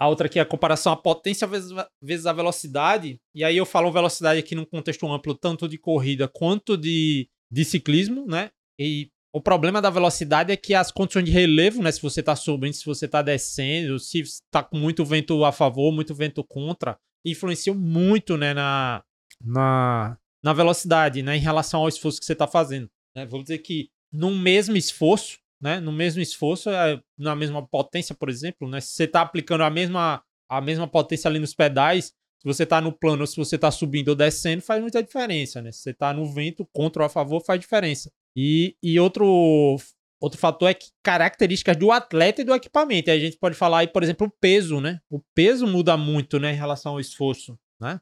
[0.00, 1.70] a outra aqui a comparação a potência vezes,
[2.00, 3.20] vezes a velocidade.
[3.34, 7.64] E aí eu falo velocidade aqui num contexto amplo, tanto de corrida quanto de, de
[7.64, 8.50] ciclismo, né?
[8.78, 11.92] E o problema da velocidade é que as condições de relevo, né?
[11.92, 15.92] Se você está subindo, se você está descendo, se está com muito vento a favor,
[15.92, 18.54] muito vento contra, influenciam muito, né?
[18.54, 19.02] Na,
[19.44, 21.36] na, na velocidade, né?
[21.36, 22.88] Em relação ao esforço que você está fazendo.
[23.14, 23.26] Né?
[23.26, 25.78] Vou dizer que no mesmo esforço, né?
[25.78, 28.80] No mesmo esforço, é, na mesma potência, por exemplo, né?
[28.80, 32.80] Se você está aplicando a mesma, a mesma potência ali nos pedais, se você está
[32.80, 35.70] no plano ou se você está subindo ou descendo, faz muita diferença, né?
[35.70, 38.10] Se você está no vento, contra ou a favor, faz diferença.
[38.40, 39.76] E, e outro,
[40.20, 43.10] outro fator é que características do atleta e do equipamento.
[43.10, 45.00] A gente pode falar aí, por exemplo, o peso, né?
[45.10, 48.00] O peso muda muito, né, em relação ao esforço, né?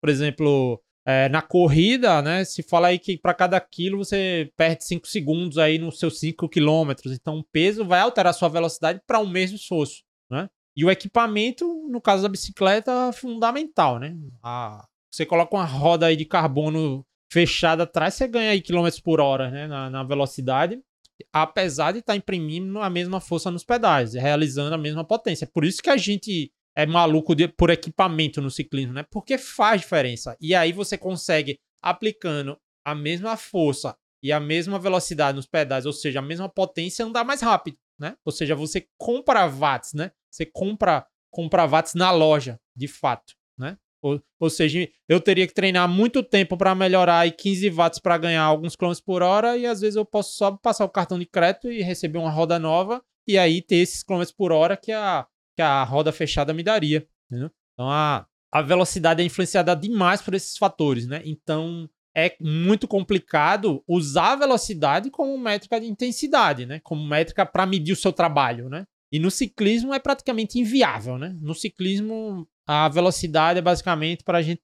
[0.00, 2.42] Por exemplo, é, na corrida, né?
[2.42, 6.48] Se fala aí que para cada quilo você perde 5 segundos aí nos seus 5
[6.48, 7.12] quilômetros.
[7.12, 10.48] Então o peso vai alterar sua velocidade para o um mesmo esforço, né?
[10.74, 14.16] E o equipamento, no caso da bicicleta, é fundamental, né?
[14.42, 19.20] A, você coloca uma roda aí de carbono fechada atrás, você ganha aí quilômetros por
[19.20, 20.80] hora né, na, na velocidade,
[21.32, 25.46] apesar de estar tá imprimindo a mesma força nos pedais, realizando a mesma potência.
[25.46, 29.04] Por isso que a gente é maluco de, por equipamento no ciclismo, né?
[29.10, 30.36] Porque faz diferença.
[30.40, 35.92] E aí você consegue, aplicando a mesma força e a mesma velocidade nos pedais, ou
[35.92, 38.16] seja, a mesma potência, andar mais rápido, né?
[38.24, 40.10] Ou seja, você compra watts, né?
[40.30, 43.34] Você compra, compra watts na loja, de fato?
[44.02, 48.16] Ou, ou seja, eu teria que treinar muito tempo para melhorar aí 15 watts para
[48.16, 51.26] ganhar alguns quilômetros por hora e às vezes eu posso só passar o cartão de
[51.26, 55.26] crédito e receber uma roda nova e aí ter esses quilômetros por hora que a,
[55.54, 57.06] que a roda fechada me daria.
[57.74, 61.22] Então a, a velocidade é influenciada demais por esses fatores, né?
[61.24, 66.80] Então é muito complicado usar a velocidade como métrica de intensidade, né?
[66.80, 68.84] Como métrica para medir o seu trabalho, né?
[69.12, 71.36] E no ciclismo é praticamente inviável, né?
[71.40, 74.62] No ciclismo, a velocidade é basicamente para a gente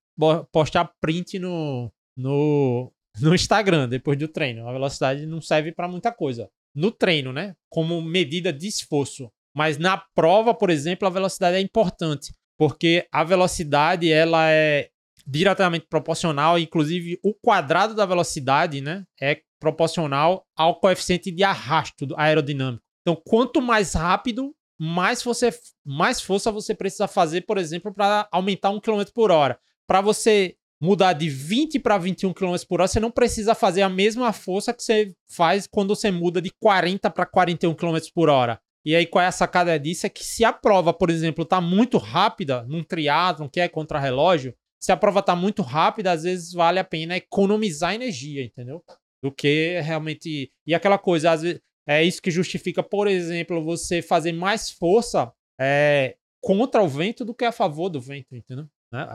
[0.53, 4.69] postar print no, no, no Instagram depois do treino.
[4.69, 6.49] A velocidade não serve para muita coisa.
[6.73, 7.57] No treino, né?
[7.69, 9.29] Como medida de esforço.
[9.53, 14.89] Mas na prova, por exemplo, a velocidade é importante, porque a velocidade ela é
[15.27, 22.85] diretamente proporcional, inclusive o quadrado da velocidade, né, é proporcional ao coeficiente de arrasto aerodinâmico.
[23.03, 25.51] Então, quanto mais rápido, mais você
[25.85, 29.59] mais força você precisa fazer, por exemplo, para aumentar um km por hora.
[29.87, 33.89] Para você mudar de 20 para 21 km por hora, você não precisa fazer a
[33.89, 38.61] mesma força que você faz quando você muda de 40 para 41 km por hora.
[38.85, 40.07] E aí, qual é a sacada disso?
[40.07, 44.55] É que se a prova, por exemplo, está muito rápida, num triatlon, que é contra-relógio,
[44.79, 48.85] se a prova tá muito rápida, às vezes vale a pena economizar energia, entendeu?
[49.21, 50.53] Do que realmente.
[50.65, 55.33] E aquela coisa, às vezes, é isso que justifica, por exemplo, você fazer mais força
[55.61, 58.67] é, contra o vento do que a favor do vento, entendeu?
[58.93, 59.07] Né?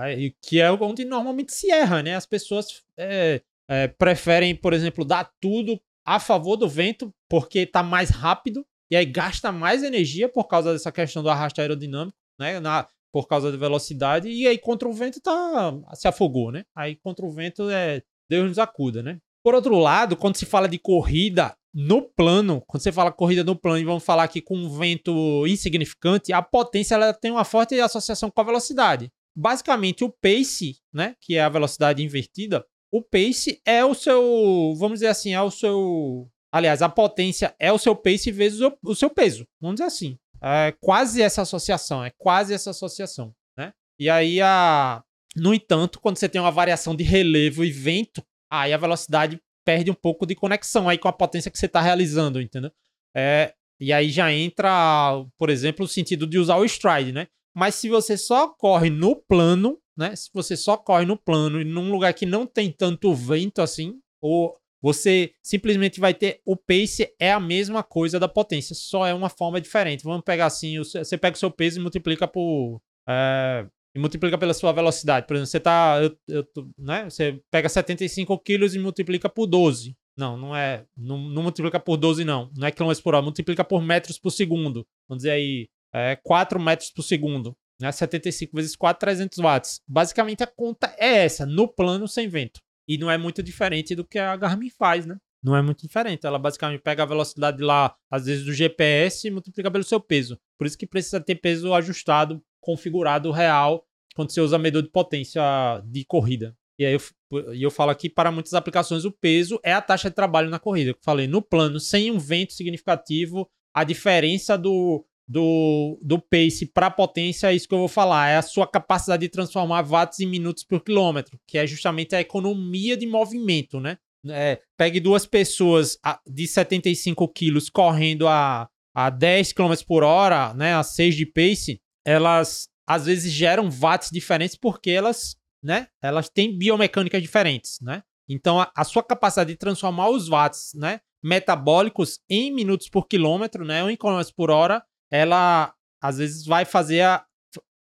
[0.42, 2.16] Que é onde normalmente se erra, né?
[2.16, 7.84] As pessoas é, é, preferem, por exemplo, dar tudo a favor do vento porque tá
[7.84, 12.60] mais rápido e aí gasta mais energia por causa dessa questão do arrasto aerodinâmico, né?
[12.60, 16.64] Na, por causa da velocidade, e aí contra o vento tá, se afogou, né?
[16.74, 19.20] Aí contra o vento é Deus nos acuda, né?
[19.44, 23.56] Por outro lado, quando se fala de corrida no plano, quando você fala corrida no
[23.56, 27.80] plano e vamos falar aqui com um vento insignificante, a potência ela tem uma forte
[27.80, 29.12] associação com a velocidade.
[29.36, 35.00] Basicamente, o pace, né, que é a velocidade invertida, o pace é o seu, vamos
[35.00, 38.94] dizer assim, é o seu, aliás, a potência é o seu pace vezes o, o
[38.94, 40.18] seu peso, vamos dizer assim.
[40.44, 43.72] É quase essa associação, é quase essa associação, né?
[43.98, 45.02] E aí, a...
[45.36, 48.22] no entanto, quando você tem uma variação de relevo e vento,
[48.52, 49.40] aí a velocidade
[49.72, 52.72] perde um pouco de conexão aí com a potência que você está realizando, entendeu?
[53.16, 53.54] É...
[53.80, 57.28] E aí já entra, por exemplo, o sentido de usar o stride, né?
[57.56, 60.16] Mas se você só corre no plano, né?
[60.16, 64.00] Se você só corre no plano e num lugar que não tem tanto vento assim,
[64.22, 69.14] ou você simplesmente vai ter o pace é a mesma coisa da potência, só é
[69.14, 70.04] uma forma diferente.
[70.04, 72.80] Vamos pegar assim, você pega o seu peso e multiplica por
[73.10, 73.66] é,
[73.96, 75.28] e multiplica pela sua velocidade.
[75.28, 76.46] Por exemplo, você tá, eu, eu,
[76.78, 77.10] né?
[77.10, 79.96] Você pega 75 quilos e multiplica por 12.
[80.18, 82.50] Não, não é, não, não, multiplica por 12 não.
[82.56, 84.86] Não é quilômetros por hora, multiplica por metros por segundo.
[85.08, 87.56] Vamos dizer aí, é 4 metros por segundo.
[87.80, 87.92] Né?
[87.92, 89.82] 75 vezes 4, 300 watts.
[89.88, 92.62] Basicamente a conta é essa, no plano sem vento.
[92.88, 95.18] E não é muito diferente do que a Garmin faz, né?
[95.44, 96.26] Não é muito diferente.
[96.26, 100.38] Ela basicamente pega a velocidade lá, às vezes, do GPS e multiplica pelo seu peso.
[100.58, 103.84] Por isso que precisa ter peso ajustado, configurado real,
[104.16, 105.42] quando você usa medidor de potência
[105.86, 106.56] de corrida.
[106.80, 110.16] E aí eu, eu falo aqui, para muitas aplicações, o peso é a taxa de
[110.16, 110.92] trabalho na corrida.
[110.92, 116.92] Eu falei, no plano, sem um vento significativo, a diferença do, do, do pace para
[116.92, 118.30] potência é isso que eu vou falar.
[118.30, 122.22] É a sua capacidade de transformar watts em minutos por quilômetro, que é justamente a
[122.22, 123.98] economia de movimento, né?
[124.28, 125.98] É, pegue duas pessoas
[126.28, 130.74] de 75 quilos correndo a, a 10 km por hora, né?
[130.76, 135.88] A 6 de pace, elas às vezes geram watts diferentes porque elas, né?
[136.02, 138.04] Elas têm biomecânicas diferentes, né?
[138.28, 141.00] Então a, a sua capacidade de transformar os watts, né?
[141.24, 143.84] Metabólicos em minutos por quilômetro, né?
[143.84, 147.26] Ou em quilômetros por hora, ela às vezes vai fazer a.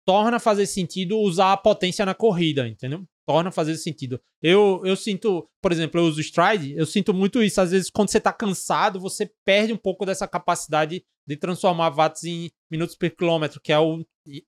[0.05, 3.07] torna fazer sentido usar a potência na corrida, entendeu?
[3.29, 4.19] Torna fazer sentido.
[4.43, 7.61] Eu, eu sinto, por exemplo, eu uso stride, eu sinto muito isso.
[7.61, 12.25] Às vezes, quando você tá cansado, você perde um pouco dessa capacidade de transformar watts
[12.25, 14.03] em minutos por quilômetro, que é o.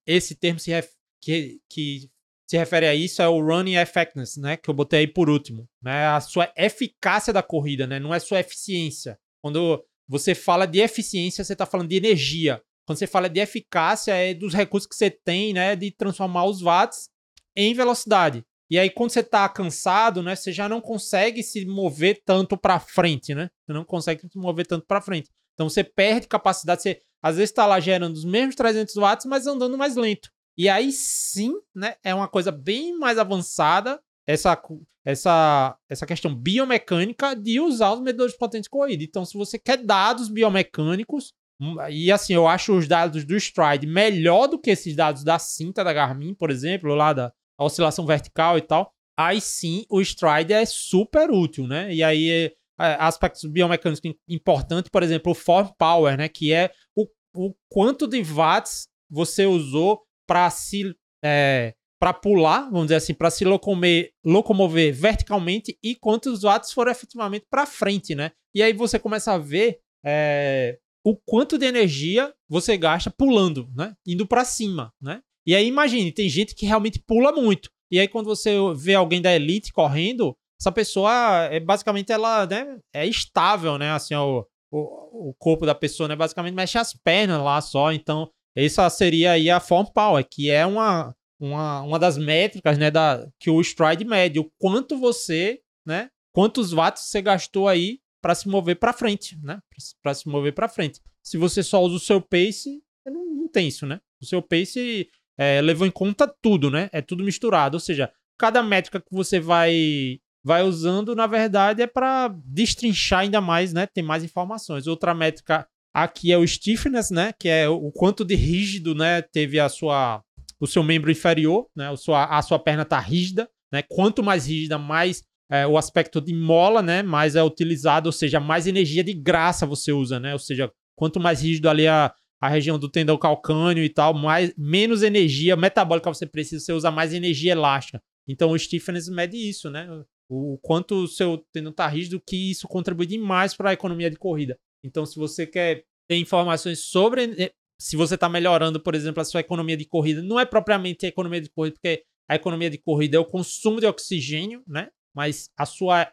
[0.06, 0.88] Esse termo se ref,
[1.22, 2.10] que, que
[2.48, 4.56] se refere a isso é o running effectiveness, né?
[4.56, 5.68] Que eu botei aí por último.
[5.82, 6.06] Né?
[6.06, 8.00] A sua eficácia da corrida, né?
[8.00, 9.18] Não é sua eficiência.
[9.42, 12.62] Quando você fala de eficiência, você está falando de energia.
[12.86, 16.62] Quando você fala de eficácia, é dos recursos que você tem, né, de transformar os
[16.62, 17.10] watts
[17.54, 18.42] em velocidade.
[18.70, 22.78] E aí, quando você está cansado, né, você já não consegue se mover tanto para
[22.78, 23.50] frente, né?
[23.66, 25.28] Você não consegue se mover tanto para frente.
[25.54, 26.82] Então, você perde capacidade.
[26.82, 30.30] Você, às vezes, está lá gerando os mesmos 300 watts, mas andando mais lento.
[30.56, 34.00] E aí, sim, né, é uma coisa bem mais avançada.
[34.24, 34.56] essa,
[35.04, 39.02] essa, essa questão biomecânica de usar os medidores de corrida.
[39.02, 43.86] Então, se você quer dados biomecânicos, hum, e assim, eu acho os dados do Stride
[43.86, 47.32] melhor do que esses dados da cinta da Garmin, por exemplo, lá da
[47.64, 48.92] oscilação vertical e tal.
[49.18, 51.92] Aí sim, o Stride é super útil, né?
[51.92, 56.28] E aí, é, aspectos biomecânicos importantes, por exemplo, o Form Power, né?
[56.28, 62.86] Que é o, o quanto de watts você usou para se é, para pular, vamos
[62.86, 68.32] dizer assim, para se locomover, locomover verticalmente e quantos watts foram efetivamente para frente, né?
[68.54, 73.94] E aí você começa a ver é, o quanto de energia você gasta pulando, né?
[74.06, 75.20] Indo para cima, né?
[75.46, 77.70] E aí imagine, tem gente que realmente pula muito.
[77.90, 82.78] E aí quando você vê alguém da elite correndo, essa pessoa é basicamente ela, né,
[82.94, 83.90] é estável, né?
[83.92, 87.92] Assim, o, o, o corpo da pessoa, né, basicamente mexe as pernas lá só.
[87.92, 92.90] Então, essa seria aí a form power, que é uma uma, uma das métricas, né,
[92.90, 98.34] da, que o stride mede, o quanto você, né, quantos watts você gastou aí para
[98.34, 99.58] se mover para frente, né,
[100.02, 101.00] para se mover para frente.
[101.24, 104.00] Se você só usa o seu pace, não, não tem isso, né?
[104.20, 105.08] O seu pace
[105.40, 106.90] é, levou em conta tudo, né?
[106.92, 111.86] É tudo misturado, ou seja, cada métrica que você vai vai usando, na verdade, é
[111.86, 113.86] para destrinchar ainda mais, né?
[113.86, 114.86] Tem mais informações.
[114.86, 117.32] Outra métrica aqui é o stiffness, né?
[117.38, 119.22] Que é o quanto de rígido, né?
[119.22, 120.22] Teve a sua
[120.58, 121.90] o seu membro inferior, né?
[121.90, 123.82] A sua, a sua perna está rígida, né?
[123.88, 127.02] Quanto mais rígida, mais é, o aspecto de mola, né?
[127.02, 130.34] Mais é utilizado, ou seja, mais energia de graça você usa, né?
[130.34, 134.52] Ou seja, quanto mais rígido ali a, a região do tendão calcâneo e tal, mais,
[134.56, 138.00] menos energia metabólica você precisa, você usa mais energia elástica.
[138.26, 139.88] Então o stiffness mede isso, né?
[140.28, 144.10] O, o quanto o seu tendão está rígido, que isso contribui demais para a economia
[144.10, 144.56] de corrida.
[144.82, 149.40] Então, se você quer ter informações sobre se você está melhorando, por exemplo, a sua
[149.40, 153.16] economia de corrida, não é propriamente a economia de corrida, porque a economia de corrida
[153.16, 154.90] é o consumo de oxigênio, né?
[155.14, 156.12] Mas a sua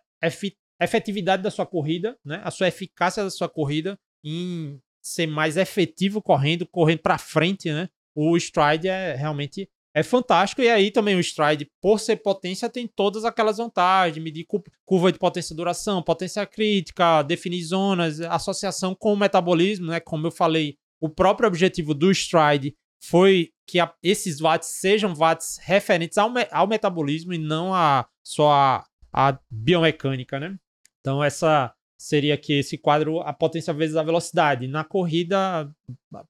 [0.82, 2.42] efetividade da sua corrida, né?
[2.44, 7.90] A sua eficácia da sua corrida em ser mais efetivo correndo, correndo para frente, né?
[8.16, 10.62] O stride é realmente é fantástico.
[10.62, 14.46] E aí também o stride, por ser potência, tem todas aquelas vantagens, medir
[14.86, 20.00] curva de potência duração, potência crítica, definir zonas, associação com o metabolismo, né?
[20.00, 25.58] Como eu falei, o próprio objetivo do Stride foi que a, esses watts sejam watts
[25.62, 30.56] referentes ao, me, ao metabolismo e não a, só a, a biomecânica, né?
[31.00, 34.68] Então, essa seria aqui esse quadro, a potência vezes a velocidade.
[34.68, 35.70] Na corrida,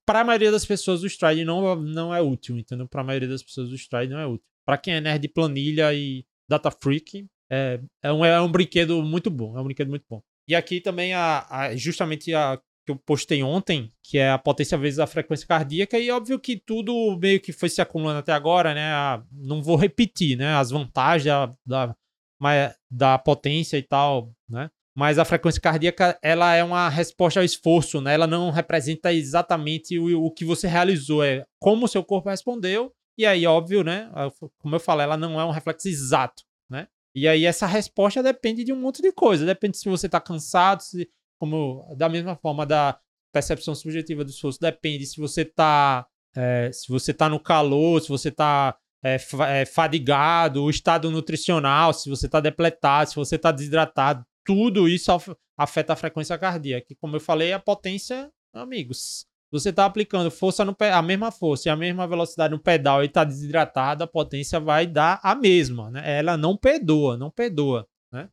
[0.06, 2.88] para a maioria das pessoas, o Stride não, não é útil, entendeu?
[2.88, 4.46] Para a maioria das pessoas, o Stride não é útil.
[4.66, 9.04] Para quem é nerd de planilha e data freak, é, é, um, é um brinquedo
[9.04, 9.58] muito bom.
[9.58, 10.22] É um brinquedo muito bom.
[10.48, 14.78] E aqui também, a, a justamente a que eu postei ontem, que é a potência
[14.78, 18.74] vezes a frequência cardíaca, e óbvio que tudo meio que foi se acumulando até agora,
[18.74, 19.22] né?
[19.30, 20.54] Não vou repetir, né?
[20.54, 24.70] As vantagens da, da, da potência e tal, né?
[24.98, 28.16] Mas a frequência cardíaca, ela é uma resposta ao esforço, né?
[28.16, 32.92] Ela não representa exatamente o, o que você realizou, é como o seu corpo respondeu,
[33.16, 34.10] e aí, óbvio, né?
[34.58, 36.88] Como eu falei, ela não é um reflexo exato, né?
[37.16, 39.46] E aí essa resposta depende de um monte de coisa.
[39.46, 41.08] Depende se você está cansado, se
[41.40, 43.00] como da mesma forma da
[43.32, 48.10] percepção subjetiva do esforço, depende se você está é, se você tá no calor, se
[48.10, 49.18] você está é,
[49.48, 55.12] é, fadigado, o estado nutricional, se você está depletado, se você está desidratado, tudo isso
[55.58, 56.96] afeta a frequência cardíaca.
[57.02, 61.72] Como eu falei, a potência, amigos, você está aplicando força no a mesma força e
[61.72, 66.20] a mesma velocidade no pedal e está desidratado, a potência vai dar a mesma, né?
[66.20, 68.30] Ela não perdoa, não perdoa, né?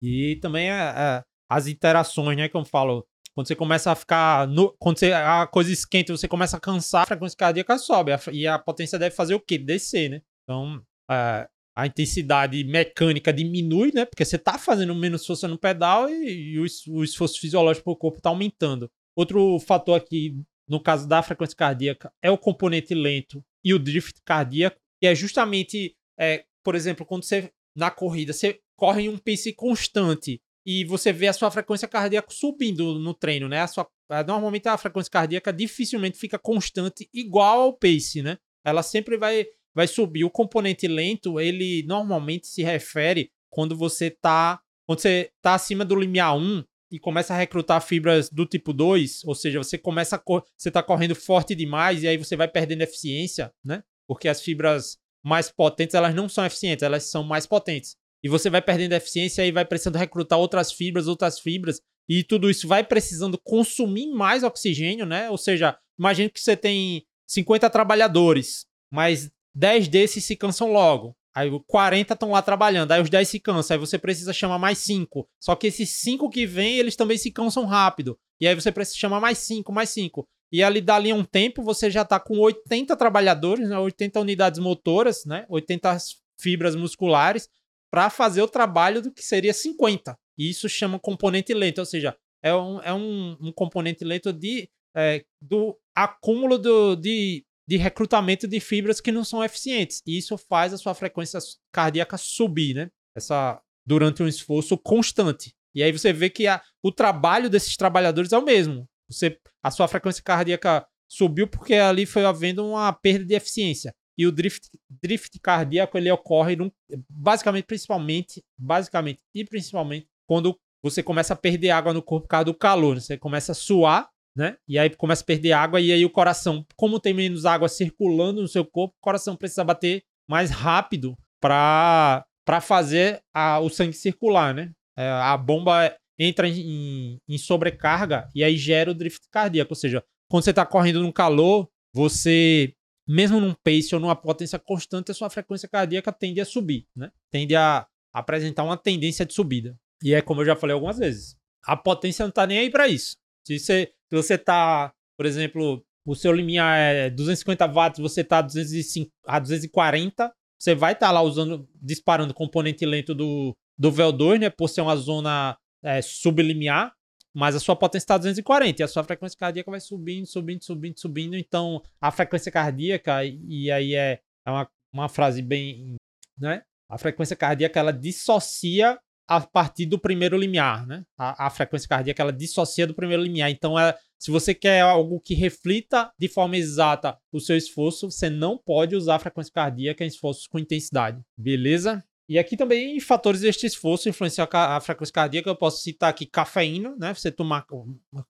[0.00, 2.48] E também a, as interações, né?
[2.48, 3.04] Como eu falo,
[3.34, 4.46] quando você começa a ficar.
[4.46, 8.12] No, quando você, a coisa esquenta você começa a cansar, a frequência cardíaca sobe.
[8.12, 9.58] A, e a potência deve fazer o quê?
[9.58, 10.22] Descer, né?
[10.44, 11.48] Então, a,
[11.78, 14.04] a intensidade mecânica diminui, né?
[14.04, 17.96] Porque você está fazendo menos força no pedal e, e o, o, esforço fisiológico do
[17.96, 18.90] corpo está aumentando.
[19.16, 24.20] Outro fator aqui, no caso da frequência cardíaca, é o componente lento e o drift
[24.24, 29.16] cardíaco, que é justamente, é, por exemplo, quando você, na corrida, você corre em um
[29.16, 33.60] pace constante e você vê a sua frequência cardíaca subindo no treino, né?
[33.60, 33.88] A sua,
[34.26, 38.36] normalmente a frequência cardíaca dificilmente fica constante igual ao pace, né?
[38.64, 40.24] Ela sempre vai, vai subir.
[40.24, 45.96] O componente lento, ele normalmente se refere quando você tá, quando você tá acima do
[45.96, 50.42] limiar 1 e começa a recrutar fibras do tipo 2, ou seja, você começa a
[50.56, 53.82] você tá correndo forte demais e aí você vai perdendo eficiência, né?
[54.06, 58.50] Porque as fibras mais potentes, elas não são eficientes, elas são mais potentes e você
[58.50, 62.82] vai perdendo eficiência e vai precisando recrutar outras fibras, outras fibras, e tudo isso vai
[62.82, 65.30] precisando consumir mais oxigênio, né?
[65.30, 71.16] Ou seja, imagine que você tem 50 trabalhadores, mas 10 desses se cansam logo.
[71.34, 74.78] Aí 40 estão lá trabalhando, aí os 10 se cansam, aí você precisa chamar mais
[74.78, 75.28] 5.
[75.40, 78.16] Só que esses 5 que vêm, eles também se cansam rápido.
[78.40, 80.24] E aí você precisa chamar mais 5, mais 5.
[80.52, 83.78] E ali dali um tempo você já está com 80 trabalhadores, né?
[83.78, 85.44] 80 unidades motoras, né?
[85.48, 85.98] 80
[86.40, 87.48] fibras musculares
[87.90, 90.16] para fazer o trabalho do que seria 50.
[90.38, 94.70] E isso chama componente lento, ou seja, é um, é um, um componente lento de,
[94.94, 100.02] é, do acúmulo do, de, de recrutamento de fibras que não são eficientes.
[100.06, 101.38] E isso faz a sua frequência
[101.70, 102.90] cardíaca subir, né?
[103.14, 105.54] Essa, durante um esforço constante.
[105.74, 108.88] E aí você vê que a, o trabalho desses trabalhadores é o mesmo.
[109.10, 113.94] Você, a sua frequência cardíaca subiu porque ali foi havendo uma perda de eficiência.
[114.16, 114.68] E o drift,
[115.02, 116.70] drift cardíaco ele ocorre num,
[117.08, 122.46] basicamente, principalmente, basicamente e principalmente quando você começa a perder água no corpo por causa
[122.46, 122.94] do calor.
[122.94, 123.00] Né?
[123.02, 124.08] Você começa a suar,
[124.38, 124.56] né?
[124.68, 128.40] E aí começa a perder água e aí o coração, como tem menos água circulando
[128.40, 133.92] no seu corpo, o coração precisa bater mais rápido para para fazer a, o sangue
[133.92, 134.70] circular, né?
[134.96, 139.72] É, a bomba entra em, em, sobrecarga e aí gera o drift cardíaco.
[139.72, 142.72] Ou seja, quando você está correndo no calor, você
[143.06, 147.10] mesmo num pace ou numa potência constante, a sua frequência cardíaca tende a subir, né?
[147.30, 149.76] Tende a apresentar uma tendência de subida.
[150.02, 151.36] E é como eu já falei algumas vezes,
[151.66, 153.16] a potência não tá nem aí para isso.
[153.44, 158.38] Se você, se você tá, por exemplo, o seu limiar é 250 watts, você tá
[158.38, 163.92] a, 205, a 240, você vai estar tá lá usando, disparando componente lento do, do
[163.92, 164.50] VO2, né?
[164.50, 166.92] Por ser uma zona é, sublimiar
[167.38, 170.98] mas a sua potência está 240 e a sua frequência cardíaca vai subindo, subindo, subindo,
[170.98, 171.36] subindo.
[171.36, 175.94] Então, a frequência cardíaca, e aí é, é uma, uma frase bem.
[176.36, 176.62] Né?
[176.90, 178.98] A frequência cardíaca ela dissocia
[179.28, 181.04] a partir do primeiro limiar, né?
[181.16, 183.50] A, a frequência cardíaca ela dissocia do primeiro limiar.
[183.50, 188.30] Então, é, se você quer algo que reflita de forma exata o seu esforço, você
[188.30, 191.20] não pode usar a frequência cardíaca em esforços com intensidade.
[191.36, 192.02] Beleza?
[192.26, 195.50] E aqui também fatores deste esforço influenciam a frequência cardíaca.
[195.50, 197.12] Eu posso citar aqui cafeína, né?
[197.12, 197.66] Você tomar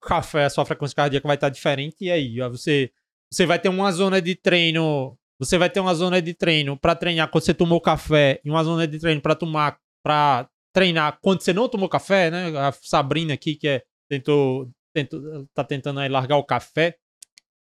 [0.02, 1.96] café, a sua frequência cardíaca vai estar diferente.
[2.00, 2.90] E aí, você,
[3.32, 5.16] você vai ter uma zona de treino.
[5.38, 8.64] Você vai ter uma zona de treino para treinar quando você tomou café e uma
[8.64, 12.56] zona de treino para tomar para treinar quando você não tomou café, né?
[12.56, 16.96] A Sabrina aqui que é tentou, tentou tá tentando aí largar o café,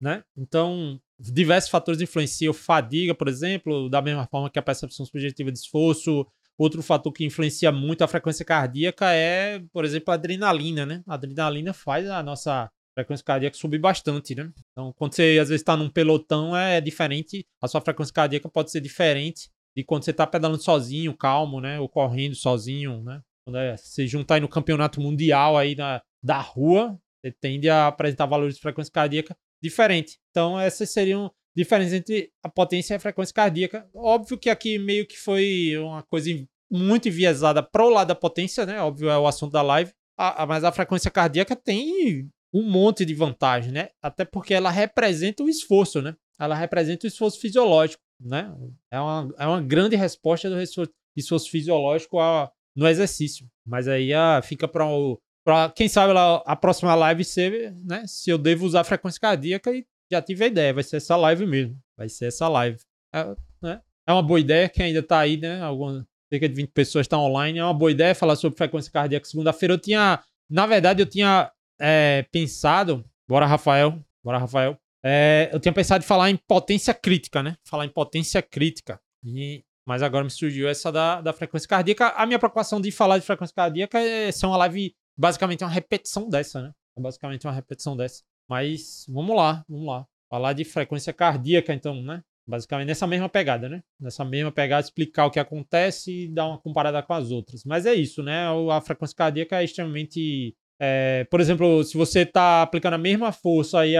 [0.00, 0.22] né?
[0.36, 5.58] Então, diversos fatores influenciam fadiga, por exemplo, da mesma forma que a percepção subjetiva de
[5.58, 6.24] esforço.
[6.56, 11.02] Outro fator que influencia muito a frequência cardíaca é, por exemplo, a adrenalina, né?
[11.08, 14.52] A adrenalina faz a nossa frequência cardíaca subir bastante, né?
[14.70, 18.70] Então, quando você às vezes está num pelotão, é diferente, a sua frequência cardíaca pode
[18.70, 21.78] ser diferente de quando você está pedalando sozinho, calmo, né?
[21.80, 23.20] Ou correndo sozinho, né?
[23.44, 27.86] Quando é, você juntar aí no campeonato mundial aí na, da rua, você tende a
[27.88, 30.18] apresentar valores de frequência cardíaca diferente.
[30.30, 33.88] Então, essas seriam diferenças entre a potência e a frequência cardíaca.
[33.94, 36.30] Óbvio que aqui meio que foi uma coisa
[36.70, 38.80] muito enviesada para o lado da potência, né?
[38.80, 39.92] Óbvio, é o assunto da live.
[40.16, 43.88] A, a, mas a frequência cardíaca tem um monte de vantagem, né?
[44.02, 46.14] Até porque ela representa o esforço, né?
[46.38, 48.54] Ela representa o esforço fisiológico, né?
[48.90, 53.46] É uma, é uma grande resposta do esforço, fisiológico a, no exercício.
[53.66, 58.04] Mas aí a, fica para quem sabe lá, a próxima live ser, né?
[58.06, 61.46] Se eu devo usar frequência cardíaca e já tive a ideia, vai ser essa live
[61.46, 61.78] mesmo.
[61.96, 62.78] Vai ser essa live.
[63.14, 63.80] É, né?
[64.06, 65.62] é uma boa ideia, quem ainda tá aí, né?
[65.62, 67.58] Algumas, cerca de 20 pessoas estão online.
[67.58, 69.74] É uma boa ideia falar sobre frequência cardíaca segunda-feira.
[69.74, 73.04] Eu tinha, na verdade, eu tinha é, pensado.
[73.28, 73.98] Bora, Rafael.
[74.22, 74.78] Bora, Rafael.
[75.04, 77.56] É, eu tinha pensado em falar em potência crítica, né?
[77.64, 79.00] Falar em potência crítica.
[79.24, 82.08] E, mas agora me surgiu essa da, da frequência cardíaca.
[82.10, 86.28] A minha preocupação de falar de frequência cardíaca é ser uma live basicamente uma repetição
[86.28, 86.72] dessa, né?
[86.96, 88.22] É basicamente uma repetição dessa.
[88.48, 90.06] Mas vamos lá, vamos lá.
[90.30, 92.22] Falar de frequência cardíaca, então, né?
[92.46, 93.82] Basicamente nessa mesma pegada, né?
[94.00, 97.64] Nessa mesma pegada, explicar o que acontece e dar uma comparada com as outras.
[97.64, 98.46] Mas é isso, né?
[98.72, 100.56] A frequência cardíaca é extremamente.
[100.82, 103.92] É, por exemplo, se você está aplicando a mesma força aí,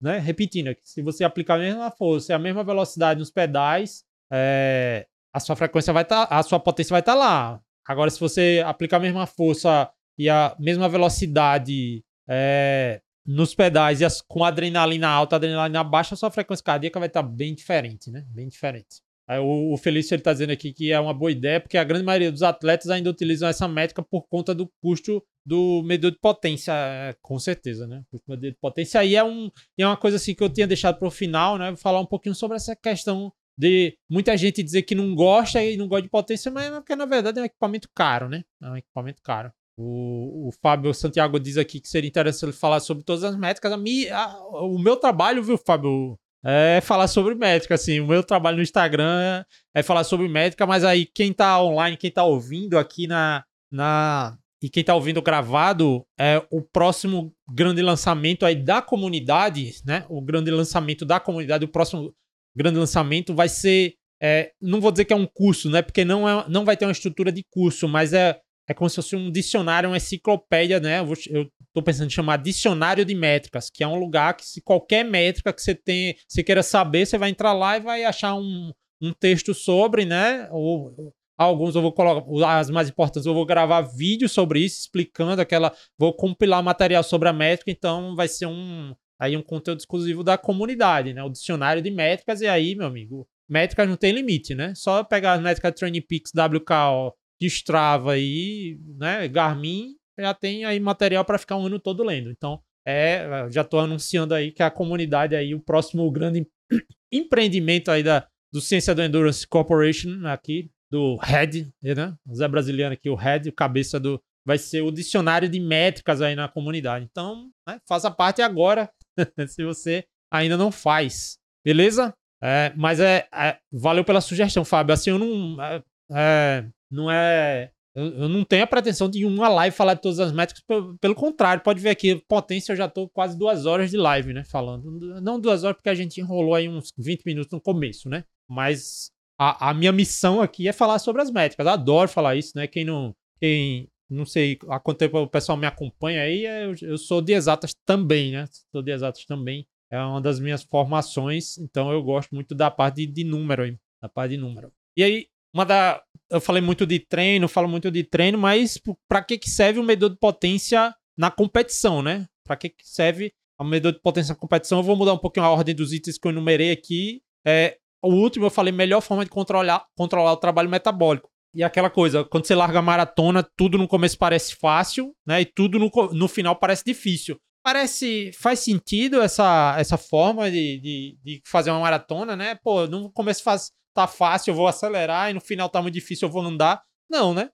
[0.00, 0.18] né?
[0.18, 5.38] Repetindo se você aplicar a mesma força e a mesma velocidade nos pedais, é, a
[5.38, 7.60] sua frequência vai estar, tá, a sua potência vai estar tá lá.
[7.86, 9.88] Agora, se você aplicar a mesma força
[10.18, 16.18] e a mesma velocidade é, nos pedais e as, com adrenalina alta, adrenalina baixa, a
[16.18, 18.24] sua frequência cardíaca vai estar bem diferente, né?
[18.30, 19.00] Bem diferente.
[19.28, 22.04] Aí, o, o Felício está dizendo aqui que é uma boa ideia, porque a grande
[22.04, 26.72] maioria dos atletas ainda utilizam essa métrica por conta do custo do medidor de potência,
[26.72, 28.02] é, com certeza, né?
[28.12, 30.98] O medidor de potência aí é, um, é uma coisa assim que eu tinha deixado
[30.98, 31.68] para o final, né?
[31.68, 35.76] Vou falar um pouquinho sobre essa questão de muita gente dizer que não gosta e
[35.76, 38.42] não gosta de potência, mas é porque na verdade é um equipamento caro, né?
[38.62, 39.52] É um equipamento caro.
[39.76, 43.72] O, o Fábio Santiago diz aqui que seria interessante falar sobre todas as métricas.
[43.72, 43.76] A
[44.16, 48.00] a, o meu trabalho, viu, Fábio é falar sobre métrica, assim.
[48.00, 49.44] O meu trabalho no Instagram
[49.74, 53.44] é falar sobre métrica, mas aí quem tá online, quem tá ouvindo aqui na.
[53.72, 60.06] na e quem tá ouvindo gravado, é o próximo grande lançamento aí da comunidade, né?
[60.08, 62.14] O grande lançamento da comunidade, o próximo
[62.56, 63.92] grande lançamento vai ser.
[64.22, 65.82] É, não vou dizer que é um curso, né?
[65.82, 68.96] Porque não, é, não vai ter uma estrutura de curso, mas é, é como se
[68.96, 71.00] fosse um dicionário, uma enciclopédia, né?
[71.28, 75.04] Eu, tô pensando em chamar dicionário de métricas, que é um lugar que se qualquer
[75.04, 78.72] métrica que você tem, você queira saber, você vai entrar lá e vai achar um,
[79.02, 80.48] um texto sobre, né?
[80.50, 85.40] Ou alguns eu vou colocar, as mais importantes, eu vou gravar vídeo sobre isso, explicando
[85.40, 90.24] aquela, vou compilar material sobre a métrica, então vai ser um aí um conteúdo exclusivo
[90.24, 91.22] da comunidade, né?
[91.22, 94.72] O dicionário de métricas e aí, meu amigo, métricas não tem limite, né?
[94.74, 95.72] Só pegar as métricas
[96.06, 97.14] Peaks, WKO,
[97.46, 102.30] Strava aí, né, Garmin, já tem aí material para ficar um ano todo lendo.
[102.30, 106.46] Então, é, já estou anunciando aí que a comunidade aí, o próximo grande
[107.12, 112.14] empreendimento aí da, do Ciência do Endurance Corporation aqui, do Red, né?
[112.26, 114.20] O Zé Brasiliano aqui, o Red, cabeça do.
[114.46, 117.06] Vai ser o dicionário de métricas aí na comunidade.
[117.10, 118.90] Então, né, faça parte agora,
[119.48, 121.38] se você ainda não faz.
[121.64, 122.12] Beleza?
[122.42, 124.92] É, mas é, é, Valeu pela sugestão, Fábio.
[124.92, 125.62] Assim, eu não.
[125.62, 125.82] É,
[126.12, 127.70] é não é.
[127.94, 131.14] Eu, não tenho a pretensão de uma live falar de todas as métricas, pelo, pelo
[131.14, 134.42] contrário, pode ver aqui, potência eu já tô quase duas horas de live, né?
[134.42, 135.20] Falando.
[135.20, 138.24] Não duas horas, porque a gente enrolou aí uns 20 minutos no começo, né?
[138.50, 141.66] Mas a, a minha missão aqui é falar sobre as métricas.
[141.66, 142.66] Eu adoro falar isso, né?
[142.66, 143.14] Quem não.
[143.40, 147.20] Quem não sei há quanto tempo o pessoal me acompanha aí, é, eu, eu sou
[147.22, 148.46] de exatas também, né?
[148.70, 149.66] Sou de exatas também.
[149.90, 153.78] É uma das minhas formações, então eu gosto muito da parte de, de número aí,
[154.02, 154.72] da parte de número.
[154.96, 156.02] E aí, uma da.
[156.30, 159.84] Eu falei muito de treino, falo muito de treino, mas para que, que serve o
[159.84, 162.26] medidor de potência na competição, né?
[162.44, 164.78] Para que, que serve o medidor de potência na competição?
[164.78, 167.22] Eu vou mudar um pouquinho a ordem dos itens que eu enumerei aqui.
[167.46, 171.28] É, o último eu falei melhor forma de controlar, controlar o trabalho metabólico.
[171.54, 175.40] E aquela coisa, quando você larga a maratona, tudo no começo parece fácil, né?
[175.40, 177.38] E tudo no, no final parece difícil.
[177.62, 178.32] Parece.
[178.34, 182.56] Faz sentido essa, essa forma de, de, de fazer uma maratona, né?
[182.56, 186.26] Pô, no começo faz, tá fácil, eu vou acelerar, e no final tá muito difícil,
[186.26, 186.82] eu vou andar.
[187.08, 187.48] Não, né?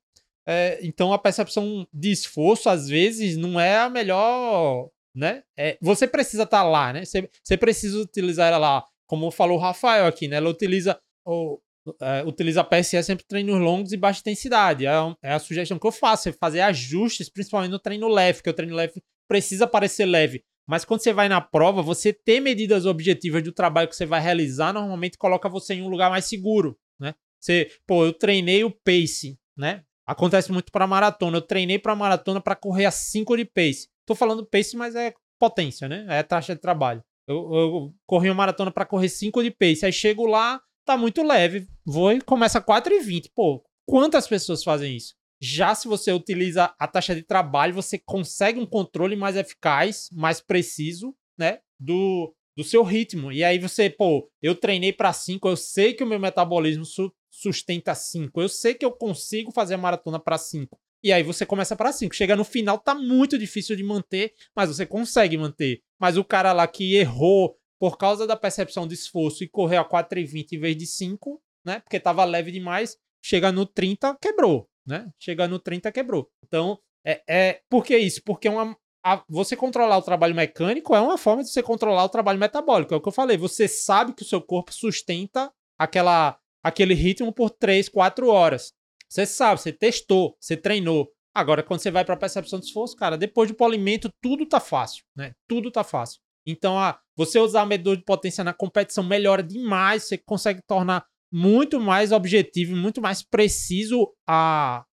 [0.49, 5.43] É, então a percepção de esforço, às vezes, não é a melhor, né?
[5.57, 7.05] É, você precisa estar tá lá, né?
[7.05, 10.37] Você, você precisa utilizar ela lá, como falou o Rafael aqui, né?
[10.37, 10.97] Ela utiliza
[11.27, 11.59] o,
[12.01, 14.87] é, utiliza a PSE sempre treinos longos e baixa intensidade.
[14.87, 18.51] É, é, a sugestão que eu faço, é fazer ajustes, principalmente no treino leve, porque
[18.51, 20.45] o treino leve precisa parecer leve.
[20.65, 24.21] Mas quando você vai na prova, você ter medidas objetivas do trabalho que você vai
[24.21, 27.13] realizar, normalmente coloca você em um lugar mais seguro, né?
[27.41, 29.83] Você, pô, eu treinei o pace, né?
[30.07, 31.39] Acontece muito para maratona.
[31.39, 33.89] Eu treinei para maratona para correr a 5 de pace.
[34.07, 36.07] Tô falando pace, mas é potência, né?
[36.09, 37.03] É taxa de trabalho.
[37.31, 39.87] Eu, eu corri uma maratona para correr 5 de pace.
[39.87, 41.69] Aí chego lá, tá muito leve.
[41.87, 43.31] Vou e começa 4 e 20.
[43.33, 45.15] Pô, quantas pessoas fazem isso?
[45.41, 50.41] Já se você utiliza a taxa de trabalho, você consegue um controle mais eficaz, mais
[50.41, 51.61] preciso, né?
[51.79, 53.31] Do, do seu ritmo.
[53.31, 57.13] E aí você, pô, eu treinei para 5, eu sei que o meu metabolismo su
[57.33, 60.77] sustenta 5, eu sei que eu consigo fazer a maratona para 5.
[61.03, 62.15] E aí você começa para 5.
[62.15, 65.81] Chega no final, tá muito difícil de manter, mas você consegue manter.
[65.99, 69.89] Mas o cara lá que errou por causa da percepção de esforço e correu a
[69.89, 71.81] 4,20 em vez de 5, né?
[71.81, 75.09] Porque tava leve demais, chega no 30, quebrou né?
[75.19, 76.29] Chega no 30, quebrou.
[76.45, 78.23] Então, é, é por que isso?
[78.25, 82.05] Porque é uma, a, você controlar o trabalho mecânico é uma forma de você controlar
[82.05, 82.93] o trabalho metabólico.
[82.93, 83.37] É o que eu falei.
[83.37, 88.73] Você sabe que o seu corpo sustenta aquela, aquele ritmo por 3, 4 horas.
[89.11, 91.11] Você sabe, você testou, você treinou.
[91.35, 94.61] Agora, quando você vai para a percepção de esforço, cara, depois do polimento, tudo tá
[94.61, 95.33] fácil, né?
[95.49, 96.21] Tudo tá fácil.
[96.47, 101.81] Então, ah, você usar medidor de potência na competição melhora demais, você consegue tornar muito
[101.81, 104.85] mais objetivo, muito mais preciso a,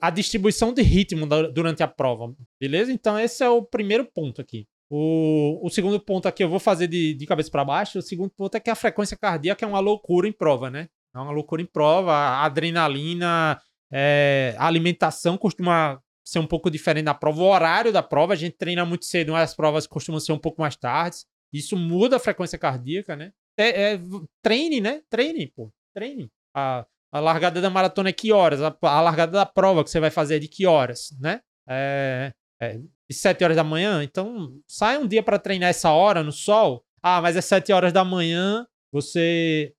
[0.00, 2.92] a distribuição de ritmo durante a prova, beleza?
[2.92, 4.66] Então esse é o primeiro ponto aqui.
[4.90, 7.98] O, o segundo ponto aqui eu vou fazer de, de cabeça para baixo.
[7.98, 10.88] O segundo ponto é que a frequência cardíaca é uma loucura em prova, né?
[11.14, 12.12] É uma loucura em prova.
[12.12, 13.60] A adrenalina,
[13.92, 17.40] é, a alimentação costuma ser um pouco diferente da prova.
[17.40, 20.38] O horário da prova, a gente treina muito cedo, mas as provas costumam ser um
[20.38, 21.18] pouco mais tarde.
[21.52, 23.32] Isso muda a frequência cardíaca, né?
[23.56, 24.00] é, é,
[24.42, 25.02] treine, né?
[25.10, 25.70] Treine, pô.
[25.94, 26.30] Treine.
[26.54, 28.62] A, a largada da maratona é que horas?
[28.62, 31.40] A, a, largada da prova que você vai fazer é de que horas, né?
[31.68, 34.02] É, é de 7 horas da manhã.
[34.02, 36.84] Então, sai um dia para treinar essa hora no sol.
[37.02, 39.74] Ah, mas é 7 horas da manhã, você.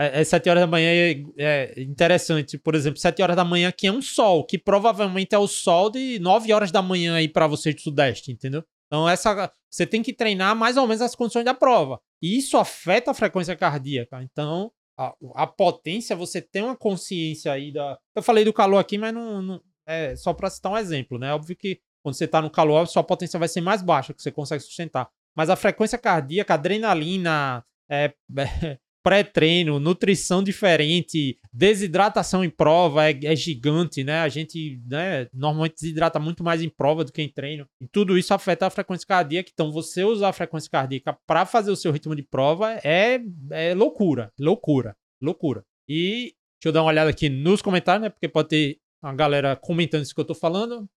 [0.00, 2.56] É, é 7 horas da manhã é, é interessante.
[2.56, 5.90] Por exemplo, 7 horas da manhã que é um sol, que provavelmente é o sol
[5.90, 8.64] de 9 horas da manhã aí para você do Sudeste, entendeu?
[8.86, 12.00] Então, essa, você tem que treinar mais ou menos as condições da prova.
[12.20, 14.22] E isso afeta a frequência cardíaca.
[14.22, 17.98] Então, a, a potência, você tem uma consciência aí da.
[18.16, 21.32] Eu falei do calor aqui, mas não, não é só para citar um exemplo, né?
[21.32, 24.22] Óbvio que quando você está no calor, a sua potência vai ser mais baixa, que
[24.22, 25.08] você consegue sustentar.
[25.36, 28.12] Mas a frequência cardíaca, adrenalina, é,
[29.02, 34.20] pré-treino, nutrição diferente, desidratação em prova é, é, gigante, né?
[34.20, 37.66] A gente né, normalmente desidrata muito mais em prova do que em treino.
[37.80, 39.50] E tudo isso afeta a frequência cardíaca.
[39.52, 43.20] Então, você usar a frequência cardíaca para fazer o seu ritmo de prova é,
[43.50, 45.64] é loucura, loucura, loucura.
[45.88, 48.10] E deixa eu dar uma olhada aqui nos comentários, né?
[48.10, 50.88] Porque pode ter a galera comentando isso que eu tô falando.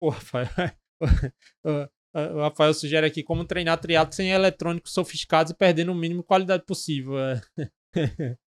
[0.00, 0.48] Pô, Rafael.
[2.14, 6.64] O Rafael sugere aqui como treinar triatlo sem eletrônicos sofisticados e perdendo o mínimo qualidade
[6.64, 7.18] possível.
[7.18, 7.40] É,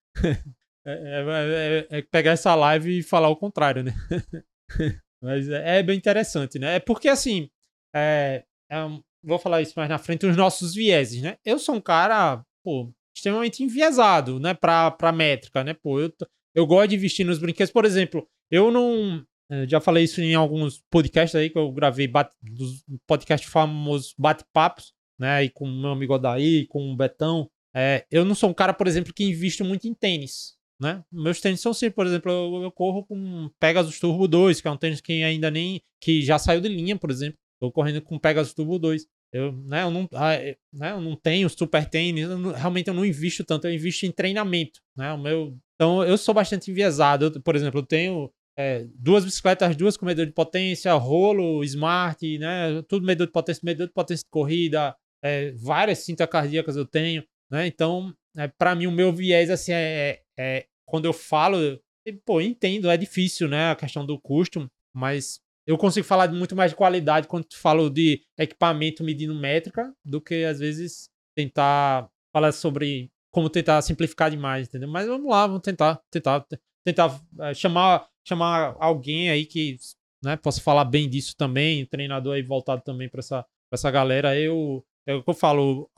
[0.87, 3.93] é, é, é, pegar essa live e falar o contrário, né?
[5.23, 6.77] Mas é, bem interessante, né?
[6.77, 7.51] É porque assim,
[8.73, 11.37] um, vou falar isso mais na frente, os nossos vieses, né?
[11.45, 14.55] Eu sou um cara, pô, extremamente enviesado, né?
[14.55, 15.75] Pra, pra métrica, né?
[15.75, 16.13] Pô, eu,
[16.55, 17.73] eu gosto de vestir nos brinquedos.
[17.73, 19.25] Por exemplo, eu não.
[19.51, 24.15] É, já falei isso em alguns podcasts aí que eu gravei, bate, dos podcasts famosos
[24.17, 25.31] bate-papos, né?
[25.33, 27.51] Aí com o meu amigo Odaí, com o Betão.
[27.75, 31.05] É, eu não sou um cara, por exemplo, que invisto muito em tênis, né?
[31.11, 34.71] Meus tênis são simples, por exemplo, eu, eu, corro com Pegasus Turbo 2, que é
[34.71, 35.83] um tênis que ainda nem.
[36.01, 37.39] que já saiu de linha, por exemplo.
[37.61, 39.07] Tô correndo com Pegasus Turbo 2.
[39.33, 42.89] Eu, né, eu, não, ah, é, né, eu não tenho super tênis, eu não, realmente
[42.89, 44.81] eu não invisto tanto, eu invisto em treinamento.
[44.97, 47.27] Né, o meu, então eu sou bastante enviesado.
[47.27, 52.39] Eu, por exemplo, eu tenho é, duas bicicletas, duas com medidor de potência, rolo, smart,
[52.39, 52.83] né?
[52.89, 57.25] Tudo medidor de potência, medidor de potência de corrida, é, várias cintas cardíacas eu tenho,
[57.51, 57.67] né?
[57.67, 61.81] Então, é, para mim, o meu viés, assim, é, é, é quando eu falo,
[62.25, 63.71] pô, entendo, é difícil, né?
[63.71, 67.89] A questão do custo, mas eu consigo falar de muito mais de qualidade quando falo
[67.89, 74.67] de equipamento medindo métrica do que, às vezes, tentar falar sobre como tentar simplificar demais,
[74.67, 74.89] entendeu?
[74.89, 76.45] Mas vamos lá, vamos tentar, tentar,
[76.85, 79.77] tentar é, chamar chamar alguém aí que
[80.23, 84.39] né, possa falar bem disso também, treinador aí voltado também para essa, pra essa galera.
[84.39, 85.91] Eu, é que eu falo,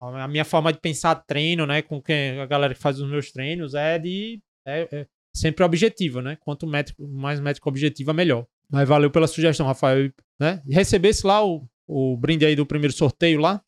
[0.00, 3.30] a minha forma de pensar treino, né, com quem a galera que faz os meus
[3.30, 6.36] treinos é de é, é sempre objetivo, né?
[6.36, 8.46] Quanto métrico, mais métrico objetivo, melhor.
[8.70, 10.62] Mas valeu pela sugestão, Rafael, né?
[10.68, 13.62] Recebesse lá o, o brinde aí do primeiro sorteio lá.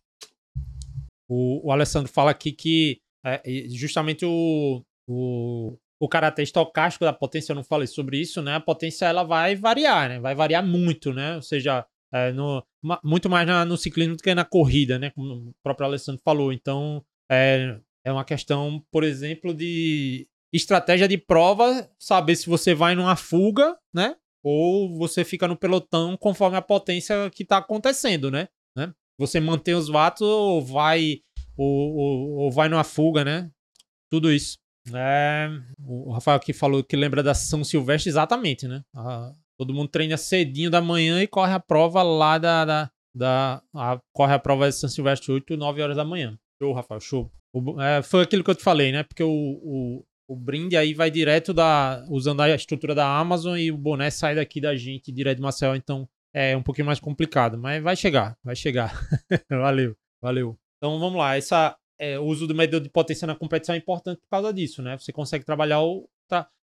[1.28, 7.52] O, o Alessandro fala aqui que é, justamente o, o o caráter estocástico da potência,
[7.52, 8.54] eu não falei sobre isso, né?
[8.54, 10.20] A potência ela vai variar, né?
[10.20, 11.36] Vai variar muito, né?
[11.36, 12.64] Ou seja, é, no,
[13.02, 15.10] muito mais na, no ciclismo do que na corrida, né?
[15.10, 16.52] Como o próprio Alessandro falou.
[16.52, 22.94] Então, é, é uma questão, por exemplo, de estratégia de prova, saber se você vai
[22.94, 24.16] numa fuga, né?
[24.42, 28.48] Ou você fica no pelotão conforme a potência que está acontecendo, né?
[28.76, 28.92] né?
[29.18, 31.22] Você mantém os watts ou vai
[31.56, 33.50] ou, ou, ou vai numa fuga, né?
[34.10, 34.58] Tudo isso.
[34.92, 35.48] É,
[35.78, 38.82] o Rafael aqui falou que lembra da São Silvestre, exatamente, né?
[38.94, 42.64] A, todo mundo treina cedinho da manhã e corre a prova lá da.
[42.64, 46.38] da, da a, corre a prova de São Silvestre 8, 9 horas da manhã.
[46.60, 47.32] Show, Rafael, show.
[47.54, 49.02] O, é, foi aquilo que eu te falei, né?
[49.02, 52.04] Porque o, o, o brinde aí vai direto da.
[52.10, 55.74] usando a estrutura da Amazon e o boné sai daqui da gente direto de Marcel,
[55.74, 58.92] então é um pouquinho mais complicado, mas vai chegar, vai chegar.
[59.48, 60.58] valeu, valeu.
[60.76, 64.20] Então vamos lá, essa é, o uso do medidor de potência na competição é importante
[64.20, 64.98] por causa disso, né?
[64.98, 66.08] Você consegue trabalhar o,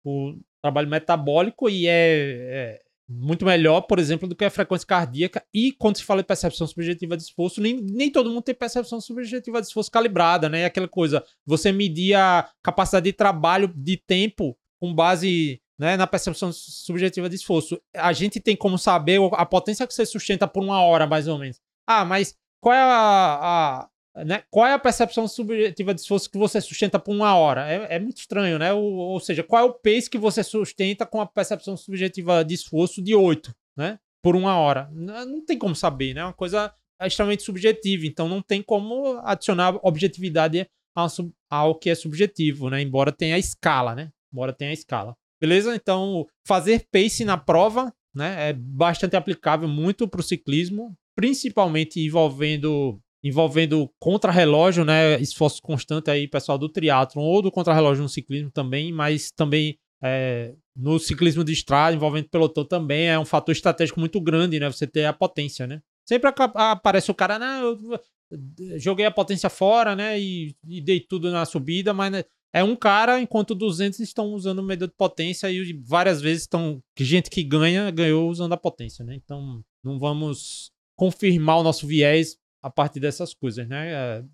[0.04, 5.44] o trabalho metabólico e é, é, muito melhor, por exemplo, do que a frequência cardíaca.
[5.52, 9.00] E quando se fala de percepção subjetiva de esforço, nem, nem todo mundo tem percepção
[9.00, 10.60] subjetiva de esforço calibrada, né?
[10.60, 16.06] É aquela coisa, você medir a capacidade de trabalho de tempo com base né, na
[16.06, 17.80] percepção subjetiva de esforço.
[17.94, 21.38] A gente tem como saber a potência que você sustenta por uma hora, mais ou
[21.38, 21.60] menos.
[21.86, 23.88] Ah, mas qual é a, a
[24.24, 24.42] né?
[24.50, 27.68] Qual é a percepção subjetiva de esforço que você sustenta por uma hora?
[27.68, 28.72] É, é muito estranho, né?
[28.72, 32.54] Ou, ou, seja, qual é o pace que você sustenta com a percepção subjetiva de
[32.54, 33.98] esforço de 8, né?
[34.22, 34.88] Por uma hora.
[34.92, 36.20] Não, tem como saber, né?
[36.20, 36.72] É uma coisa
[37.02, 38.06] extremamente subjetiva.
[38.06, 41.08] Então não tem como adicionar objetividade ao,
[41.50, 42.80] ao que é subjetivo, né?
[42.80, 44.10] Embora tenha a escala, né?
[44.32, 45.14] Embora tenha a escala.
[45.40, 45.74] Beleza?
[45.74, 52.98] Então, fazer pace na prova né, é bastante aplicável muito para o ciclismo, principalmente envolvendo
[53.26, 55.20] envolvendo contra-relógio, né?
[55.20, 60.54] Esforço constante aí, pessoal do triatlon ou do contra-relógio no ciclismo também, mas também é,
[60.76, 64.70] no ciclismo de estrada, envolvendo pelotão também, é um fator estratégico muito grande, né?
[64.70, 65.80] Você ter a potência, né?
[66.08, 67.60] Sempre aparece o cara, né?
[67.62, 70.20] Eu joguei a potência fora, né?
[70.20, 72.24] E, e dei tudo na subida, mas né?
[72.52, 76.80] é um cara, enquanto 200 estão usando o medidor de potência e várias vezes estão.
[76.98, 79.14] Gente que ganha, ganhou usando a potência, né?
[79.16, 83.92] Então não vamos confirmar o nosso viés a partir dessas coisas, né?
[83.92, 84.24] É,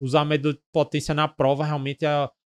[0.00, 2.04] usar medidor de potência na prova realmente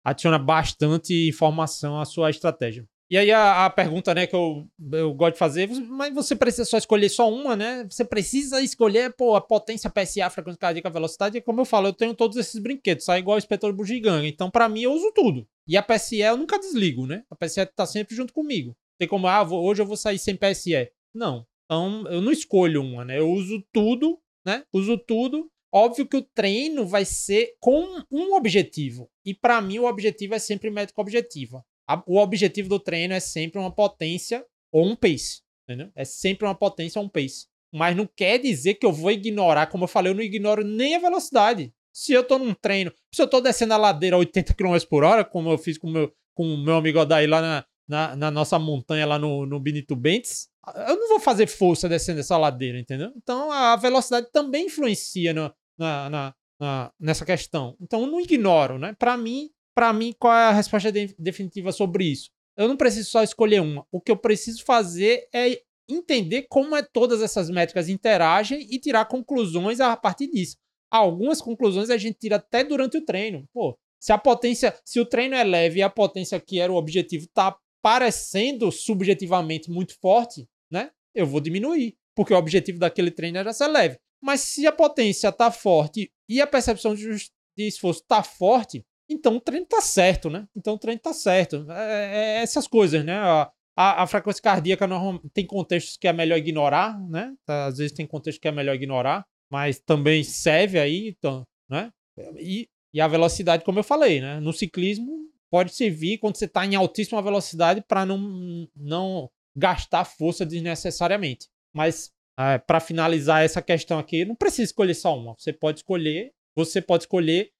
[0.03, 2.85] adiciona bastante informação à sua estratégia.
[3.09, 6.65] E aí a, a, pergunta, né, que eu, eu gosto de fazer, mas você precisa
[6.65, 7.85] só escolher só uma, né?
[7.87, 11.37] Você precisa escolher, pô, a potência PSA, a frequência cardíaca, a velocidade.
[11.37, 14.25] E como eu falo, eu tenho todos esses brinquedos, sai igual o inspetor bugiganga.
[14.25, 15.47] Então, para mim, eu uso tudo.
[15.67, 17.23] E a PSE eu nunca desligo, né?
[17.29, 18.75] A PSE tá sempre junto comigo.
[18.97, 20.89] Tem como, ah, vou, hoje eu vou sair sem PSE.
[21.13, 21.45] Não.
[21.65, 23.19] Então, eu não escolho uma, né?
[23.19, 24.63] Eu uso tudo, né?
[24.73, 25.49] Uso tudo.
[25.71, 29.09] Óbvio que o treino vai ser com um objetivo.
[29.25, 31.65] E para mim, o objetivo é sempre médico objetivo
[32.05, 35.41] o objetivo do treino é sempre uma potência ou um pace.
[35.63, 35.91] Entendeu?
[35.95, 37.47] É sempre uma potência ou um pace.
[37.73, 40.95] Mas não quer dizer que eu vou ignorar, como eu falei, eu não ignoro nem
[40.95, 41.73] a velocidade.
[41.91, 45.03] Se eu tô num treino, se eu tô descendo a ladeira a 80 km por
[45.03, 48.31] hora, como eu fiz com meu, o com meu amigo Odaí lá na, na, na,
[48.31, 50.49] nossa montanha, lá no, no Benito Bentes,
[50.87, 53.11] eu não vou fazer força descendo essa ladeira, entendeu?
[53.15, 57.75] Então a velocidade também influencia no, na, na, na, nessa questão.
[57.81, 58.95] Então eu não ignoro, né?
[58.97, 62.29] Para mim, para mim, qual é a resposta de definitiva sobre isso?
[62.55, 63.85] Eu não preciso só escolher uma.
[63.91, 69.05] O que eu preciso fazer é entender como é todas essas métricas interagem e tirar
[69.05, 70.57] conclusões a partir disso.
[70.89, 73.47] Algumas conclusões a gente tira até durante o treino.
[73.51, 76.75] Pô, se a potência, se o treino é leve e a potência que era o
[76.75, 80.89] objetivo tá parecendo subjetivamente muito forte, né?
[81.13, 83.99] Eu vou diminuir, porque o objetivo daquele treino era ser leve.
[84.21, 87.09] Mas se a potência tá forte e a percepção de,
[87.57, 90.47] de esforço tá forte, então o treino tá certo, né?
[90.55, 91.69] Então o treino tá certo.
[91.69, 93.17] É, é essas coisas, né?
[93.17, 94.87] A, a, a, frequência cardíaca
[95.33, 97.35] tem contextos que é melhor ignorar, né?
[97.45, 101.91] Às vezes tem contextos que é melhor ignorar, mas também serve aí, então, né?
[102.39, 104.39] E, e a velocidade, como eu falei, né?
[104.39, 110.43] No ciclismo pode servir quando você está em altíssima velocidade para não, não gastar força
[110.43, 111.47] desnecessariamente.
[111.71, 115.35] Mas é, para finalizar essa questão aqui, não precisa escolher só uma.
[115.37, 117.51] Você pode escolher, você pode escolher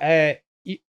[0.00, 0.40] é,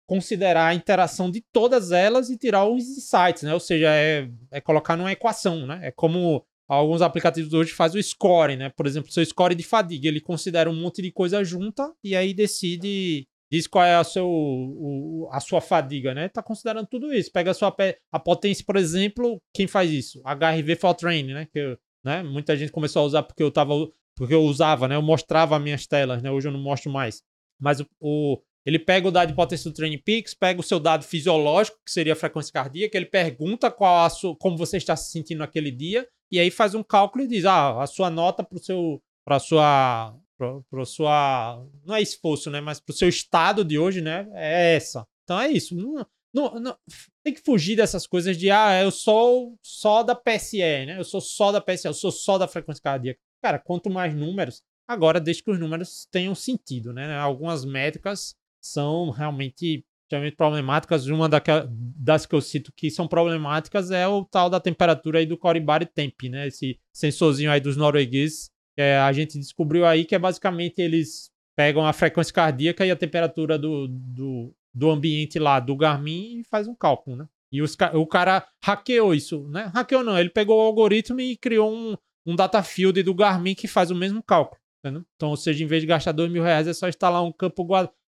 [0.06, 3.53] considerar a interação de todas elas e tirar os insights, né?
[3.53, 5.82] Ou seja, é, é colocar numa equação, né?
[5.84, 8.69] É como alguns aplicativos hoje fazem o score, né?
[8.69, 12.34] Por exemplo, seu score de fadiga, ele considera um monte de coisa junta e aí
[12.34, 16.30] decide diz qual é a, seu, o, a sua fadiga, né?
[16.30, 17.32] Tá considerando tudo isso.
[17.32, 17.76] Pega a sua
[18.11, 20.22] a potência, por exemplo, quem faz isso?
[20.24, 21.48] HRV for Training, né?
[21.52, 22.24] Que né?
[22.24, 23.74] muita gente começou a usar porque eu tava
[24.15, 24.95] porque eu usava, né?
[24.95, 26.32] Eu mostrava minhas telas, né?
[26.32, 27.22] Hoje eu não mostro mais.
[27.60, 30.78] Mas o, o ele pega o dado de potência do Training Peaks, pega o seu
[30.78, 34.94] dado fisiológico, que seria a frequência cardíaca, ele pergunta qual a sua, como você está
[34.94, 38.44] se sentindo naquele dia, e aí faz um cálculo e diz: ah, a sua nota
[38.44, 39.02] para o seu.
[39.26, 40.14] para sua.
[40.38, 41.65] Para sua.
[41.85, 42.61] não é esforço, né?
[42.61, 44.27] Mas para o seu estado de hoje, né?
[44.34, 45.05] É essa.
[45.23, 45.76] Então é isso.
[45.76, 46.77] Não, não, não,
[47.23, 50.99] tem que fugir dessas coisas de, ah, eu sou só da PSE, né?
[50.99, 53.19] Eu sou só da PSE, eu sou só da frequência cardíaca.
[53.41, 57.18] Cara, quanto mais números, agora deixa que os números tenham sentido, né?
[57.18, 61.07] Algumas métricas são realmente extremamente problemáticas.
[61.07, 65.38] Uma das que eu cito que são problemáticas é o tal da temperatura aí do
[65.38, 66.47] Coribari Temp, né?
[66.47, 68.49] Esse sensorzinho aí dos noruegueses.
[68.78, 72.95] É, a gente descobriu aí que é basicamente eles pegam a frequência cardíaca e a
[72.95, 77.28] temperatura do, do, do ambiente lá do Garmin e faz um cálculo, né?
[77.52, 79.72] E os, o cara hackeou isso, né?
[79.74, 83.68] Hackeou não, ele pegou o algoritmo e criou um, um data field do Garmin que
[83.68, 84.62] faz o mesmo cálculo.
[84.80, 85.04] Entendeu?
[85.16, 87.66] Então, ou seja, em vez de gastar dois mil reais, é só instalar um campo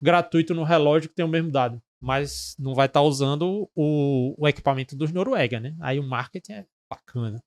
[0.03, 1.81] gratuito no relógio que tem o mesmo dado.
[2.03, 5.75] Mas não vai estar tá usando o, o equipamento dos Noruega, né?
[5.81, 7.43] Aí o marketing é bacana.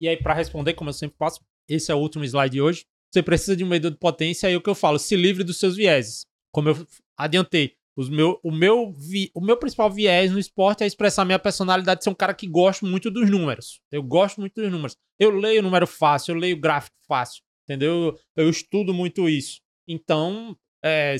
[0.00, 2.84] E aí, para responder, como eu sempre faço, esse é o último slide de hoje.
[3.10, 5.58] Você precisa de um medidor de potência, aí o que eu falo, se livre dos
[5.58, 6.26] seus vieses.
[6.52, 6.86] Como eu
[7.16, 11.38] adiantei, os meu, o, meu vi, o meu principal viés no esporte é expressar minha
[11.38, 13.80] personalidade de ser um cara que gosta muito dos números.
[13.90, 14.96] Eu gosto muito dos números.
[15.18, 18.16] Eu leio número fácil, eu leio gráfico fácil, entendeu?
[18.36, 19.60] Eu, eu estudo muito isso.
[19.88, 21.16] Então, é,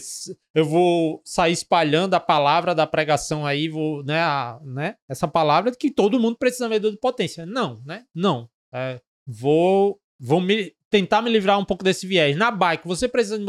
[0.54, 5.72] eu vou sair espalhando a palavra da pregação aí, vou, né, a, né, essa palavra
[5.72, 7.44] de que todo mundo precisa medidor de potência.
[7.44, 8.04] Não, né?
[8.14, 8.48] Não.
[8.72, 12.36] É, vou vou me, tentar me livrar um pouco desse viés.
[12.36, 13.44] Na bike, você precisa de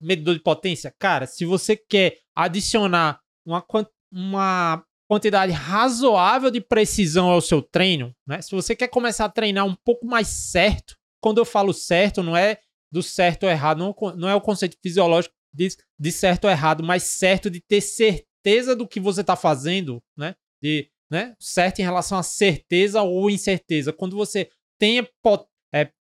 [0.00, 0.94] medidor de potência?
[0.98, 3.64] Cara, se você quer adicionar uma,
[4.12, 8.42] uma quantidade razoável de precisão ao seu treino, né?
[8.42, 12.36] Se você quer começar a treinar um pouco mais certo, quando eu falo certo, não
[12.36, 12.58] é
[12.92, 15.68] do certo ou errado, não, não é o conceito fisiológico de,
[15.98, 20.34] de certo ou errado, mas certo de ter certeza do que você está fazendo, né?
[20.62, 21.34] De, né?
[21.38, 23.92] Certo em relação a certeza ou incerteza.
[23.92, 25.08] Quando você tem é,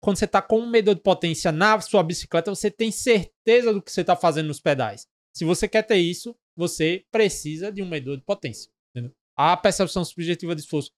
[0.03, 3.81] quando você está com um medidor de potência na sua bicicleta, você tem certeza do
[3.81, 5.07] que você está fazendo nos pedais.
[5.33, 8.69] Se você quer ter isso, você precisa de um medidor de potência.
[8.91, 9.15] Entendeu?
[9.37, 10.91] A percepção subjetiva de esforço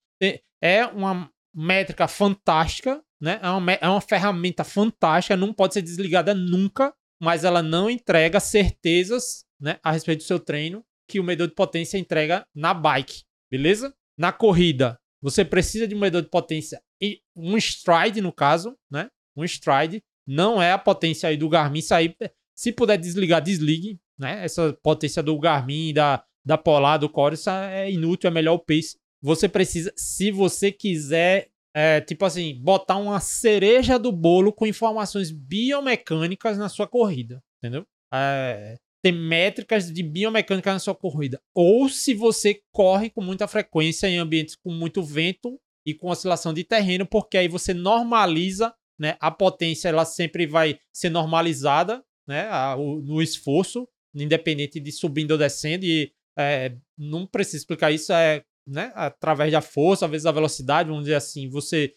[0.60, 3.40] é uma métrica fantástica, né?
[3.44, 6.92] É uma, é uma ferramenta fantástica, não pode ser desligada nunca,
[7.22, 11.54] mas ela não entrega certezas né, a respeito do seu treino que o medidor de
[11.54, 13.22] potência entrega na bike,
[13.52, 13.94] beleza?
[14.18, 19.10] Na corrida, você precisa de um medidor de potência e um stride, no caso, né?
[19.36, 21.82] Um stride não é a potência aí do Garmin.
[21.92, 22.16] Aí,
[22.56, 24.44] se puder desligar, desligue, né?
[24.44, 28.60] Essa potência do Garmin, da, da Polar, do Core, isso é inútil, é melhor o
[28.60, 28.98] pace.
[29.22, 35.32] Você precisa, se você quiser, é, tipo assim, botar uma cereja do bolo com informações
[35.32, 37.86] biomecânicas na sua corrida, entendeu?
[38.14, 41.40] É, ter métricas de biomecânica na sua corrida.
[41.54, 46.54] Ou se você corre com muita frequência em ambientes com muito vento e com oscilação
[46.54, 49.18] de terreno, porque aí você normaliza, né?
[49.20, 52.48] A potência ela sempre vai ser normalizada, né?
[52.50, 55.86] A, o, no esforço, independente de subindo ou descendo.
[55.86, 58.92] E é, não preciso explicar isso, é né?
[58.96, 61.94] Através da força, às vezes da velocidade, vamos dizer assim, você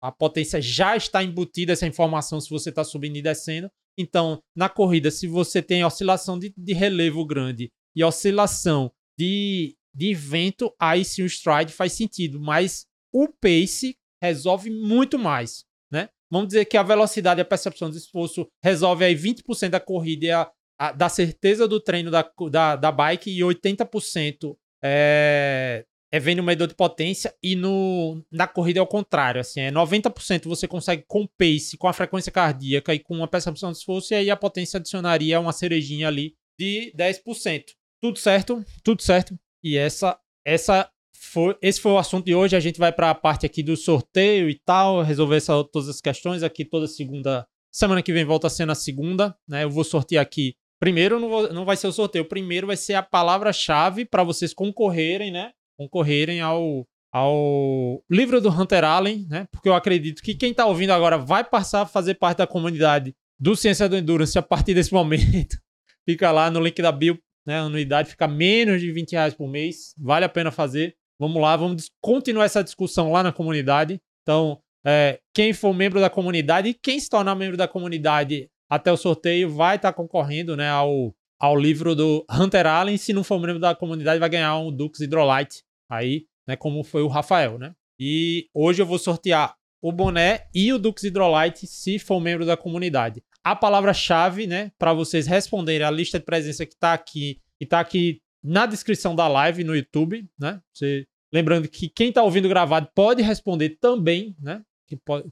[0.00, 3.70] a potência já está embutida essa informação se você está subindo e descendo.
[3.96, 10.12] Então, na corrida, se você tem oscilação de, de relevo grande e oscilação de, de
[10.12, 12.38] vento, aí sim o stride faz sentido.
[12.38, 16.08] Mas o pace resolve muito mais, né?
[16.28, 20.26] Vamos dizer que a velocidade e a percepção de esforço resolve aí 20% da corrida
[20.26, 26.20] e a, a, da certeza do treino da, da, da bike e 80% é, é
[26.20, 30.48] vendo o medidor de potência e no, na corrida é o contrário, assim, é 90%
[30.48, 34.16] você consegue com pace, com a frequência cardíaca e com a percepção de esforço e
[34.16, 37.64] aí a potência adicionaria uma cerejinha ali de 10%.
[38.02, 38.64] Tudo certo?
[38.82, 39.38] Tudo certo.
[39.62, 40.90] E essa essa
[41.24, 42.56] foi, esse foi o assunto de hoje.
[42.56, 46.00] A gente vai para a parte aqui do sorteio e tal, resolver essa, todas as
[46.00, 47.46] questões aqui toda segunda.
[47.72, 49.64] Semana que vem volta a ser na segunda, né?
[49.64, 50.54] Eu vou sortear aqui.
[50.78, 54.52] Primeiro não, vou, não vai ser o sorteio, primeiro vai ser a palavra-chave para vocês
[54.52, 55.52] concorrerem, né?
[55.76, 59.46] Concorrerem ao, ao livro do Hunter Allen, né?
[59.50, 63.14] Porque eu acredito que quem está ouvindo agora vai passar a fazer parte da comunidade
[63.38, 65.56] do Ciência do Endurance a partir desse momento.
[66.04, 67.58] Fica lá no link da bio, né?
[67.58, 69.94] A anuidade fica menos de 20 reais por mês.
[69.98, 70.94] Vale a pena fazer.
[71.24, 73.98] Vamos lá, vamos continuar essa discussão lá na comunidade.
[74.22, 78.92] Então, é, quem for membro da comunidade e quem se tornar membro da comunidade até
[78.92, 82.98] o sorteio vai estar tá concorrendo né, ao, ao livro do Hunter Allen.
[82.98, 87.02] Se não for membro da comunidade, vai ganhar um Dux Hydrolite aí, né, como foi
[87.02, 87.74] o Rafael, né?
[87.98, 92.54] E hoje eu vou sortear o boné e o Dux Hydrolite se for membro da
[92.54, 93.22] comunidade.
[93.42, 97.80] A palavra-chave, né, para vocês responderem a lista de presença que está aqui e está
[97.80, 100.60] aqui na descrição da live no YouTube, né?
[100.70, 104.62] Você, lembrando que quem está ouvindo gravado pode responder também, né?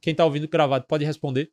[0.01, 1.49] Quem está ouvindo gravado pode responder.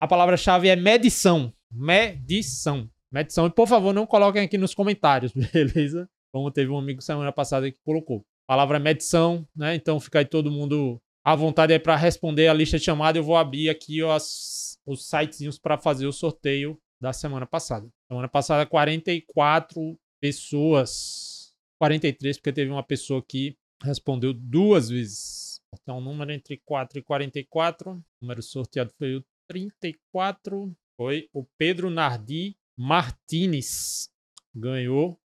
[0.00, 1.52] A palavra-chave é medição.
[1.70, 2.88] Medição.
[3.12, 3.46] Medição.
[3.46, 6.08] E por favor, não coloquem aqui nos comentários, beleza?
[6.32, 8.24] Como teve um amigo semana passada que colocou.
[8.48, 9.74] A palavra é medição, né?
[9.74, 13.18] Então fica aí todo mundo à vontade aí para responder a lista de chamada.
[13.18, 17.86] Eu vou abrir aqui os, os sitezinhos para fazer o sorteio da semana passada.
[18.08, 21.54] Semana passada, 44 pessoas.
[21.78, 25.60] 43, porque teve uma pessoa que respondeu duas vezes.
[25.82, 27.92] Então, um número entre 4 e 44.
[27.92, 30.72] O número sorteado foi o 34.
[30.96, 34.08] Foi o Pedro Nardi Martinez.
[34.54, 35.18] Ganhou.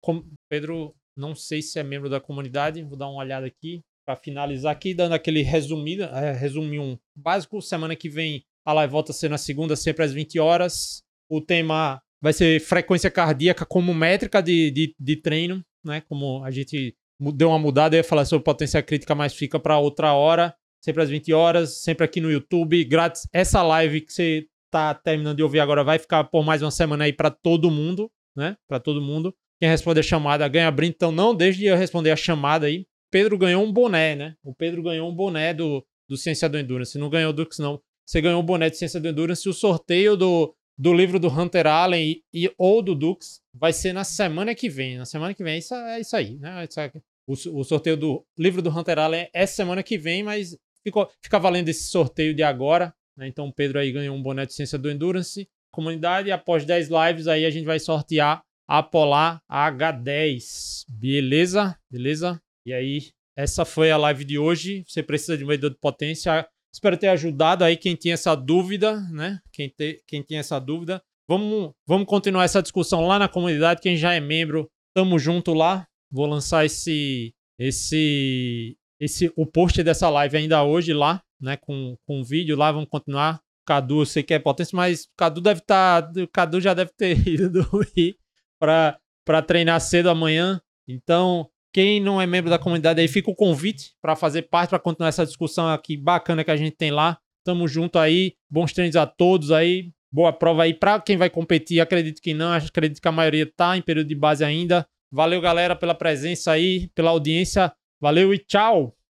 [0.50, 2.84] Pedro, não sei se é membro da comunidade.
[2.84, 3.82] Vou dar uma olhada aqui.
[4.06, 7.60] Para finalizar aqui, dando aquele resumido, é, resumir um básico.
[7.62, 11.02] Semana que vem a live volta a ser na segunda, sempre às 20 horas.
[11.28, 16.02] O tema vai ser frequência cardíaca como métrica de, de, de treino, né?
[16.02, 19.78] Como a gente deu uma mudada, eu ia falar sobre potência crítica, mas fica para
[19.78, 23.28] outra hora, sempre às 20 horas, sempre aqui no YouTube, grátis.
[23.34, 27.06] Essa live que você tá terminando de ouvir agora vai ficar por mais uma semana
[27.06, 28.58] aí para todo mundo, né?
[28.68, 29.34] Para todo mundo.
[29.60, 32.86] Quem responder a chamada ganha brinde, então não deixe de eu responder a chamada aí.
[33.10, 34.36] Pedro ganhou um boné, né?
[34.44, 36.98] O Pedro ganhou um boné do, do Ciência do Endurance.
[36.98, 37.82] Não ganhou o Dux, não.
[38.06, 39.48] Você ganhou um boné de Ciência do Endurance.
[39.48, 43.94] O sorteio do, do livro do Hunter Allen e, e, ou do Dux vai ser
[43.94, 44.98] na semana que vem.
[44.98, 46.66] Na semana que vem isso, é isso aí, né?
[46.70, 46.92] Isso é,
[47.28, 51.40] o, o, sorteio do livro do Hunter Allen é semana que vem, mas ficou, fica
[51.40, 52.94] valendo esse sorteio de agora.
[53.18, 53.28] Né?
[53.28, 55.48] Então o Pedro aí ganhou um boné de ciência do Endurance.
[55.72, 60.86] Comunidade, após 10 lives aí a gente vai sortear a Polar H10.
[60.90, 61.78] Beleza?
[61.90, 62.42] Beleza?
[62.66, 64.84] E aí, essa foi a live de hoje.
[64.88, 69.00] Você precisa de um medidor de potência Espero ter ajudado aí quem tinha essa dúvida,
[69.10, 69.40] né?
[69.54, 71.02] Quem, te, quem tinha essa dúvida.
[71.26, 73.80] Vamos, vamos continuar essa discussão lá na comunidade.
[73.80, 75.88] Quem já é membro, tamo junto lá.
[76.12, 81.56] Vou lançar esse, esse, esse, o post dessa live ainda hoje lá, né?
[81.56, 82.74] Com, com o vídeo lá.
[82.74, 83.40] Vamos continuar.
[83.66, 87.16] Cadu, eu sei que é potência, mas Cadu deve estar, tá, Cadu já deve ter
[87.26, 88.18] ido dormir
[88.60, 90.62] para para treinar cedo amanhã.
[90.86, 94.80] Então, quem não é membro da comunidade aí, fica o convite para fazer parte, para
[94.80, 97.18] continuar essa discussão aqui bacana que a gente tem lá.
[97.44, 98.32] Tamo junto aí.
[98.50, 99.92] Bons treinos a todos aí.
[100.10, 101.82] Boa prova aí para quem vai competir.
[101.82, 104.88] Acredito que não, acredito que a maioria tá em período de base ainda.
[105.12, 107.74] Valeu, galera, pela presença aí, pela audiência.
[108.00, 108.96] Valeu e tchau!